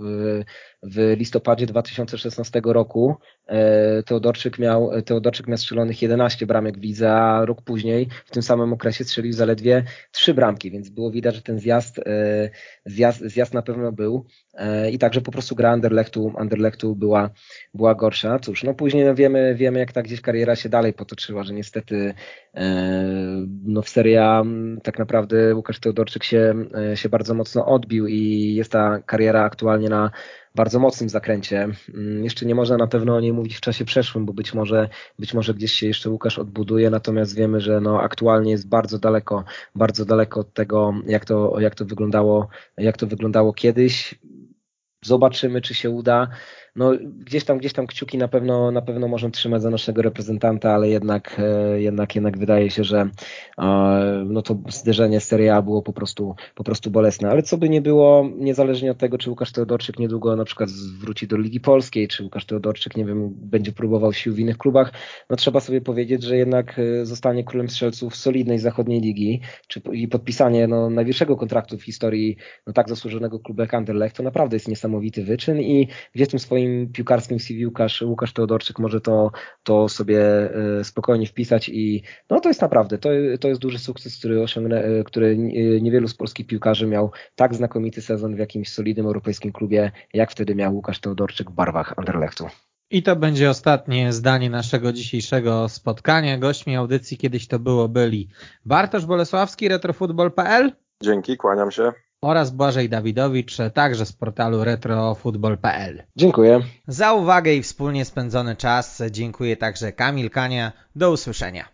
w 0.85 1.15
listopadzie 1.19 1.67
2016 1.67 2.61
roku 2.65 3.17
e, 3.47 4.03
Teodorczyk 4.03 4.59
miał, 4.59 5.03
Teodorczyk 5.03 5.47
miał 5.47 5.59
strzelonych 5.59 6.03
11 6.03 6.47
bramek 6.47 6.79
w 6.79 6.83
lidze, 6.83 7.13
a 7.13 7.45
rok 7.45 7.63
później 7.63 8.09
w 8.25 8.31
tym 8.31 8.43
samym 8.43 8.73
okresie 8.73 9.05
strzelił 9.05 9.33
zaledwie 9.33 9.85
3 10.13 10.35
bramki, 10.35 10.71
więc 10.71 10.89
było 10.89 11.11
widać, 11.11 11.35
że 11.35 11.43
ten 11.43 11.59
zjazd, 11.59 11.99
e, 11.99 12.51
zjazd, 12.87 13.21
zjazd 13.21 13.55
na 13.55 13.63
pewno 13.63 13.93
był 13.93 14.27
e, 14.55 14.91
i 14.91 14.99
także 14.99 15.21
po 15.21 15.33
prostu 15.33 15.55
gra 15.55 15.71
Anderlechtu, 15.71 16.33
Anderlechtu 16.37 16.97
była, 16.97 17.31
była 17.75 17.95
gorsza. 17.95 18.39
Cóż, 18.39 18.63
no 18.63 18.75
później 18.75 19.05
no 19.05 19.15
wiemy, 19.15 19.55
wiemy 19.55 19.79
jak 19.79 19.93
ta 19.93 20.03
gdzieś 20.03 20.21
kariera 20.21 20.57
się 20.57 20.69
dalej 20.69 20.93
potoczyła, 20.93 21.45
że 21.45 21.55
niestety 21.55 22.15
no 23.65 23.83
w 23.83 23.89
Serie 23.89 24.25
A 24.25 24.45
tak 24.83 24.99
naprawdę 24.99 25.55
Łukasz 25.55 25.81
Teodorczyk 25.81 26.25
się, 26.25 26.55
się 26.95 27.09
bardzo 27.09 27.35
mocno 27.35 27.67
odbił 27.67 28.07
i 28.07 28.55
jest 28.55 28.73
ta 28.73 28.99
kariera 29.07 29.45
aktualnie 29.45 29.89
na 29.89 30.11
bardzo 30.55 30.79
mocnym 30.79 31.09
zakręcie. 31.09 31.69
Mm, 31.95 32.25
jeszcze 32.25 32.47
nie 32.47 32.55
można 32.55 32.77
na 32.77 32.87
pewno 32.87 33.17
o 33.17 33.21
niej 33.21 33.33
mówić 33.33 33.57
w 33.57 33.61
czasie 33.61 33.85
przeszłym, 33.85 34.27
bo 34.27 34.33
być 34.33 34.55
może, 34.55 34.89
być 35.19 35.35
może 35.35 35.55
gdzieś 35.55 35.73
się 35.73 35.87
jeszcze 35.87 36.11
Łukasz 36.11 36.39
odbuduje, 36.39 36.91
natomiast 36.91 37.37
wiemy, 37.37 37.61
że 37.61 37.81
no 37.81 38.01
aktualnie 38.01 38.51
jest 38.51 38.69
bardzo 38.69 38.99
daleko, 38.99 39.45
bardzo 39.75 40.05
daleko 40.05 40.41
od 40.41 40.53
tego, 40.53 40.95
jak 41.07 41.25
to, 41.25 41.61
jak 41.61 41.75
to 41.75 41.85
wyglądało, 41.85 42.49
jak 42.77 42.97
to 42.97 43.07
wyglądało 43.07 43.53
kiedyś. 43.53 44.15
Zobaczymy, 45.05 45.61
czy 45.61 45.75
się 45.75 45.91
uda 45.91 46.29
no 46.77 46.93
gdzieś 47.19 47.45
tam, 47.45 47.59
gdzieś 47.59 47.73
tam 47.73 47.87
kciuki 47.87 48.19
na 48.19 48.29
pewno, 48.29 48.71
na 48.71 48.83
pewno 48.83 49.09
możemy 49.09 49.33
trzymać 49.33 49.63
za 49.63 49.71
naszego 49.71 50.03
reprezentanta, 50.03 50.75
ale 50.75 50.89
jednak, 50.89 51.37
e, 51.39 51.81
jednak, 51.81 52.15
jednak 52.15 52.39
wydaje 52.39 52.71
się, 52.71 52.85
że 52.85 53.09
e, 53.59 54.25
no 54.27 54.43
to 54.43 54.59
zderzenie 54.69 55.21
z 55.21 55.25
Serie 55.25 55.55
A 55.55 55.63
było 55.63 55.83
po 55.83 55.93
prostu, 55.93 56.35
po 56.55 56.65
prostu 56.65 56.91
bolesne. 56.91 57.31
Ale 57.31 57.43
co 57.43 57.59
by 57.59 57.69
nie 57.69 57.81
było, 57.81 58.31
niezależnie 58.37 58.91
od 58.91 58.99
tego, 58.99 59.19
czy 59.19 59.31
Łukasz 59.31 59.53
Teodorczyk 59.53 59.99
niedługo 59.99 60.37
na 60.37 60.45
przykład 60.45 60.71
wróci 61.01 61.27
do 61.27 61.37
Ligi 61.37 61.61
Polskiej, 61.61 62.09
czy 62.09 62.23
Łukasz 62.23 62.47
Teodorczyk, 62.47 62.97
nie 62.97 63.05
wiem, 63.05 63.31
będzie 63.35 63.73
próbował 63.73 64.13
sił 64.13 64.35
w 64.35 64.39
innych 64.39 64.59
klubach, 64.59 64.93
no 65.31 65.37
trzeba 65.37 65.61
sobie 65.61 65.81
powiedzieć, 65.81 66.23
że 66.23 66.37
jednak 66.37 66.79
e, 66.79 67.07
zostanie 67.07 67.45
królem 67.45 67.69
strzelców 67.69 68.17
solidnej 68.17 68.59
zachodniej 68.59 69.01
ligi, 69.01 69.41
czy 69.69 69.81
i 69.93 70.09
podpisanie 70.09 70.67
no, 70.67 70.91
najwyższego 70.91 71.37
kontraktu 71.37 71.79
w 71.79 71.83
historii 71.83 72.37
no, 72.67 72.73
tak 72.73 72.89
zasłużonego 72.89 73.41
klubu 73.41 73.63
jak 73.63 73.75
Anderlecht, 73.75 74.17
to 74.17 74.23
naprawdę 74.23 74.57
jest 74.57 74.69
niesamowity 74.69 75.25
wyczyn 75.25 75.61
i 75.61 75.89
gdzie 76.15 76.27
w 76.27 76.29
tym 76.29 76.39
swoim 76.39 76.64
swoim 76.65 76.93
piłkarskim 76.93 77.41
CV 77.41 77.67
Łukasz, 77.67 78.03
Łukasz 78.03 78.33
Teodorczyk 78.33 78.79
może 78.79 79.01
to, 79.01 79.31
to 79.63 79.89
sobie 79.89 80.21
e, 80.81 80.85
spokojnie 80.85 81.27
wpisać 81.27 81.69
i 81.69 82.03
no 82.31 82.41
to 82.41 82.49
jest 82.49 82.63
naprawdę, 82.63 82.99
to, 82.99 83.09
to 83.41 83.49
jest 83.49 83.61
duży 83.61 83.79
sukces, 83.79 84.19
który 84.19 84.43
osiągnę, 84.43 84.85
e, 84.85 85.05
który 85.05 85.37
niewielu 85.81 86.09
z 86.09 86.15
polskich 86.15 86.47
piłkarzy 86.47 86.87
miał 86.87 87.11
tak 87.35 87.55
znakomity 87.55 88.03
sezon 88.03 88.37
w 88.37 88.39
jakimś 88.39 88.73
solidnym 88.73 89.07
europejskim 89.07 89.53
klubie, 89.53 89.93
jak 90.15 90.31
wtedy 90.31 90.55
miał 90.55 90.75
Łukasz 90.75 91.01
Teodorczyk 91.01 91.51
w 91.51 91.55
barwach 91.55 91.95
Anderlechtu. 91.97 92.47
I 92.91 93.03
to 93.03 93.17
będzie 93.17 93.51
ostatnie 93.51 94.13
zdanie 94.13 94.51
naszego 94.51 94.93
dzisiejszego 94.93 95.69
spotkania. 95.69 96.39
Gośćmi 96.39 96.77
audycji 96.77 97.17
kiedyś 97.17 97.49
to 97.49 97.59
było 97.59 97.89
byli 97.89 98.29
Bartosz 98.65 99.07
Bolesławski, 99.07 99.69
retrofutbol.pl. 99.69 100.73
Dzięki, 101.03 101.37
kłaniam 101.37 101.71
się 101.71 101.93
oraz 102.25 102.51
Błażej 102.51 102.89
Dawidowicz, 102.89 103.57
także 103.75 104.07
z 104.07 104.13
portalu 104.13 104.65
retrofutbol.pl. 104.65 106.03
Dziękuję. 106.17 106.61
Za 106.89 107.13
uwagę 107.13 107.55
i 107.55 107.63
wspólnie 107.63 108.05
spędzony 108.05 108.57
czas 108.57 109.03
dziękuję 109.11 109.57
także 109.57 109.93
Kamil 109.93 110.31
Kania. 110.31 110.73
Do 110.97 111.11
usłyszenia. 111.11 111.69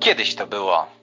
Kiedyś 0.00 0.34
to 0.34 0.46
było. 0.46 0.86